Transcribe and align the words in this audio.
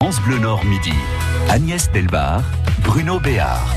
France 0.00 0.20
Bleu 0.22 0.38
Nord 0.38 0.64
Midi. 0.64 0.92
Agnès 1.50 1.90
Delbar, 1.90 2.44
Bruno 2.84 3.18
Béard. 3.18 3.74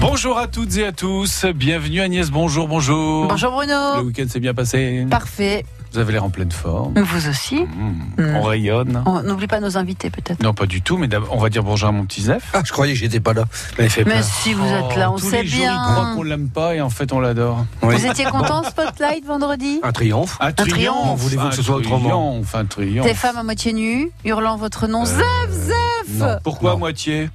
Bonjour 0.00 0.36
à 0.36 0.48
toutes 0.48 0.76
et 0.76 0.84
à 0.84 0.90
tous. 0.90 1.44
Bienvenue 1.54 2.00
Agnès, 2.00 2.32
bonjour, 2.32 2.66
bonjour. 2.66 3.28
Bonjour 3.28 3.52
Le 3.52 3.56
Bruno. 3.68 4.02
week-end 4.08 4.24
s'est 4.28 4.40
bien 4.40 4.54
passé. 4.54 5.06
Parfait. 5.08 5.64
Vous 5.92 5.98
avez 5.98 6.12
l'air 6.12 6.24
en 6.24 6.30
pleine 6.30 6.50
forme. 6.50 6.94
Vous 6.98 7.28
aussi. 7.28 7.62
Mmh. 7.64 8.22
Mm. 8.22 8.36
On 8.36 8.42
rayonne. 8.42 9.02
On 9.06 9.22
N'oublie 9.22 9.46
pas 9.46 9.60
nos 9.60 9.76
invités 9.76 10.10
peut-être. 10.10 10.42
Non, 10.42 10.54
pas 10.54 10.66
du 10.66 10.80
tout, 10.82 10.96
mais 10.96 11.08
on 11.30 11.38
va 11.38 11.48
dire 11.50 11.62
bonjour 11.62 11.88
à 11.88 11.92
mon 11.92 12.04
petit 12.06 12.22
Zef. 12.22 12.50
Ah, 12.54 12.62
je 12.64 12.72
croyais 12.72 12.94
que 12.94 12.98
j'étais 12.98 13.20
pas 13.20 13.34
là. 13.34 13.44
Mais 13.78 13.88
si 13.88 14.54
vous 14.54 14.64
êtes 14.66 14.96
là, 14.96 15.10
on 15.10 15.14
Oh, 15.14 15.18
tous 15.18 15.28
sait 15.30 15.42
les 15.42 15.48
jours, 15.48 15.60
il 15.64 15.68
croit 15.92 16.04
bien. 16.04 16.14
qu'on 16.16 16.22
l'aime 16.22 16.48
pas 16.48 16.74
et 16.74 16.80
en 16.80 16.88
fait, 16.90 17.12
on 17.12 17.20
l'adore. 17.20 17.66
Oui. 17.82 17.94
Vous 17.96 18.06
étiez 18.06 18.24
content 18.24 18.62
Spotlight 18.64 19.24
vendredi? 19.26 19.80
Un 19.82 19.92
triomphe. 19.92 20.38
Un 20.40 20.52
triomphe. 20.52 21.20
Voulez-vous 21.20 21.48
que 21.50 21.54
ce 21.54 21.62
soit 21.62 21.76
autrement? 21.76 22.40
un 22.54 22.64
triomphe. 22.64 23.06
Des 23.06 23.14
femmes 23.14 23.36
à 23.36 23.42
moitié 23.42 23.72
nues, 23.72 24.10
hurlant 24.24 24.56
votre 24.56 24.86
nom. 24.86 25.04
Zef, 25.04 25.22
Zef 25.50 25.91
Non. 26.08 26.38
Pourquoi 26.42 26.72
Non. 26.72 26.78
moitié 26.78 27.30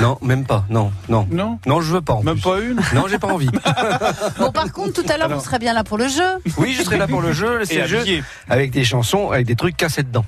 Non, 0.00 0.18
même 0.22 0.44
pas. 0.44 0.64
Non, 0.70 0.90
non. 1.08 1.26
Non 1.30 1.58
Non, 1.66 1.80
je 1.80 1.92
veux 1.94 2.00
pas. 2.00 2.14
en 2.14 2.22
Même 2.22 2.34
plus. 2.34 2.42
pas 2.42 2.60
une 2.60 2.76
Non, 2.94 3.06
j'ai 3.08 3.18
pas 3.18 3.28
envie. 3.28 3.50
Bon, 4.38 4.50
par 4.52 4.72
contre, 4.72 4.92
tout 5.02 5.10
à 5.10 5.16
l'heure, 5.16 5.28
vous 5.28 5.42
serez 5.44 5.58
bien 5.58 5.72
là 5.74 5.84
pour 5.84 5.98
le 5.98 6.08
jeu. 6.08 6.22
Oui, 6.58 6.74
je 6.76 6.82
serai 6.82 6.98
là 6.98 7.06
pour 7.06 7.20
le 7.20 7.32
jeu. 7.32 7.60
C'est 7.64 7.74
Et 7.76 7.80
le 7.82 7.86
jeu 7.86 8.00
habillé. 8.00 8.22
avec 8.48 8.70
des 8.70 8.84
chansons, 8.84 9.30
avec 9.30 9.46
des 9.46 9.56
trucs 9.56 9.76
cassés 9.76 10.02
dedans. 10.02 10.24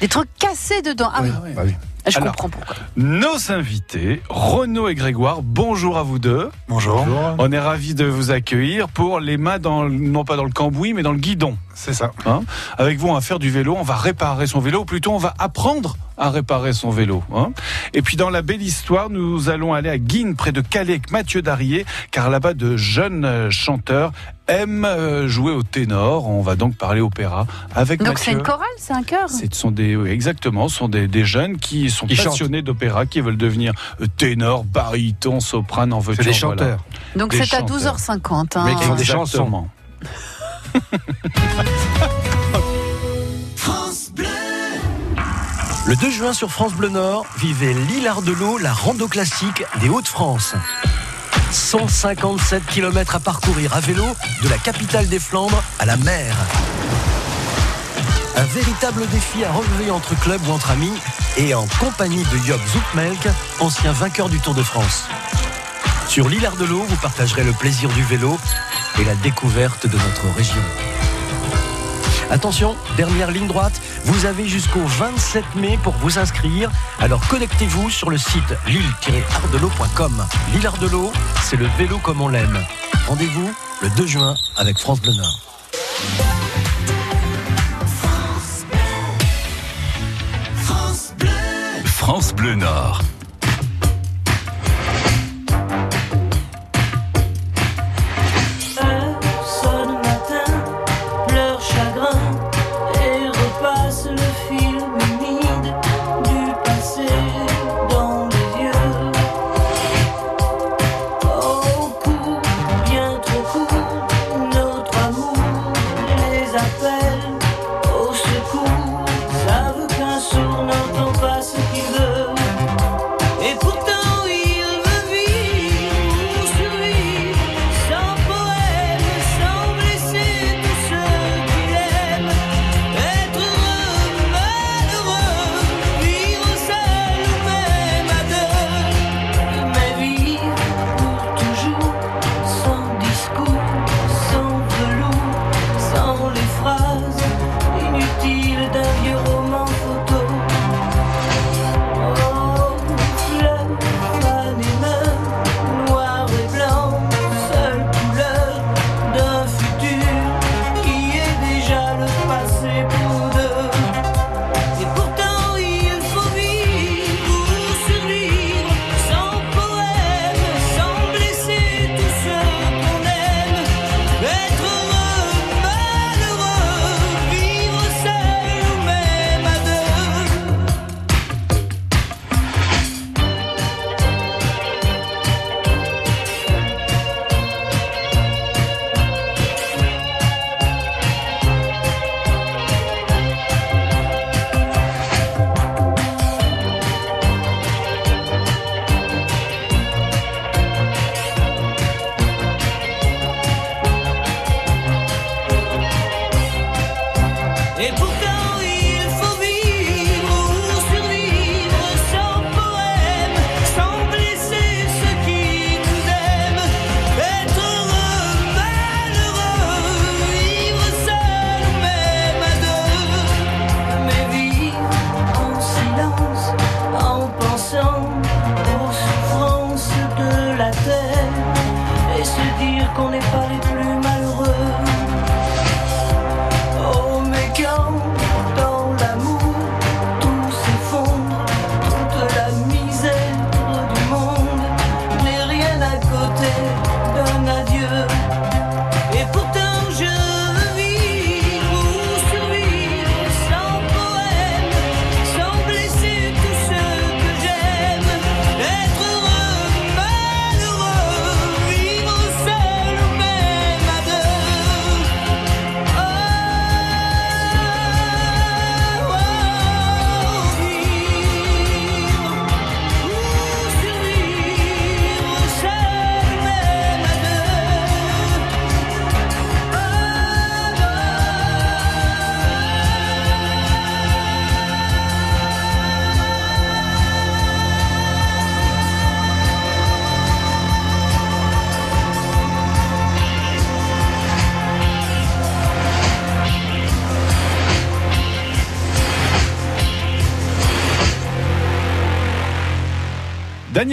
Des 0.00 0.08
trucs 0.08 0.32
cassés 0.38 0.82
dedans. 0.82 1.10
Ah 1.12 1.20
oui, 1.22 1.30
Ah. 1.34 1.48
Bah 1.56 1.62
oui. 1.64 1.74
je 2.06 2.16
Alors. 2.18 2.30
comprends 2.36 2.48
pourquoi. 2.50 2.76
Nos 2.96 3.50
invités, 3.52 4.22
Renaud 4.28 4.88
et 4.88 4.94
Grégoire, 4.94 5.42
bonjour 5.42 5.98
à 5.98 6.02
vous 6.04 6.18
deux. 6.18 6.50
Bonjour. 6.68 7.04
On 7.38 7.50
est 7.50 7.58
ravis 7.58 7.94
de 7.94 8.04
vous 8.04 8.30
accueillir 8.30 8.88
pour 8.88 9.18
les 9.20 9.36
mains 9.36 9.58
dans, 9.58 9.82
le- 9.84 9.90
non 9.90 10.24
pas 10.24 10.36
dans 10.36 10.44
le 10.44 10.52
cambouis, 10.52 10.94
mais 10.94 11.02
dans 11.02 11.12
le 11.12 11.18
guidon. 11.18 11.56
C'est 11.80 11.94
ça. 11.94 12.10
Hein 12.26 12.40
Avec 12.76 12.98
vous, 12.98 13.06
on 13.08 13.14
va 13.14 13.20
faire 13.20 13.38
du 13.38 13.50
vélo, 13.50 13.76
on 13.78 13.84
va 13.84 13.94
réparer 13.94 14.48
son 14.48 14.58
vélo, 14.58 14.80
ou 14.80 14.84
plutôt 14.84 15.12
on 15.12 15.18
va 15.18 15.32
apprendre 15.38 15.96
à 16.16 16.30
réparer 16.30 16.72
son 16.72 16.90
vélo. 16.90 17.22
hein. 17.32 17.52
Et 17.94 18.02
puis 18.02 18.16
dans 18.16 18.30
la 18.30 18.42
belle 18.42 18.60
histoire, 18.62 19.10
nous 19.10 19.48
allons 19.48 19.72
aller 19.74 19.88
à 19.88 19.98
Guine, 19.98 20.34
près 20.34 20.50
de 20.50 20.60
Calais, 20.60 20.94
avec 20.94 21.12
Mathieu 21.12 21.40
Darier, 21.40 21.86
car 22.10 22.30
là-bas 22.30 22.54
de 22.54 22.76
jeunes 22.76 23.24
euh, 23.24 23.50
chanteurs 23.50 24.10
aiment 24.48 24.84
euh, 24.84 25.28
jouer 25.28 25.52
au 25.52 25.62
ténor. 25.62 26.26
On 26.28 26.42
va 26.42 26.56
donc 26.56 26.74
parler 26.76 27.00
opéra 27.00 27.46
avec 27.76 28.02
Donc 28.02 28.18
c'est 28.18 28.32
Mathieu. 28.32 28.38
une 28.40 28.44
chorale, 28.44 28.66
c'est 28.78 28.94
un 28.94 29.04
chœur 29.04 29.30
Ce 29.30 29.44
sont 29.52 29.70
des, 29.70 29.94
oui, 29.94 30.10
exactement, 30.10 30.68
ce 30.68 30.78
sont 30.78 30.88
des, 30.88 31.06
des 31.06 31.24
jeunes 31.24 31.58
qui 31.58 31.90
sont 31.90 32.06
Qui 32.08 32.16
passionnés 32.16 32.62
d'opéra, 32.62 33.06
qui 33.06 33.20
veulent 33.20 33.36
devenir 33.36 33.72
euh, 34.00 34.06
ténor, 34.16 34.64
baryton, 34.64 35.38
soprano, 35.38 35.98
en 35.98 36.02
C'est 36.02 36.24
des 36.24 36.32
chanteurs. 36.32 36.80
Donc 37.14 37.32
c'est 37.34 37.42
à 37.54 37.60
chanteurs. 37.60 37.96
12h50. 37.96 38.58
hein. 38.58 38.62
Mais 38.66 38.74
qui 38.74 38.82
font 38.82 38.94
des 38.96 39.04
Le 45.86 45.96
2 45.96 46.10
juin 46.10 46.32
sur 46.34 46.50
France 46.50 46.74
Bleu 46.74 46.90
Nord, 46.90 47.24
vivez 47.38 47.72
l'île 47.72 48.06
Ardelot, 48.06 48.58
la 48.58 48.74
rando 48.74 49.08
classique 49.08 49.64
des 49.80 49.88
Hauts-de-France. 49.88 50.54
157 51.50 52.66
km 52.66 53.16
à 53.16 53.20
parcourir 53.20 53.74
à 53.74 53.80
vélo 53.80 54.04
de 54.42 54.48
la 54.50 54.58
capitale 54.58 55.08
des 55.08 55.18
Flandres 55.18 55.62
à 55.78 55.86
la 55.86 55.96
mer. 55.96 56.36
Un 58.36 58.44
véritable 58.44 59.06
défi 59.08 59.44
à 59.44 59.50
relever 59.50 59.90
entre 59.90 60.14
clubs 60.20 60.46
ou 60.46 60.52
entre 60.52 60.72
amis 60.72 60.92
et 61.38 61.54
en 61.54 61.66
compagnie 61.80 62.24
de 62.24 62.38
Job 62.46 62.60
Zoutmelk, 62.66 63.26
ancien 63.60 63.92
vainqueur 63.92 64.28
du 64.28 64.38
Tour 64.40 64.54
de 64.54 64.62
France. 64.62 65.04
Sur 66.08 66.28
l'île 66.30 66.46
Ardelot, 66.46 66.84
vous 66.84 66.96
partagerez 66.96 67.44
le 67.44 67.52
plaisir 67.52 67.90
du 67.90 68.02
vélo 68.02 68.38
et 68.98 69.04
la 69.04 69.14
découverte 69.16 69.86
de 69.86 69.92
notre 69.92 70.34
région. 70.34 70.62
Attention, 72.30 72.76
dernière 72.96 73.30
ligne 73.30 73.46
droite, 73.46 73.78
vous 74.04 74.24
avez 74.24 74.48
jusqu'au 74.48 74.84
27 74.84 75.44
mai 75.56 75.78
pour 75.82 75.92
vous 75.94 76.18
inscrire. 76.18 76.70
Alors 76.98 77.20
connectez-vous 77.28 77.90
sur 77.90 78.08
le 78.08 78.16
site 78.16 78.54
lille-ardelot.com. 78.66 80.26
L'île 80.54 80.66
Ardelot, 80.66 81.12
c'est 81.42 81.56
le 81.56 81.66
vélo 81.76 81.98
comme 81.98 82.22
on 82.22 82.28
l'aime. 82.28 82.58
Rendez-vous 83.06 83.50
le 83.82 83.90
2 83.90 84.06
juin 84.06 84.34
avec 84.56 84.78
France 84.78 85.02
Bleu 85.02 85.12
Nord. 85.12 85.40
France 91.84 92.34
Bleu 92.34 92.54
Nord. 92.54 93.02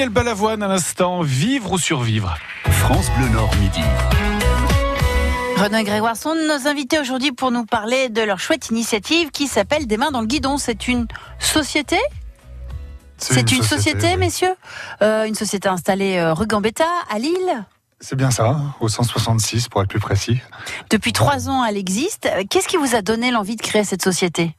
Daniel 0.06 0.24
Balavoine 0.24 0.62
à 0.62 0.68
l'instant, 0.68 1.22
vivre 1.24 1.72
ou 1.72 1.78
survivre? 1.80 2.38
France 2.70 3.10
Bleu 3.18 3.28
Nord 3.30 3.50
midi. 3.56 3.82
Renaud 5.58 5.80
et 5.80 5.84
Grégoire 5.84 6.16
sont 6.16 6.36
nos 6.36 6.68
invités 6.68 7.00
aujourd'hui 7.00 7.32
pour 7.32 7.50
nous 7.50 7.66
parler 7.66 8.10
de 8.10 8.22
leur 8.22 8.38
chouette 8.38 8.70
initiative 8.70 9.32
qui 9.32 9.48
s'appelle 9.48 9.88
Des 9.88 9.98
mains 9.98 10.12
dans 10.12 10.22
le 10.22 10.28
guidon. 10.28 10.60
C'est 10.60 10.88
une 10.88 11.08
société? 11.40 11.98
C'est 13.18 13.52
une, 13.52 13.64
société, 13.64 14.10
oui. 14.12 14.18
messieurs? 14.18 14.54
Euh, 15.02 15.26
Une 15.26 15.34
société 15.34 15.70
installée 15.70 16.18
euh, 16.18 16.36
rue 16.36 16.46
Gambetta, 16.46 16.86
à 17.10 17.18
Lille? 17.18 17.66
C'est 18.00 18.16
bien 18.16 18.30
ça, 18.30 18.60
au 18.82 18.88
166 18.88 19.70
pour 19.70 19.82
être 19.82 19.90
plus 19.90 20.00
précis. 20.00 20.40
Depuis 20.92 21.14
trois 21.14 21.50
ans, 21.50 21.66
elle 21.66 21.78
existe. 21.78 22.30
Qu'est-ce 22.52 22.68
qui 22.68 22.78
vous 22.78 22.94
a 22.94 23.02
donné 23.02 23.32
l'envie 23.32 23.56
de 23.56 23.62
créer 23.64 23.84
cette 23.84 24.04
société? 24.04 24.56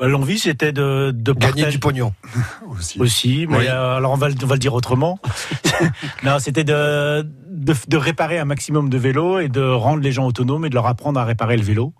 L'envie, 0.00 0.38
c'était 0.38 0.72
de, 0.72 1.10
de 1.12 1.32
Gagner 1.32 1.62
partager- 1.62 1.70
du 1.72 1.78
pognon. 1.80 2.12
Aussi. 2.70 3.00
aussi, 3.00 3.46
mais 3.48 3.56
Oui. 3.58 3.64
euh, 3.68 3.96
alors 3.96 4.12
on 4.12 4.16
va, 4.16 4.28
le- 4.28 4.34
on 4.42 4.46
va 4.46 4.54
le 4.54 4.60
dire 4.60 4.74
autrement. 4.74 5.18
non, 6.22 6.38
c'était 6.38 6.62
de, 6.64 7.22
de, 7.50 7.74
de 7.88 7.96
réparer 7.96 8.38
un 8.38 8.44
maximum 8.44 8.88
de 8.90 8.98
vélos 8.98 9.40
et 9.40 9.48
de 9.48 9.60
rendre 9.62 10.00
les 10.02 10.12
gens 10.12 10.24
autonomes 10.26 10.64
et 10.66 10.70
de 10.70 10.74
leur 10.74 10.86
apprendre 10.86 11.18
à 11.18 11.24
réparer 11.24 11.56
le 11.56 11.64
vélo. 11.64 11.92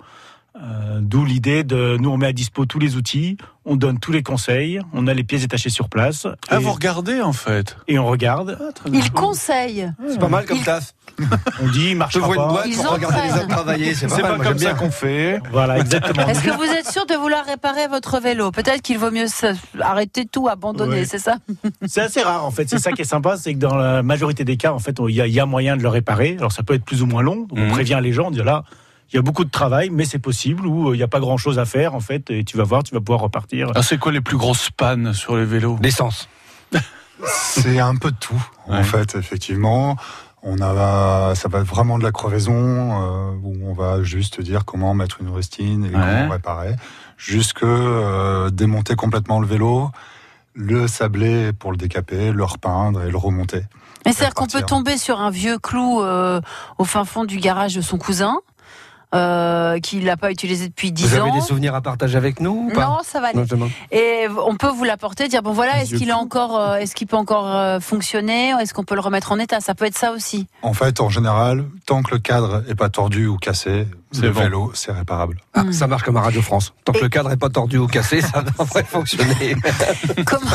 Euh, 0.61 0.99
D'où 1.01 1.25
l'idée 1.25 1.63
de 1.63 1.97
nous 2.01 2.11
on 2.11 2.17
met 2.17 2.27
à 2.27 2.33
dispo 2.33 2.67
tous 2.67 2.81
les 2.81 2.97
outils, 2.97 3.37
on 3.65 3.77
donne 3.77 4.01
tous 4.01 4.11
les 4.11 4.25
conseils, 4.25 4.81
on 4.93 5.07
a 5.07 5.15
les 5.15 5.23
pièces 5.23 5.43
détachées 5.43 5.71
sur 5.71 5.89
place 5.89 6.27
Ah, 6.49 6.57
et, 6.57 6.59
vous 6.59 6.73
regardez 6.73 7.21
en 7.21 7.33
fait 7.33 7.77
et 7.87 7.99
on 7.99 8.07
regarde. 8.07 8.59
Il 8.93 9.11
conseille. 9.13 9.89
C'est 10.09 10.19
pas 10.19 10.27
mal 10.29 10.45
comme 10.47 10.59
taf. 10.61 10.95
On 11.63 11.69
dit 11.69 11.95
marche 11.95 12.15
J'ouvre 12.15 12.35
une 12.35 12.41
pas. 12.41 12.49
boîte 12.49 12.67
Ils 12.67 12.77
pour 12.77 12.91
regarder 12.93 13.21
les 13.29 13.33
autres 13.35 13.47
travailler. 13.49 13.95
C'est 13.95 14.09
pas, 14.09 14.37
pas 14.37 14.39
comme 14.45 14.55
bien. 14.57 14.75
qu'on 14.75 14.91
fait. 14.91 15.41
Voilà, 15.53 15.79
exactement. 15.81 16.27
Est-ce 16.27 16.43
que 16.43 16.51
vous 16.51 16.65
êtes 16.73 16.91
sûr 16.91 17.07
de 17.07 17.15
vouloir 17.15 17.45
réparer 17.45 17.87
votre 17.87 18.21
vélo? 18.21 18.51
Peut-être 18.51 18.83
qu'il 18.83 18.99
vaut 18.99 19.11
mieux 19.13 19.27
arrêter 19.81 20.27
tout, 20.27 20.49
abandonner, 20.49 21.01
Ouais. 21.01 21.05
c'est 21.05 21.19
ça? 21.19 21.37
C'est 21.87 22.01
assez 22.01 22.23
rare 22.23 22.45
en 22.45 22.51
fait. 22.51 22.69
C'est 22.69 22.79
ça 22.81 22.91
qui 22.93 23.03
est 23.03 23.05
sympa, 23.05 23.37
c'est 23.37 23.55
que 23.55 23.59
dans 23.59 23.77
la 23.77 24.03
majorité 24.03 24.45
des 24.45 24.57
cas, 24.57 24.73
en 24.73 24.79
fait, 24.81 24.97
il 25.09 25.15
y, 25.15 25.21
a- 25.21 25.27
il 25.29 25.33
y 25.33 25.41
a 25.41 25.47
moyen 25.47 25.77
de 25.77 25.83
le 25.83 25.89
réparer. 25.89 26.35
Alors 26.39 26.51
ça 26.53 26.63
peut 26.65 26.75
être 26.75 26.85
plus 26.85 27.03
ou 27.03 27.07
moins 27.07 27.23
long. 27.23 27.47
Donc, 27.47 27.59
Mhm. 27.59 27.69
On 27.69 27.71
prévient 27.71 27.99
les 28.03 28.13
gens, 28.13 28.27
on 28.27 28.31
dit 28.33 28.43
là, 28.43 28.65
il 29.13 29.17
y 29.17 29.19
a 29.19 29.23
beaucoup 29.23 29.45
de 29.45 29.51
travail, 29.51 29.91
mais 29.91 30.05
c'est 30.05 30.19
possible 30.19 30.67
ou 30.67 30.91
euh, 30.91 30.95
il 30.95 30.99
n'y 30.99 31.03
a 31.05 31.09
pas 31.09 31.21
grand 31.21 31.37
chose 31.37 31.59
à 31.59 31.65
faire 31.65 31.95
en 31.95 32.01
fait. 32.01 32.31
Et 32.31 32.45
tu 32.45 32.57
vas 32.57 32.65
voir, 32.65 32.83
tu 32.83 32.95
vas 32.95 33.01
pouvoir 33.01 33.21
repartir. 33.21 33.71
Ah, 33.75 33.83
c'est 33.83 33.99
quoi 33.99 34.13
les 34.13 34.21
plus 34.21 34.37
grosses 34.37 34.71
pannes 34.71 35.13
sur 35.15 35.37
les 35.37 35.45
vélos? 35.45 35.79
L'essence. 35.83 36.29
C'est 37.25 37.81
un 37.81 37.97
peu 37.97 38.11
de 38.13 38.17
tout, 38.17 38.41
Ouais. 38.69 38.79
en 38.79 38.83
fait, 38.85 39.15
effectivement. 39.17 39.97
On 40.45 40.61
a, 40.61 41.35
ça 41.35 41.49
va 41.49 41.59
être 41.59 41.67
vraiment 41.67 41.99
de 41.99 42.05
la 42.05 42.13
crevaison, 42.13 42.53
euh, 42.55 43.31
où 43.43 43.57
on 43.69 43.73
va 43.73 44.05
juste 44.05 44.41
dire 44.41 44.65
comment 44.65 44.95
mettre 44.95 45.21
une 45.21 45.29
rustine 45.31 45.85
et 45.85 45.91
comment 45.91 46.29
réparer, 46.31 46.77
jusque 47.17 47.65
euh, 47.65 48.49
démonter 48.51 48.95
complètement 48.95 49.41
le 49.41 49.49
vélo, 49.49 49.91
le 50.55 50.87
sabler 50.87 51.53
pour 51.53 51.73
le 51.73 51.77
décaper, 51.77 52.31
le 52.31 52.45
repeindre 52.45 53.03
et 53.03 53.11
le 53.11 53.17
remonter. 53.17 53.63
Mais 54.07 54.13
c'est-à-dire 54.13 54.35
qu'on 54.35 54.47
peut 54.47 54.63
tomber 54.63 54.97
sur 54.97 55.21
un 55.21 55.31
vieux 55.31 55.59
clou 55.59 56.03
euh, 56.03 56.41
au 56.79 56.85
fin 56.85 57.05
fond 57.05 57.25
du 57.25 57.39
garage 57.39 57.75
de 57.75 57.81
son 57.81 57.99
cousin, 57.99 58.37
euh, 59.15 59.79
qu'il 59.81 60.05
n'a 60.05 60.17
pas 60.17 60.31
utilisé 60.31 60.69
depuis 60.69 60.93
10 60.93 61.07
Vous 61.07 61.15
avez 61.15 61.31
ans. 61.31 61.35
des 61.35 61.41
souvenirs 61.41 61.75
à 61.75 61.81
partager 61.81 62.17
avec 62.17 62.41
nous 62.41 62.69
ou 62.69 62.75
pas 62.75 62.87
Non, 62.87 62.99
ça 63.03 63.21
va 63.21 63.29
aller. 63.29 63.43
Et 63.91 64.27
on 64.47 64.57
peut 64.57 64.69
vous 64.69 64.85
l'apporter, 64.85 65.29
dire 65.29 65.43
bon 65.43 65.53
voilà, 65.53 65.83
est-ce 65.83 65.95
qu'il 65.95 66.11
est 66.11 66.13
encore, 66.13 66.59
euh, 66.59 66.77
est-ce 66.77 66.95
qu'il 66.95 67.07
peut 67.07 67.17
encore 67.17 67.55
euh, 67.55 67.81
fonctionner, 67.81 68.51
est-ce 68.61 68.75
qu'on 68.75 68.85
peut 68.85 68.95
le 68.95 69.01
remettre 69.01 69.33
en 69.33 69.39
état? 69.39 69.61
Ça 69.61 69.75
peut 69.75 69.87
être 69.87 69.97
ça 69.97 70.13
aussi. 70.13 70.47
En 70.63 70.75
fait, 70.75 71.01
en 71.01 71.09
général, 71.09 71.65
tant 71.87 72.03
que 72.03 72.11
le 72.15 72.19
cadre 72.19 72.63
est 72.69 72.75
pas 72.75 72.91
tordu 72.91 73.27
ou 73.27 73.37
cassé, 73.39 73.87
le 74.21 74.31
bon. 74.31 74.41
vélo, 74.41 74.71
c'est 74.75 74.93
réparable. 74.93 75.37
Ah, 75.55 75.65
Mm. 75.65 75.73
Ça 75.73 75.87
marche 75.87 76.03
comme 76.03 76.17
à 76.17 76.23
Radio 76.23 76.41
France. 76.41 76.73
Tant 76.85 76.93
que 76.93 76.99
Et- 76.99 77.03
le 77.03 77.09
cadre 77.09 77.31
est 77.33 77.37
pas 77.37 77.51
tordu 77.51 77.79
ou 77.79 77.87
cassé, 77.87 78.21
ça 78.23 78.43
devrait 78.43 78.85
fonctionner. 78.89 79.55
comment, 80.27 80.51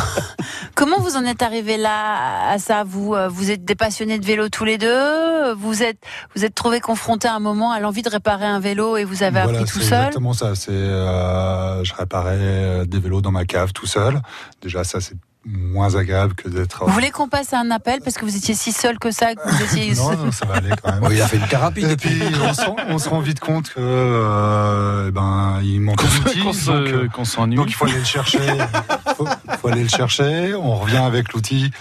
comment 0.75 0.99
vous 0.99 1.15
en 1.17 1.25
êtes 1.25 1.41
arrivé 1.41 1.77
là 1.77 2.49
à 2.49 2.57
ça? 2.57 2.83
Vous, 2.83 3.13
euh, 3.13 3.27
vous 3.27 3.51
êtes 3.51 3.63
des 3.65 3.75
passionnés 3.75 4.17
de 4.19 4.25
vélo 4.25 4.49
tous 4.49 4.65
les 4.65 4.77
deux? 4.77 5.53
Vous 5.53 5.83
êtes, 5.83 5.99
vous 6.35 6.45
êtes 6.45 6.55
trouvé 6.55 6.79
confronté 6.79 7.27
à 7.27 7.35
un 7.35 7.39
moment 7.39 7.71
à 7.71 7.79
l'envie 7.79 8.01
de 8.01 8.09
réparer 8.09 8.45
un 8.45 8.59
vélo 8.59 8.97
et 8.97 9.03
vous 9.03 9.23
avez 9.23 9.41
Voilà, 9.43 9.59
appris 9.59 9.71
tout 9.71 9.79
c'est 9.79 9.89
seul? 9.89 9.99
exactement 9.99 10.33
ça. 10.33 10.55
C'est, 10.55 10.71
euh, 10.71 11.83
je 11.83 11.93
réparais 11.93 12.37
euh, 12.39 12.85
des 12.85 12.99
vélos 12.99 13.21
dans 13.21 13.31
ma 13.31 13.45
cave 13.45 13.71
tout 13.73 13.85
seul. 13.87 14.21
Déjà, 14.61 14.83
ça, 14.83 14.99
c'est 15.01 15.15
moins 15.45 15.95
agréable 15.95 16.33
que 16.35 16.47
d'être. 16.47 16.85
Vous 16.85 16.91
voulez 16.93 17.11
qu'on 17.11 17.27
passe 17.27 17.53
à 17.53 17.59
un 17.59 17.69
appel 17.71 17.99
parce 18.01 18.15
que 18.17 18.23
vous 18.25 18.35
étiez 18.37 18.55
si 18.55 18.71
seul 18.71 18.97
que 18.99 19.11
ça, 19.11 19.35
que 19.35 19.41
vous 19.47 19.63
étiez. 19.63 19.93
Non, 19.97 20.15
non, 20.25 20.31
ça 20.31 20.45
va 20.45 20.55
aller 20.55 20.69
quand 20.81 20.91
même. 20.91 20.99
Bon, 21.03 21.09
il 21.11 21.21
a 21.21 21.27
fait 21.27 21.37
une 21.37 21.47
thérapie 21.47 21.83
Et 21.85 21.97
puis, 21.97 22.21
on 22.41 22.53
se, 22.53 22.61
rend, 22.61 22.75
on 22.89 22.97
se 22.97 23.09
rend 23.09 23.19
vite 23.19 23.39
compte 23.39 23.69
que, 23.69 23.79
euh, 23.79 25.07
eh 25.09 25.11
ben, 25.11 25.59
il 25.63 25.81
manque 25.81 26.01
outil, 26.01 26.39
qu'on 26.39 26.45
donc, 26.45 26.55
se- 26.55 26.71
euh, 26.71 27.07
qu'on 27.09 27.25
s'ennuie. 27.25 27.55
donc 27.57 27.69
il 27.69 27.73
faut 27.73 27.85
aller 27.85 27.97
le 27.99 28.03
chercher. 28.05 28.39
faut, 29.17 29.27
faut 29.59 29.67
aller 29.67 29.83
le 29.83 29.89
chercher. 29.89 30.55
On 30.55 30.75
revient 30.75 30.97
avec 30.97 31.33
l'outil. 31.33 31.71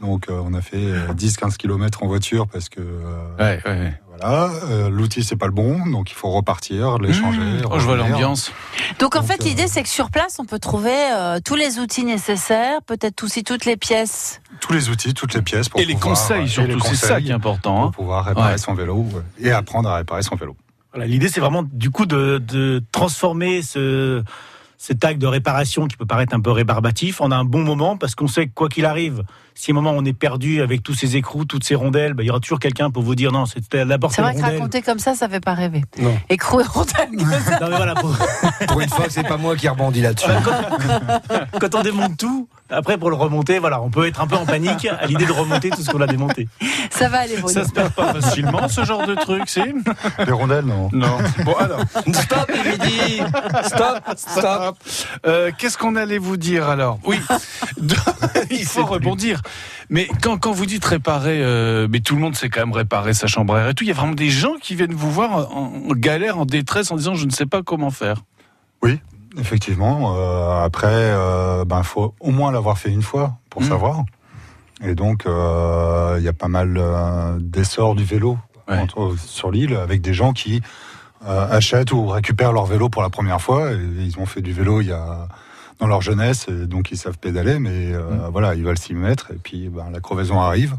Donc, 0.00 0.30
euh, 0.30 0.40
on 0.42 0.54
a 0.54 0.62
fait 0.62 0.76
euh, 0.78 1.12
10-15 1.12 1.56
km 1.58 2.02
en 2.02 2.06
voiture 2.06 2.46
parce 2.48 2.70
que, 2.70 2.80
euh, 2.80 3.36
Ouais, 3.38 3.60
ouais. 3.66 4.00
Voilà, 4.20 4.50
euh, 4.64 4.88
l'outil 4.90 5.22
c'est 5.24 5.36
pas 5.36 5.46
le 5.46 5.52
bon, 5.52 5.86
donc 5.86 6.10
il 6.10 6.14
faut 6.14 6.30
repartir, 6.30 6.98
l'échanger. 6.98 7.38
Mmh. 7.40 7.62
Oh, 7.70 7.78
je 7.78 7.84
vois 7.84 7.96
l'ambiance. 7.96 8.52
Donc 8.98 9.16
en 9.16 9.20
Donc, 9.20 9.28
fait, 9.28 9.40
euh, 9.42 9.44
l'idée 9.48 9.66
c'est 9.66 9.82
que 9.82 9.88
sur 9.88 10.10
place, 10.10 10.36
on 10.38 10.44
peut 10.44 10.58
trouver 10.58 10.94
euh, 11.12 11.38
tous 11.44 11.56
les 11.56 11.78
outils 11.78 12.04
nécessaires, 12.04 12.80
peut-être 12.86 13.22
aussi 13.24 13.44
toutes 13.44 13.64
les 13.64 13.76
pièces. 13.76 14.40
Tous 14.60 14.72
les 14.72 14.88
outils, 14.90 15.14
toutes 15.14 15.34
les 15.34 15.42
pièces 15.42 15.68
pour 15.68 15.80
Et 15.80 15.84
les 15.84 15.94
conseils 15.94 16.48
surtout, 16.48 16.80
c'est 16.80 16.94
ça 16.96 17.20
qui 17.20 17.30
est 17.30 17.32
important. 17.32 17.74
pour 17.76 17.84
hein. 17.86 17.90
pouvoir 17.92 18.24
réparer 18.26 18.52
Ouais. 18.52 18.58
son 18.58 18.74
vélo 18.74 19.06
et 19.38 19.50
apprendre 19.52 19.88
à 19.88 19.96
réparer 19.96 20.22
son 20.22 20.36
vélo. 20.36 20.56
Voilà, 20.92 21.06
L'idée, 21.06 21.28
c'est 21.28 21.40
vraiment 21.40 21.62
du 21.62 21.90
coup 21.90 22.04
de, 22.04 22.38
de 22.38 22.82
transformer 22.92 23.62
ce, 23.62 24.22
cet 24.76 25.04
acte 25.04 25.20
de 25.20 25.26
réparation 25.26 25.86
qui 25.86 25.96
peut 25.96 26.04
paraître 26.06 26.34
un 26.34 26.40
peu 26.40 26.50
rébarbatif 26.50 27.20
en 27.20 27.30
un 27.30 27.44
bon 27.44 27.62
moment 27.62 27.96
parce 27.96 28.14
qu'on 28.14 28.26
sait 28.28 28.46
que 28.46 28.52
quoi 28.54 28.68
qu'il 28.68 28.84
arrive, 28.86 29.22
si 29.60 29.72
à 29.72 29.74
un 29.74 29.74
moment 29.74 29.92
on 29.94 30.04
est 30.06 30.14
perdu 30.14 30.62
avec 30.62 30.82
tous 30.82 30.94
ces 30.94 31.16
écrous, 31.16 31.44
toutes 31.44 31.64
ces 31.64 31.74
rondelles, 31.74 32.14
bah, 32.14 32.22
il 32.22 32.26
y 32.26 32.30
aura 32.30 32.40
toujours 32.40 32.58
quelqu'un 32.58 32.90
pour 32.90 33.02
vous 33.02 33.14
dire 33.14 33.30
non, 33.30 33.44
c'était 33.44 33.84
d'abord 33.84 34.10
C'est 34.10 34.16
ces 34.16 34.22
vrai 34.22 34.34
que 34.34 34.40
raconter 34.40 34.80
comme 34.80 34.98
ça, 34.98 35.14
ça 35.14 35.28
fait 35.28 35.40
pas 35.40 35.52
rêver. 35.52 35.84
Non. 36.00 36.16
Écrou 36.30 36.60
et 36.60 36.64
rondelles. 36.64 37.10
Non, 37.12 37.68
mais 37.68 37.76
voilà, 37.76 37.94
pour- 37.94 38.16
Pour 38.68 38.80
une 38.80 38.88
fois, 38.88 39.06
c'est 39.10 39.22
pas 39.26 39.36
moi 39.36 39.56
qui 39.56 39.68
rebondis 39.68 40.00
là-dessus. 40.00 40.30
quand 41.60 41.74
on 41.74 41.82
démonte 41.82 42.16
tout, 42.16 42.48
après 42.70 42.96
pour 42.96 43.10
le 43.10 43.16
remonter, 43.16 43.58
voilà, 43.58 43.82
on 43.82 43.90
peut 43.90 44.06
être 44.06 44.20
un 44.20 44.26
peu 44.26 44.36
en 44.36 44.46
panique 44.46 44.86
à 44.86 45.06
l'idée 45.06 45.26
de 45.26 45.32
remonter 45.32 45.70
tout 45.70 45.82
ce 45.82 45.90
qu'on 45.90 46.00
a 46.00 46.06
démonté. 46.06 46.48
ça 46.90 47.08
va 47.08 47.18
aller, 47.20 47.36
Bruno. 47.36 47.48
Ça 47.48 47.64
se 47.64 47.72
perd 47.72 47.92
pas 47.92 48.14
facilement, 48.14 48.68
ce 48.68 48.84
genre 48.84 49.06
de 49.06 49.14
truc, 49.14 49.42
si 49.46 49.60
Les 50.24 50.32
rondelles, 50.32 50.64
non. 50.64 50.88
Non. 50.92 51.18
Bon, 51.44 51.54
alors, 51.54 51.82
Stop, 52.12 52.50
dit 52.82 53.20
Stop, 53.64 54.00
stop 54.16 54.76
euh, 55.26 55.50
qu'est-ce 55.58 55.76
qu'on 55.76 55.96
allait 55.96 56.18
vous 56.18 56.36
dire 56.36 56.68
alors? 56.68 56.98
Oui, 57.04 57.20
il 58.50 58.64
faut 58.64 58.86
rebondir. 58.86 59.42
Mais 59.88 60.08
quand, 60.22 60.38
quand 60.38 60.52
vous 60.52 60.66
dites 60.66 60.84
réparer, 60.84 61.40
euh, 61.42 61.88
mais 61.90 62.00
tout 62.00 62.14
le 62.14 62.20
monde 62.20 62.36
sait 62.36 62.48
quand 62.48 62.60
même 62.60 62.72
réparer 62.72 63.12
sa 63.14 63.26
chambre 63.26 63.54
à 63.54 63.60
air 63.60 63.68
et 63.70 63.74
tout, 63.74 63.84
il 63.84 63.88
y 63.88 63.90
a 63.90 63.94
vraiment 63.94 64.14
des 64.14 64.30
gens 64.30 64.54
qui 64.60 64.74
viennent 64.76 64.94
vous 64.94 65.10
voir 65.10 65.54
en, 65.56 65.72
en 65.88 65.94
galère, 65.94 66.38
en 66.38 66.44
détresse, 66.46 66.90
en 66.90 66.96
disant 66.96 67.14
je 67.14 67.26
ne 67.26 67.30
sais 67.30 67.46
pas 67.46 67.62
comment 67.62 67.90
faire. 67.90 68.22
Effectivement. 69.38 70.16
euh, 70.16 70.64
après, 70.64 70.88
euh, 70.90 71.64
ben 71.64 71.84
faut 71.84 72.14
au 72.18 72.32
moins 72.32 72.50
l'avoir 72.50 72.78
fait 72.78 72.90
une 72.90 73.02
fois 73.02 73.36
pour 73.48 73.62
Mm. 73.62 73.68
savoir. 73.68 74.04
Et 74.82 74.94
donc, 74.96 75.24
euh, 75.26 76.16
il 76.18 76.24
y 76.24 76.28
a 76.28 76.32
pas 76.32 76.48
mal 76.48 76.76
euh, 76.76 77.38
d'essor 77.38 77.94
du 77.94 78.02
vélo 78.04 78.38
Ouais. 78.68 78.78
entre- 78.78 79.14
sur 79.18 79.50
l'île 79.52 79.76
avec 79.76 80.00
des 80.00 80.14
gens 80.14 80.32
qui 80.32 80.62
achètent 81.26 81.92
ou 81.92 82.06
récupèrent 82.06 82.52
leur 82.52 82.64
vélo 82.66 82.88
pour 82.88 83.02
la 83.02 83.10
première 83.10 83.40
fois. 83.40 83.72
Et 83.72 83.76
ils 84.00 84.18
ont 84.18 84.26
fait 84.26 84.40
du 84.42 84.52
vélo 84.52 84.80
il 84.80 84.88
y 84.88 84.92
a 84.92 85.28
dans 85.80 85.86
leur 85.86 86.02
jeunesse, 86.02 86.46
et 86.48 86.66
donc 86.66 86.90
ils 86.92 86.98
savent 86.98 87.18
pédaler, 87.18 87.58
mais 87.58 87.92
euh, 87.92 88.02
Mm. 88.28 88.30
voilà, 88.32 88.54
ils 88.54 88.62
veulent 88.64 88.78
s'y 88.78 88.94
mettre. 88.94 89.30
Et 89.32 89.38
puis, 89.42 89.68
ben, 89.68 89.90
la 89.92 90.00
crevaison 90.00 90.40
arrive 90.40 90.76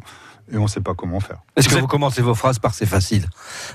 et 0.54 0.58
on 0.58 0.64
ne 0.64 0.68
sait 0.68 0.82
pas 0.82 0.94
comment 0.94 1.20
faire. 1.20 1.38
Est-ce 1.56 1.70
que 1.70 1.76
Vous 1.76 1.88
commencez 1.88 2.22
vos 2.22 2.36
phrases 2.36 2.60
par 2.60 2.74
c'est 2.74 2.86
facile? 2.86 3.26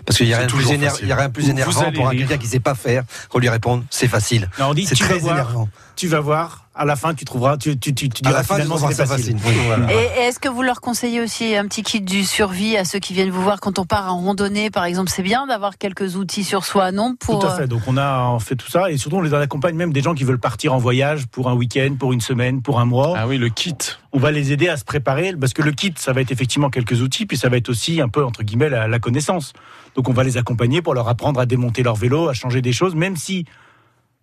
Parce 0.05 0.19
qu'il 0.19 0.27
n'y 0.27 0.35
a, 0.35 0.39
rien 0.39 0.47
plus 0.47 0.71
éner- 0.71 0.89
y 1.07 1.13
a 1.13 1.17
rien 1.17 1.29
de 1.29 1.33
plus 1.33 1.49
énervant 1.49 1.91
pour 1.93 2.09
un 2.09 2.15
quelqu'un 2.17 2.37
qui 2.39 2.47
ne 2.47 2.51
sait 2.51 2.61
pas 2.61 2.75
faire 2.75 3.03
qu'on 3.31 3.39
lui 3.39 3.49
répondre 3.49 3.83
c'est 3.91 4.09
facile. 4.09 4.51
Non, 4.59 4.67
on 4.71 4.75
dit 4.75 4.87
C'est 4.87 4.95
tu 4.95 5.03
vas 5.05 5.09
très 5.11 5.19
voir, 5.19 5.35
énervant. 5.35 5.69
tu 5.97 6.07
vas 6.09 6.21
voir, 6.21 6.66
à 6.77 6.85
la 6.85 6.95
fin 6.97 7.15
tu 7.15 7.25
trouveras, 7.25 7.57
tu, 7.57 7.79
tu, 7.79 7.95
tu, 7.95 8.09
tu 8.09 8.21
À 8.25 8.29
diras 8.29 8.39
la 8.39 8.43
fin, 8.45 8.57
tu 8.57 8.63
finalement 8.63 8.79
ça 8.89 9.07
facile. 9.07 9.37
facile. 9.37 9.37
Oui. 9.47 9.55
Voilà. 9.67 9.93
Et, 9.93 9.97
et 9.97 10.23
est-ce 10.25 10.39
que 10.39 10.49
vous 10.49 10.63
leur 10.63 10.81
conseillez 10.81 11.21
aussi 11.21 11.57
un 11.57 11.67
petit 11.67 11.83
kit 11.83 12.01
du 12.01 12.25
survie 12.25 12.77
à 12.77 12.85
ceux 12.85 12.99
qui 12.99 13.15
viennent 13.15 13.31
vous 13.31 13.43
voir 13.43 13.61
quand 13.61 13.79
on 13.79 13.85
part 13.87 14.13
en 14.15 14.21
randonnée, 14.21 14.71
par 14.71 14.85
exemple? 14.85 15.11
C'est 15.11 15.23
bien 15.23 15.47
d'avoir 15.47 15.79
quelques 15.79 16.17
outils 16.17 16.45
sur 16.45 16.65
soi, 16.65 16.93
non 16.93 17.17
pour, 17.19 17.41
Tout 17.41 17.47
à 17.47 17.57
fait. 17.57 17.67
Donc 17.67 17.83
on 17.87 17.97
a 17.97 18.29
on 18.29 18.39
fait 18.39 18.57
tout 18.57 18.71
ça 18.71 18.91
et 18.91 18.99
surtout 18.99 19.17
on 19.17 19.23
les 19.23 19.33
accompagne 19.35 19.75
même 19.75 19.93
des 19.93 20.03
gens 20.03 20.15
qui 20.15 20.25
veulent 20.25 20.39
partir 20.39 20.75
en 20.75 20.79
voyage 20.79 21.27
pour 21.27 21.49
un 21.49 21.55
week-end, 21.55 21.97
pour 21.99 22.13
une 22.13 22.21
semaine, 22.21 22.63
pour 22.63 22.79
un 22.81 22.85
mois. 22.85 23.15
Ah 23.17 23.27
oui, 23.27 23.39
le 23.39 23.49
kit. 23.49 23.75
On 24.13 24.19
va 24.19 24.31
les 24.31 24.53
aider 24.53 24.69
à 24.69 24.77
se 24.77 24.85
préparer 24.85 25.35
parce 25.39 25.53
que 25.53 25.63
le 25.63 25.73
kit 25.73 25.93
ça 25.97 26.13
va 26.13 26.21
être 26.21 26.31
effectivement 26.33 26.71
quelques 26.71 27.03
outils 27.03 27.27
puis 27.27 27.37
ça 27.37 27.49
va 27.49 27.57
être 27.59 27.69
aussi 27.69 28.01
un 28.01 28.09
peu 28.09 28.25
entre 28.25 28.43
guillemets 28.43 28.69
la, 28.71 28.89
la 28.89 28.99
connaissance. 28.99 29.53
Donc 29.95 30.09
on 30.09 30.13
va 30.13 30.25
les 30.25 30.37
accompagner 30.37 30.83
pour 30.83 30.95
leur 30.95 31.09
apprendre 31.09 31.41
à 31.41 31.47
démonter 31.47 31.83
leur 31.83 31.97
vélo, 31.97 32.29
à 32.29 32.35
changer 32.35 32.61
des 32.63 32.73
choses, 32.73 32.95
même 32.95 33.17
si 33.17 33.45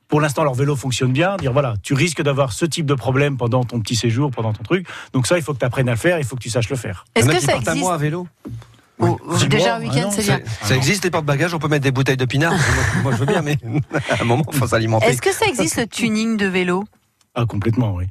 pour 0.07 0.21
l'instant 0.21 0.43
leur 0.43 0.53
vélo 0.53 0.75
fonctionne 0.75 1.11
bien. 1.11 1.37
Dire 1.37 1.53
voilà, 1.53 1.75
tu 1.83 1.93
risques 1.93 2.21
d'avoir 2.21 2.53
ce 2.53 2.65
type 2.65 2.85
de 2.85 2.93
problème 2.93 3.37
pendant 3.37 3.63
ton 3.63 3.79
petit 3.79 3.95
séjour, 3.95 4.31
pendant 4.31 4.53
ton 4.53 4.63
truc. 4.63 4.87
Donc 5.13 5.27
ça 5.27 5.37
il 5.37 5.43
faut 5.43 5.53
que 5.53 5.59
tu 5.59 5.65
apprennes 5.65 5.89
à 5.89 5.93
le 5.93 5.97
faire, 5.97 6.19
il 6.19 6.25
faut 6.25 6.35
que 6.35 6.41
tu 6.43 6.49
saches 6.49 6.69
le 6.69 6.75
faire. 6.75 7.05
Est-ce 7.15 7.27
que 7.27 7.35
qui 7.37 7.41
ça 7.45 7.55
existe 7.55 7.77
moi 7.77 7.93
à 7.93 7.97
vélo. 7.97 8.27
Ou- 8.99 9.17
ou 9.27 9.37
Six 9.39 9.47
Déjà 9.47 9.65
mois, 9.65 9.73
un 9.75 9.79
week-end, 9.81 9.95
ah 9.95 10.01
non, 10.05 10.11
c'est 10.11 10.21
Ça, 10.21 10.37
bien. 10.37 10.45
ça 10.61 10.75
existe 10.75 11.03
les 11.03 11.09
porte-bagages, 11.09 11.53
on 11.55 11.59
peut 11.59 11.67
mettre 11.67 11.83
des 11.83 11.91
bouteilles 11.91 12.15
de 12.15 12.25
pinard. 12.25 12.53
moi, 13.03 13.11
je 13.11 13.17
veux 13.17 13.25
bien, 13.25 13.41
mais 13.41 13.57
à 14.09 14.21
un 14.21 14.23
moment, 14.25 14.43
il 14.51 14.57
faut 14.59 14.67
s'alimenter. 14.67 15.07
Est-ce 15.07 15.21
que 15.21 15.33
ça 15.33 15.45
existe 15.47 15.77
le 15.77 15.87
tuning 15.87 16.37
de 16.37 16.45
vélo? 16.45 16.83
Ah 17.33 17.45
complètement 17.47 17.95
oui. 17.95 18.05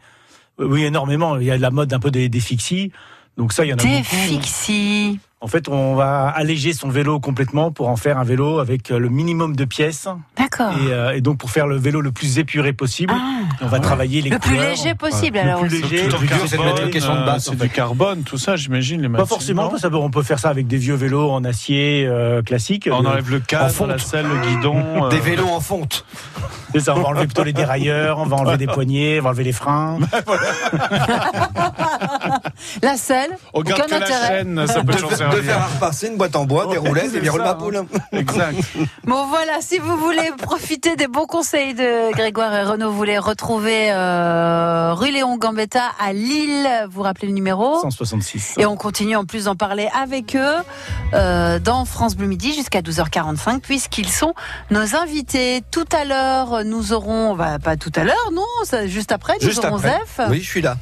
Oui, 0.59 0.83
énormément. 0.83 1.37
Il 1.39 1.45
y 1.45 1.53
a 1.53 1.57
la 1.57 1.71
mode 1.71 1.93
un 1.95 2.01
peu 2.01 2.11
des, 2.11 2.29
des 2.29 2.41
fixies. 2.41 2.91
Donc 3.37 3.53
ça, 3.53 3.65
il 3.65 3.69
y 3.69 3.73
en 3.73 3.77
a 3.77 3.83
Des 3.83 3.89
beaucoup. 3.99 4.17
fixies. 4.17 5.21
En 5.45 5.49
fait, 5.49 5.69
on 5.69 5.97
va 5.97 6.29
alléger 6.29 6.73
son 6.73 6.89
vélo 6.89 7.19
complètement 7.19 7.73
pour 7.73 7.89
en 7.89 7.97
faire 7.97 8.17
un 8.17 8.23
vélo 8.23 8.61
avec 8.61 8.93
euh, 8.93 8.99
le 9.01 9.09
minimum 9.09 9.57
de 9.57 9.65
pièces. 9.65 10.07
D'accord. 10.39 10.71
Et, 10.87 10.93
euh, 10.93 11.17
et 11.17 11.21
donc 11.21 11.39
pour 11.39 11.51
faire 11.51 11.67
le 11.67 11.77
vélo 11.77 12.01
le 12.01 12.13
plus 12.13 12.39
épuré 12.39 12.73
possible, 12.73 13.13
Ah, 13.17 13.41
on 13.61 13.67
va 13.67 13.81
travailler 13.81 14.23
les 14.23 14.31
le 14.31 14.39
plus 14.39 14.51
couleurs. 14.51 14.71
léger 14.71 14.95
possible 14.95 15.39
Le 15.39 15.43
alors. 15.43 15.61
plus 15.63 15.83
aussi. 15.83 15.91
léger. 15.91 16.07
Tout 16.09 16.15
en 16.15 16.21
Le 16.21 16.27
plus 16.27 16.37
dur, 16.37 16.45
c'est 16.47 16.57
de 16.59 16.63
mettre 16.63 16.83
une 16.85 16.91
question 16.91 17.11
de 17.13 17.17
carbone, 17.17 17.27
base, 17.35 17.49
euh, 17.49 17.51
en 17.51 17.55
C'est 17.55 17.59
fait. 17.59 17.65
du 17.69 17.71
carbone, 17.75 18.23
tout 18.23 18.39
ça, 18.39 18.55
j'imagine. 18.55 19.03
les 19.03 19.09
Pas 19.09 19.27
forcément, 19.27 19.69
peut- 19.69 19.89
on 19.97 20.11
peut 20.11 20.23
faire 20.23 20.39
ça 20.39 20.49
avec 20.49 20.69
des 20.69 20.77
vieux 20.77 20.95
vélos 20.95 21.29
en 21.33 21.43
acier 21.43 22.07
euh, 22.07 22.41
classique. 22.43 22.89
On 22.93 23.05
enlève 23.05 23.29
le 23.29 23.41
cadre, 23.41 23.87
la 23.89 23.99
selle, 23.99 24.27
le 24.29 24.47
guidon. 24.49 24.77
euh, 25.07 25.09
Des 25.09 25.19
vélos 25.19 25.49
en 25.49 25.59
fonte. 25.61 26.05
c'est 26.73 26.79
ça, 26.81 26.95
on 26.97 27.01
va 27.03 27.09
enlever 27.09 27.25
plutôt 27.27 27.43
les 27.43 27.53
dérailleurs, 27.53 28.21
on 28.21 28.27
va 28.27 28.37
enlever 28.37 28.59
des 28.59 28.69
poignées, 28.69 29.19
on 29.19 29.25
va 29.25 29.31
enlever 29.31 29.43
les 29.45 29.53
freins. 29.53 29.99
La 32.83 32.97
selle, 32.97 33.31
On 33.55 33.63
garde 33.63 33.81
aucun 33.83 33.87
que 33.87 33.91
la 34.01 34.07
intérêt. 34.07 34.29
chaîne, 34.39 34.67
ça 34.67 34.83
peut 34.85 34.93
s'en 34.93 35.09
de 35.37 35.43
faire 35.43 35.63
à 35.63 35.67
repasser 35.67 36.09
une 36.09 36.17
boîte 36.17 36.37
en 36.37 36.45
bois, 36.45 36.67
des 36.67 36.79
roulettes 36.79 37.11
c'est 37.13 37.19
et 37.19 37.21
des 37.21 37.29
roules 37.29 37.43
ma 37.43 37.55
poule. 37.55 37.85
Exact. 38.13 38.57
Bon 39.05 39.27
voilà, 39.27 39.61
si 39.61 39.79
vous 39.79 39.97
voulez 39.97 40.31
profiter 40.39 40.97
des 40.97 41.09
bons 41.09 41.27
conseils 41.27 41.75
de 41.75 42.13
Grégoire 42.13 42.55
et 42.55 42.63
Renaud, 42.63 42.91
vous 42.91 42.97
voulez 42.97 43.19
retrouver 43.19 43.91
euh, 43.91 44.95
rue 44.95 45.11
Léon 45.11 45.37
Gambetta 45.37 45.83
à 46.01 46.13
Lille, 46.13 46.69
vous 46.91 47.03
rappelez 47.03 47.29
le 47.29 47.35
numéro? 47.35 47.81
166. 47.81 48.55
et 48.59 48.67
on 48.67 48.77
continue 48.77 49.17
en 49.17 49.25
plus 49.25 49.45
d'en 49.45 49.57
parler 49.57 49.89
avec 50.01 50.37
eux 50.37 50.57
euh, 51.15 51.59
dans 51.59 51.85
France 51.85 52.15
Bleu 52.17 52.27
Midi 52.27 52.53
jusqu'à 52.55 52.81
12h45 52.81 53.61
puisqu'ils 53.61 54.09
sont 54.09 54.35
nos 54.71 54.95
invités. 54.97 55.63
Tout 55.71 55.85
à 55.93 56.05
l'heure, 56.05 56.65
nous 56.65 56.93
aurons, 56.93 57.35
bah, 57.35 57.59
pas 57.63 57.77
tout 57.77 57.93
à 57.97 58.05
l'heure, 58.05 58.31
non, 58.33 58.43
juste 58.87 59.13
après, 59.13 59.35
nous 59.41 59.49
Juste 59.49 59.65
aurons 59.65 59.77
après. 59.77 59.99
Zef 60.17 60.21
Oui, 60.31 60.41
je 60.41 60.49
suis 60.49 60.63
là. 60.63 60.77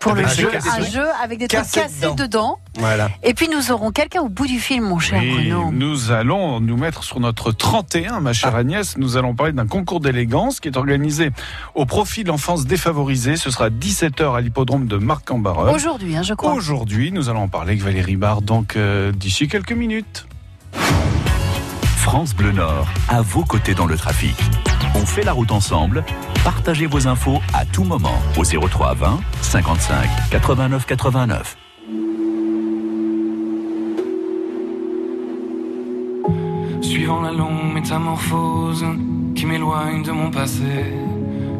Pour 0.00 0.14
le 0.14 0.26
jeu, 0.28 0.48
un 0.54 0.84
jeu 0.84 1.06
avec 1.22 1.38
des 1.38 1.48
trucs 1.48 1.60
Cassés 1.70 2.02
dedans. 2.02 2.14
dedans. 2.14 2.58
Voilà. 2.78 3.08
Et 3.24 3.34
puis 3.34 3.48
nous 3.48 3.72
aurons 3.72 3.90
quelqu'un 3.90 4.20
au 4.20 4.28
bout 4.28 4.46
du 4.46 4.60
fil, 4.60 4.80
mon 4.80 4.98
cher 4.98 5.20
Oui, 5.20 5.32
Bruno. 5.50 5.70
nous 5.72 6.12
allons 6.12 6.60
nous 6.60 6.76
mettre 6.76 7.02
sur 7.02 7.18
notre 7.20 7.50
31, 7.52 8.20
ma 8.20 8.32
chère 8.32 8.54
Agnès. 8.54 8.96
Nous 8.96 9.16
allons 9.16 9.34
parler 9.34 9.52
d'un 9.52 9.66
concours 9.66 10.00
d'élégance 10.00 10.60
qui 10.60 10.68
est 10.68 10.76
organisé 10.76 11.30
au 11.74 11.84
profit 11.84 12.22
de 12.22 12.28
l'enfance 12.28 12.64
défavorisée. 12.66 13.36
Ce 13.36 13.50
sera 13.50 13.70
17h 13.70 14.36
à 14.36 14.40
l'hippodrome 14.40 14.86
de 14.86 14.96
Marc-en-Barœul. 14.96 15.74
Aujourd'hui, 15.74 16.16
hein, 16.16 16.22
je 16.22 16.34
crois. 16.34 16.52
Aujourd'hui, 16.52 17.10
nous 17.10 17.28
allons 17.28 17.42
en 17.42 17.48
parler 17.48 17.72
avec 17.72 17.82
Valérie 17.82 18.16
Barre, 18.16 18.42
donc 18.42 18.76
euh, 18.76 19.10
d'ici 19.12 19.48
quelques 19.48 19.72
minutes. 19.72 20.26
France 21.96 22.34
Bleu 22.34 22.52
Nord, 22.52 22.86
à 23.08 23.20
vos 23.20 23.44
côtés 23.44 23.74
dans 23.74 23.86
le 23.86 23.96
trafic. 23.96 24.36
On 25.00 25.06
fait 25.06 25.22
la 25.22 25.32
route 25.32 25.52
ensemble. 25.52 26.04
Partagez 26.42 26.86
vos 26.86 27.06
infos 27.06 27.40
à 27.54 27.64
tout 27.64 27.84
moment 27.84 28.20
au 28.36 28.42
03 28.42 28.94
20 28.94 29.20
55 29.42 30.08
89 30.30 30.86
89. 30.86 31.56
Suivant 36.82 37.20
la 37.20 37.30
longue 37.30 37.74
métamorphose 37.74 38.84
qui 39.36 39.46
m'éloigne 39.46 40.02
de 40.02 40.10
mon 40.10 40.32
passé, 40.32 40.92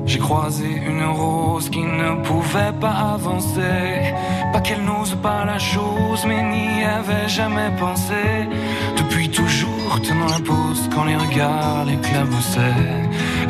j'ai 0.05 0.19
croisé 0.19 0.67
une 0.67 1.05
rose 1.05 1.69
qui 1.71 1.83
ne 1.83 2.23
pouvait 2.23 2.73
pas 2.81 3.13
avancer. 3.15 4.15
Pas 4.53 4.61
qu'elle 4.61 4.83
n'ose 4.83 5.17
pas 5.23 5.45
la 5.45 5.59
chose, 5.59 6.25
mais 6.27 6.43
n'y 6.43 6.83
avait 6.83 7.29
jamais 7.29 7.71
pensé. 7.79 8.49
Depuis 8.97 9.29
toujours 9.29 9.58
tenant 10.01 10.27
la 10.27 10.41
pose 10.41 10.89
quand 10.95 11.05
les 11.05 11.17
regards 11.17 11.85
l'éclaboussaient. 11.85 13.01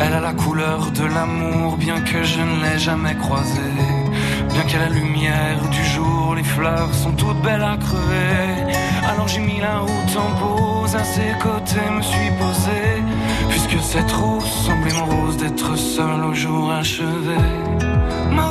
Elle 0.00 0.12
a 0.12 0.21
la 0.21 0.33
couleur 0.33 0.90
de 0.90 1.05
l'amour, 1.05 1.76
bien 1.76 2.00
que 2.00 2.23
je 2.23 2.40
ne 2.40 2.62
l'ai 2.62 2.78
jamais 2.78 3.14
croisée. 3.17 3.76
Bien 4.52 4.62
qu'à 4.62 4.78
la 4.78 4.88
lumière 4.88 5.61
du 5.71 5.85
jour, 5.85 6.35
les 6.35 6.45
fleurs 6.45 6.93
sont 6.95 7.12
toutes 7.12 7.40
belles 7.43 7.62
à 7.62 7.76
crever. 7.76 8.75
Alors 9.09 9.28
j'ai 9.28 9.40
mis 9.40 9.61
la 9.61 9.78
route 9.78 10.17
en 10.17 10.31
pause, 10.40 10.95
à 10.97 11.05
ses 11.05 11.33
côtés 11.43 11.90
me 11.97 12.02
suis 12.02 12.31
posé. 12.38 12.81
Puisque 13.50 13.81
cette 13.83 14.12
rose 14.12 14.45
semblait 14.67 14.95
mon 14.95 15.07
rose 15.07 15.37
d'être 15.37 15.76
seul 15.76 16.25
au 16.25 16.35
jour 16.35 16.73
achevé. 16.73 17.38
Ma 18.31 18.50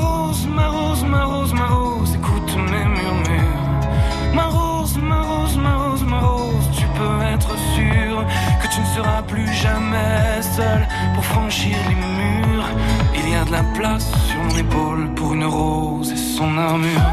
plus 9.27 9.51
jamais 9.53 10.41
seul 10.41 10.87
pour 11.13 11.25
franchir 11.25 11.75
les 11.89 11.95
murs. 11.95 12.69
Il 13.15 13.29
y 13.31 13.35
a 13.35 13.43
de 13.43 13.51
la 13.51 13.63
place 13.75 14.09
sur 14.27 14.39
mon 14.43 14.57
épaule 14.57 15.13
pour 15.15 15.33
une 15.33 15.45
rose 15.45 16.11
et 16.11 16.17
son 16.17 16.57
armure. 16.57 17.09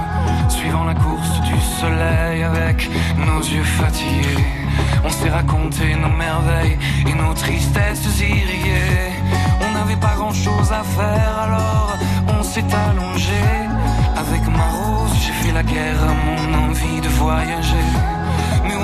Suivant 0.48 0.84
la 0.84 0.94
course 0.94 1.40
du 1.42 1.58
soleil 1.80 2.42
avec 2.42 2.88
nos 3.16 3.40
yeux 3.40 3.64
fatigués, 3.64 4.44
on 5.04 5.10
s'est 5.10 5.30
raconté 5.30 5.94
nos 5.96 6.14
merveilles 6.16 6.78
et 7.06 7.14
nos 7.14 7.34
tristesses 7.34 8.20
irriguées. 8.20 9.12
On 9.60 9.72
n'avait 9.72 10.00
pas 10.00 10.14
grand 10.16 10.32
chose 10.32 10.70
à 10.72 10.82
faire 10.82 11.38
alors 11.46 11.96
on 12.38 12.42
s'est 12.42 12.70
allongé. 12.88 13.44
Avec 14.16 14.42
ma 14.48 14.68
rose, 14.78 15.14
j'ai 15.22 15.32
fait 15.32 15.52
la 15.52 15.62
guerre 15.62 16.02
à 16.02 16.14
mon 16.26 16.68
envie 16.68 17.00
de 17.00 17.08
voyager. 17.08 18.13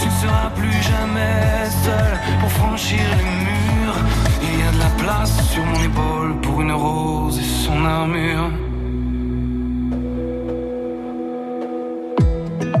tu 0.00 0.06
ne 0.06 0.10
seras 0.10 0.50
plus 0.50 0.82
jamais 0.82 1.64
seul 1.84 2.12
pour 2.40 2.50
franchir 2.52 3.00
les 3.18 3.30
murs. 3.46 3.98
Il 4.42 4.60
y 4.60 4.62
a 4.62 4.70
de 4.72 4.78
la 4.78 4.90
place 5.02 5.34
sur 5.50 5.64
mon 5.64 5.80
épaule 5.82 6.40
pour 6.40 6.60
une 6.62 6.72
rose 6.72 7.38
et 7.38 7.42
son 7.64 7.84
armure. 7.84 8.50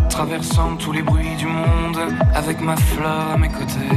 Traversant 0.08 0.76
tous 0.76 0.92
les 0.92 1.02
bruits 1.02 1.36
du 1.38 1.46
monde 1.46 1.98
avec 2.34 2.60
ma 2.60 2.76
fleur 2.76 3.32
à 3.34 3.38
mes 3.38 3.48
côtés, 3.48 3.96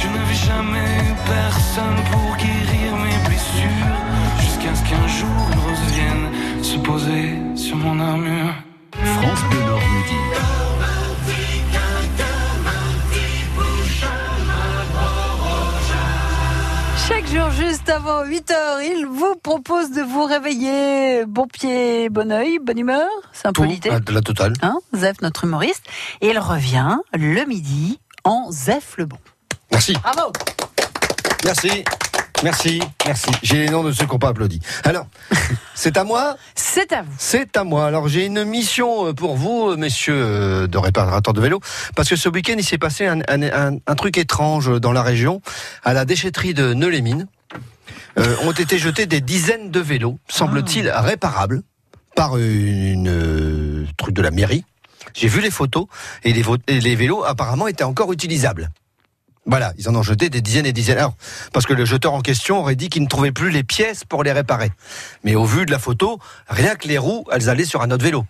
je 0.00 0.08
n'avais 0.08 0.34
jamais 0.34 0.88
eu 1.08 1.14
personne 1.26 1.98
pour 2.10 2.36
guérir 2.36 2.96
mes 3.04 3.28
blessures. 3.28 3.96
Jusqu'à 4.40 4.74
ce 4.74 4.82
qu'un 4.88 5.06
jour 5.08 5.38
une 5.52 5.58
rose 5.60 5.92
vienne 5.94 6.62
se 6.62 6.76
poser 6.78 7.34
sur 7.56 7.76
mon 7.76 7.98
armure. 8.00 8.54
France 8.92 9.42
Bleu 9.50 9.60
Nord 9.60 9.78
Midi. 9.78 10.20
Chaque 17.08 17.26
jour, 17.26 17.50
juste 17.50 17.88
avant 17.88 18.24
8 18.24 18.50
heures. 18.52 18.80
Il 18.82 19.06
vous 19.06 19.34
propose 19.36 19.90
de 19.90 20.02
vous 20.02 20.24
réveiller 20.24 21.24
bon 21.26 21.46
pied, 21.46 22.08
bon 22.08 22.30
oeil, 22.30 22.58
bonne 22.60 22.78
humeur. 22.78 23.08
C'est 23.32 23.48
un 23.48 23.52
peu 23.52 23.62
Tout, 23.62 23.68
l'idée. 23.68 23.90
à 23.90 23.98
la 24.12 24.20
totale. 24.20 24.52
Hein, 24.62 24.78
Zef, 24.94 25.20
notre 25.22 25.44
humoriste. 25.44 25.84
Et 26.20 26.30
il 26.30 26.38
revient 26.38 26.98
le 27.14 27.44
midi 27.46 27.98
en 28.24 28.50
Zef 28.52 28.94
le 28.96 29.06
bon. 29.06 29.18
Merci. 29.72 29.92
Bravo 30.02 30.32
Merci. 31.44 31.84
Merci. 32.42 32.80
Merci. 33.06 33.30
J'ai 33.42 33.58
les 33.64 33.68
noms 33.68 33.82
de 33.84 33.92
ceux 33.92 34.06
qui 34.06 34.12
n'ont 34.12 34.18
pas 34.18 34.28
applaudi. 34.28 34.60
Alors, 34.84 35.06
c'est 35.74 35.96
à 35.98 36.04
moi 36.04 36.36
C'est 36.54 36.92
à 36.92 37.02
vous. 37.02 37.12
C'est 37.18 37.56
à 37.56 37.64
moi. 37.64 37.86
Alors 37.86 38.08
j'ai 38.08 38.24
une 38.26 38.44
mission 38.44 39.08
euh, 39.08 39.12
pour 39.12 39.36
vous, 39.36 39.70
euh, 39.70 39.76
messieurs 39.76 40.14
euh, 40.16 40.66
de 40.66 40.78
réparateurs 40.78 41.34
de 41.34 41.40
vélos, 41.40 41.60
parce 41.94 42.08
que 42.08 42.16
ce 42.16 42.28
week-end 42.28 42.54
il 42.56 42.64
s'est 42.64 42.78
passé 42.78 43.06
un, 43.06 43.20
un- 43.28 43.42
un- 43.42 43.78
un 43.86 43.94
truc 43.94 44.16
étrange 44.16 44.80
dans 44.80 44.92
la 44.92 45.02
région, 45.02 45.42
à 45.84 45.92
la 45.92 46.04
déchetterie 46.06 46.54
de 46.54 46.72
Neu-les-Mines. 46.74 47.26
euh, 48.18 48.36
ont 48.42 48.52
été 48.52 48.78
jetés 48.78 49.06
des 49.06 49.20
dizaines 49.20 49.70
de 49.70 49.80
vélos, 49.80 50.18
semble-t-il 50.28 50.90
réparables, 50.90 51.62
par 52.16 52.36
une, 52.38 53.86
truc 53.96 54.14
de 54.14 54.22
la 54.22 54.30
mairie. 54.32 54.64
J'ai 55.14 55.28
vu 55.28 55.40
les 55.40 55.50
photos 55.50 55.86
et 56.24 56.32
les, 56.32 56.42
vo- 56.42 56.56
et 56.66 56.80
les 56.80 56.96
vélos 56.96 57.22
apparemment 57.24 57.68
étaient 57.68 57.84
encore 57.84 58.12
utilisables. 58.12 58.70
Voilà, 59.46 59.72
ils 59.78 59.88
en 59.88 59.94
ont 59.96 60.02
jeté 60.02 60.28
des 60.28 60.40
dizaines 60.42 60.66
et 60.66 60.72
des 60.72 60.80
dizaines. 60.80 60.98
Alors, 60.98 61.14
parce 61.52 61.66
que 61.66 61.72
le 61.72 61.84
jeteur 61.84 62.12
en 62.12 62.20
question 62.20 62.60
aurait 62.60 62.76
dit 62.76 62.88
qu'il 62.88 63.02
ne 63.02 63.08
trouvait 63.08 63.32
plus 63.32 63.50
les 63.50 63.62
pièces 63.64 64.04
pour 64.04 64.22
les 64.22 64.32
réparer. 64.32 64.70
Mais 65.24 65.34
au 65.34 65.44
vu 65.44 65.64
de 65.66 65.70
la 65.70 65.78
photo, 65.78 66.18
rien 66.48 66.74
que 66.76 66.86
les 66.86 66.98
roues, 66.98 67.24
elles 67.32 67.48
allaient 67.48 67.64
sur 67.64 67.82
un 67.82 67.90
autre 67.90 68.04
vélo. 68.04 68.24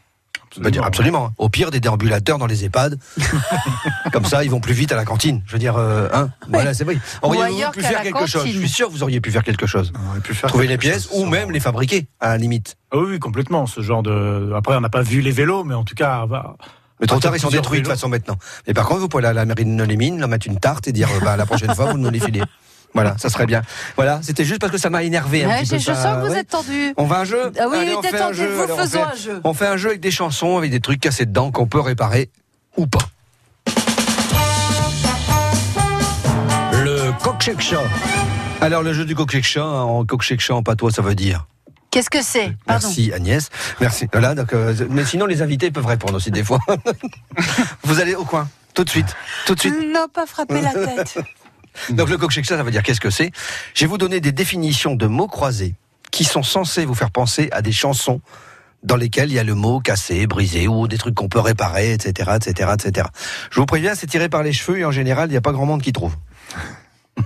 Je 0.57 0.61
veux 0.61 0.71
dire, 0.73 0.85
absolument. 0.85 1.27
hein. 1.27 1.33
Au 1.39 1.49
pire, 1.49 1.71
des 1.71 1.79
déambulateurs 1.79 2.37
dans 2.39 2.47
les 2.47 2.65
EHPAD. 2.65 2.99
Comme 4.13 4.25
ça, 4.25 4.43
ils 4.43 4.51
vont 4.51 4.61
plus 4.61 4.73
vite 4.75 4.91
à 4.91 4.97
la 4.97 5.05
cantine. 5.05 5.43
Je 5.47 5.53
veux 5.53 5.59
dire, 5.61 5.77
euh, 5.77 6.09
hein, 6.13 6.31
voilà, 6.49 6.75
c'est 6.75 6.83
vrai. 6.83 6.97
Ou 6.97 7.27
Auriez-vous 7.27 7.45
ailleurs 7.55 7.71
pu 7.71 7.83
faire 7.83 8.03
quelque 8.03 8.27
chose 8.27 8.47
Je 8.47 8.59
suis 8.59 8.69
sûr 8.69 8.89
que 8.89 8.93
vous 8.93 9.03
auriez 9.05 9.21
pu 9.21 9.31
faire 9.31 9.45
quelque 9.45 9.67
chose. 9.67 9.93
On 10.05 10.11
aurait 10.11 10.21
pu 10.21 10.35
faire 10.35 10.49
Trouver 10.49 10.67
les 10.67 10.77
pièces 10.79 11.09
chose, 11.09 11.21
ou 11.23 11.27
même 11.27 11.53
les 11.53 11.61
fabriquer, 11.61 12.09
à 12.19 12.31
la 12.31 12.37
limite. 12.39 12.77
Ah 12.93 12.97
oui, 12.99 13.05
oui, 13.11 13.19
complètement. 13.21 13.67
Ce 13.67 13.81
genre 13.81 14.03
de. 14.03 14.53
Après, 14.57 14.75
on 14.75 14.81
n'a 14.81 14.89
pas 14.89 15.03
vu 15.03 15.21
les 15.21 15.31
vélos, 15.31 15.63
mais 15.63 15.75
en 15.75 15.85
tout 15.85 15.95
cas, 15.95 16.27
bah, 16.27 16.57
Mais 17.01 17.07
trop 17.07 17.19
tard, 17.21 17.35
ils 17.35 17.41
sont 17.41 17.49
détruits 17.49 17.79
de 17.81 17.85
toute 17.85 17.93
façon 17.95 18.09
maintenant. 18.09 18.37
Mais 18.67 18.75
par 18.75 18.87
contre, 18.87 19.01
vous 19.01 19.09
pouvez 19.09 19.23
aller 19.25 19.31
à 19.31 19.33
la 19.43 19.45
mairie 19.47 19.65
de 19.65 19.83
les 19.85 19.97
mines, 19.97 20.19
leur 20.21 20.29
mettre 20.29 20.47
une 20.47 20.59
tarte 20.61 20.87
et 20.89 20.93
dire, 20.93 21.09
bah, 21.23 21.37
la 21.37 21.47
prochaine 21.47 21.75
fois, 21.75 21.91
vous 21.93 21.99
nous 21.99 22.11
les 22.11 22.21
filez. 22.21 22.43
Voilà, 22.93 23.15
ça 23.19 23.29
serait 23.29 23.47
bien. 23.47 23.63
Voilà, 23.95 24.19
c'était 24.21 24.45
juste 24.45 24.61
parce 24.61 24.73
que 24.73 24.77
ça 24.79 24.91
m'a 24.91 25.05
énervé 25.05 25.45
un 25.45 25.49
Ouais, 25.49 25.61
petit 25.61 25.67
je, 25.67 25.73
peu. 25.75 25.79
je 25.79 25.85
ça, 25.85 25.95
sens 25.95 26.17
que 26.17 26.27
vous 26.27 26.33
ouais. 26.33 26.41
êtes 26.41 26.49
tendu. 26.49 26.93
On 26.97 27.05
va 27.05 27.19
à 27.19 27.21
un 27.21 27.25
jeu 27.25 27.53
Ah 27.57 27.67
oui, 27.71 27.77
Allez, 27.79 27.91
oui, 27.91 27.95
on 27.97 28.03
fait 28.03 28.09
un 28.09 28.31
détendez-vous, 28.33 28.35
jeu. 28.43 28.63
Alors, 28.65 28.77
on 28.77 28.81
faisons 28.83 28.99
fait- 28.99 29.05
un 29.05 29.15
jeu. 29.15 29.41
On 29.45 29.55
fait 29.55 29.67
un 29.69 29.77
jeu 29.77 29.89
avec 29.91 30.01
des 30.01 30.11
chansons, 30.11 30.59
avec 30.59 30.73
des 30.73 30.81
trucs 30.81 30.99
cassés 30.99 31.25
dedans 31.25 31.53
qu'on 31.53 31.69
peut 31.69 31.79
réparer 31.79 32.31
ou 32.77 32.89
pas. 32.89 32.99
Le 36.73 37.13
coq. 37.23 37.51
Alors, 38.61 38.83
le 38.83 38.93
jeu 38.93 39.05
du 39.05 39.15
coq 39.15 39.41
chat 39.41 39.65
en 39.65 40.05
coq 40.05 40.25
en 40.51 40.63
patois, 40.65 40.91
ça 40.91 41.03
veut 41.03 41.15
dire 41.15 41.47
Qu'est-ce 41.91 42.11
que 42.11 42.23
c'est 42.23 42.57
Pardon. 42.67 42.87
Merci 42.87 43.13
Agnès. 43.13 43.51
Merci. 43.81 44.07
Voilà, 44.13 44.35
donc, 44.35 44.53
euh, 44.53 44.75
mais 44.91 45.05
sinon, 45.05 45.27
les 45.27 45.43
invités 45.43 45.71
peuvent 45.71 45.87
répondre 45.87 46.15
aussi 46.15 46.31
des 46.31 46.45
fois. 46.45 46.61
Vous 47.83 48.01
allez 48.01 48.15
au 48.15 48.25
coin, 48.25 48.49
tout 48.75 48.85
de 48.85 48.91
suite. 48.91 49.17
Tout 49.47 49.55
de 49.55 49.61
suite. 49.61 49.75
Non, 49.93 50.07
pas 50.13 50.27
frapper 50.27 50.61
la 50.61 50.73
tête. 50.87 51.19
Donc 51.91 52.09
le 52.09 52.19
coq 52.19 52.33
ça 52.45 52.63
veut 52.63 52.71
dire 52.71 52.83
qu'est-ce 52.83 53.01
que 53.01 53.11
c'est? 53.11 53.31
Je 53.75 53.85
vais 53.85 53.87
vous 53.87 53.99
donner 53.99 54.21
des 54.21 54.33
définitions 54.33 54.95
de 54.95 55.07
mots 55.07 55.29
croisés 55.29 55.75
qui 56.11 56.25
sont 56.25 56.43
censés 56.43 56.85
vous 56.85 56.95
faire 56.95 57.11
penser 57.11 57.49
à 57.53 57.63
des 57.63 57.73
chansons 57.73 58.21
dans 58.83 58.97
lesquelles 58.97 59.31
il 59.31 59.35
y 59.35 59.39
a 59.39 59.45
le 59.45 59.55
mot 59.55 59.81
cassé, 59.81 60.27
brisé 60.27 60.67
ou 60.67 60.89
des 60.89 60.99
trucs 60.99 61.15
qu'on 61.15 61.29
peut 61.29 61.41
réparer, 61.41 61.93
etc., 61.93 62.31
etc., 62.37 62.71
etc. 62.75 63.09
Je 63.51 63.61
vous 63.61 63.67
préviens, 63.67 63.95
c'est 63.95 64.07
tiré 64.07 64.29
par 64.29 64.43
les 64.43 64.53
cheveux 64.53 64.79
et 64.79 64.85
en 64.85 64.91
général, 64.91 65.29
il 65.29 65.33
n'y 65.33 65.37
a 65.37 65.43
pas 65.43 65.53
grand 65.53 65.67
monde 65.67 65.83
qui 65.83 65.93
trouve. 65.93 66.17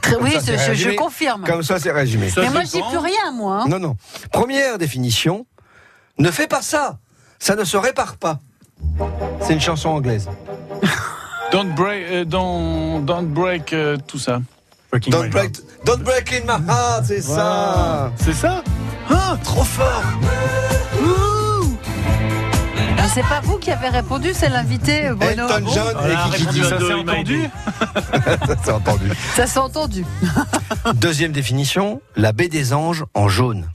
Très- 0.00 0.16
oui, 0.16 0.32
ça, 0.40 0.74
je, 0.74 0.90
confirme. 0.96 1.44
Comme 1.44 1.62
ça, 1.62 1.78
c'est 1.78 1.92
résumé. 1.92 2.28
Mais 2.36 2.50
moi, 2.50 2.62
je 2.64 2.70
dis 2.72 2.82
plus 2.88 2.98
rien, 2.98 3.32
moi. 3.32 3.62
hein. 3.62 3.68
Non, 3.68 3.78
non. 3.78 3.96
Première 4.32 4.78
définition, 4.78 5.46
ne 6.18 6.30
fais 6.30 6.46
pas 6.46 6.62
ça. 6.62 6.98
Ça 7.38 7.54
ne 7.54 7.64
se 7.64 7.76
répare 7.76 8.16
pas. 8.16 8.38
C'est 9.40 9.52
une 9.52 9.60
chanson 9.60 9.90
anglaise. 9.90 10.28
Don't 11.52 11.72
break, 11.74 12.02
euh, 12.10 12.24
don't, 12.24 13.04
don't 13.04 13.26
break 13.26 13.72
euh, 13.72 13.96
tout 14.08 14.18
ça. 14.18 14.40
Breaking 14.90 15.12
Don't 15.12 15.24
My 15.24 15.30
break, 15.30 15.56
don't 15.84 16.02
break 16.02 16.32
in 16.32 16.40
my 16.46 16.68
heart, 16.68 17.04
c'est 17.06 17.20
ça. 17.20 18.10
C'est 18.16 18.32
ça? 18.32 18.64
Ah, 19.08 19.36
trop 19.44 19.62
fort 19.62 20.02
Ah, 20.24 21.33
C'est 23.14 23.22
pas 23.22 23.40
vous 23.42 23.58
qui 23.58 23.70
avez 23.70 23.88
répondu, 23.88 24.32
c'est 24.34 24.48
l'invité, 24.48 25.06
euh, 25.06 25.14
Bruno. 25.14 25.46
Elton 25.48 25.70
John 25.72 25.96
et 26.10 26.30
Kiki 26.36 26.46
Dee. 26.52 26.62
Ça 26.64 26.78
s'est 26.78 26.92
entendu. 26.92 27.48
Ça, 28.16 28.56
c'est 28.64 28.70
entendu. 28.72 29.10
Ça 29.36 29.46
s'est 29.46 29.58
entendu. 29.60 30.04
Deuxième 30.94 31.30
définition, 31.30 32.00
la 32.16 32.32
baie 32.32 32.48
des 32.48 32.72
anges 32.72 33.04
en 33.14 33.28
jaune. 33.28 33.68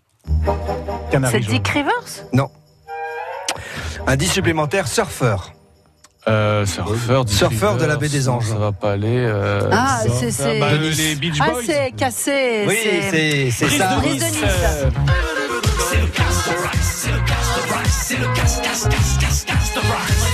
C'est. 1.32 1.40
Dick 1.40 1.68
Rivers? 1.70 1.94
Non. 2.34 2.50
Indice 4.08 4.34
supplémentaire, 4.34 4.88
surfeur. 4.88 5.54
euh, 6.28 6.66
Surfeur, 6.66 7.24
Surfeur 7.28 7.78
de 7.78 7.86
la 7.86 7.96
baie 7.96 8.10
des 8.10 8.28
Anges. 8.30 8.48
Ça 8.50 8.56
va 8.56 8.72
pas 8.74 8.92
aller. 8.92 9.08
euh, 9.26 9.70
Ah, 9.72 10.02
c'est- 10.20 10.32
c'est- 10.32 10.60
Bah, 10.60 10.68
les 10.74 11.16
Beach 11.16 11.38
Ah, 11.40 11.52
c'est 11.66 11.92
cassé. 11.96 12.66
Oui, 12.68 12.78
c'est 12.84 13.52
c'est 13.52 13.70
ça. 13.70 13.96
Brise 13.96 14.20
de 14.20 14.26
Nice. 14.26 14.94
Euh, 15.80 16.06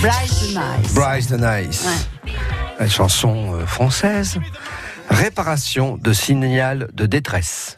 Bryce 0.01 0.39
the 0.39 0.55
Nice. 0.55 0.93
Bryce 0.93 1.27
the 1.27 1.39
Nice. 1.39 1.88
La 2.79 2.88
chanson 2.89 3.53
euh, 3.55 3.65
française. 3.65 4.39
Réparation 5.10 5.97
de 5.97 6.13
signal 6.13 6.89
de 6.93 7.05
détresse. 7.05 7.77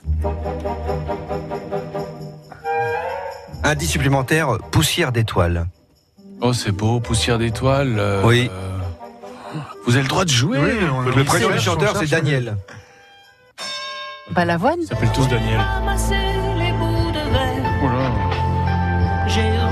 Indice 3.63 3.91
supplémentaire, 3.91 4.57
poussière 4.71 5.11
d'étoiles. 5.11 5.67
Oh, 6.41 6.53
c'est 6.53 6.71
beau, 6.71 6.99
poussière 7.01 7.37
d'étoiles. 7.37 7.97
euh, 7.99 8.21
Oui. 8.23 8.49
euh, 8.51 8.77
Vous 9.85 9.93
avez 9.95 10.03
le 10.03 10.09
droit 10.09 10.23
de 10.25 10.29
jouer. 10.29 10.57
Oui, 10.61 10.71
on- 10.89 11.01
Le 11.01 11.23
prénom 11.25 11.49
du 11.49 11.59
chanteur, 11.59 11.97
c'est. 11.97 12.07
Daniel. 12.09 12.55
Balavoine 14.31 14.79
Ils 14.81 14.87
s'appellent 14.87 15.11
tous 15.13 15.27
Daniel. 15.27 15.59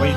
Oui. 0.05 0.11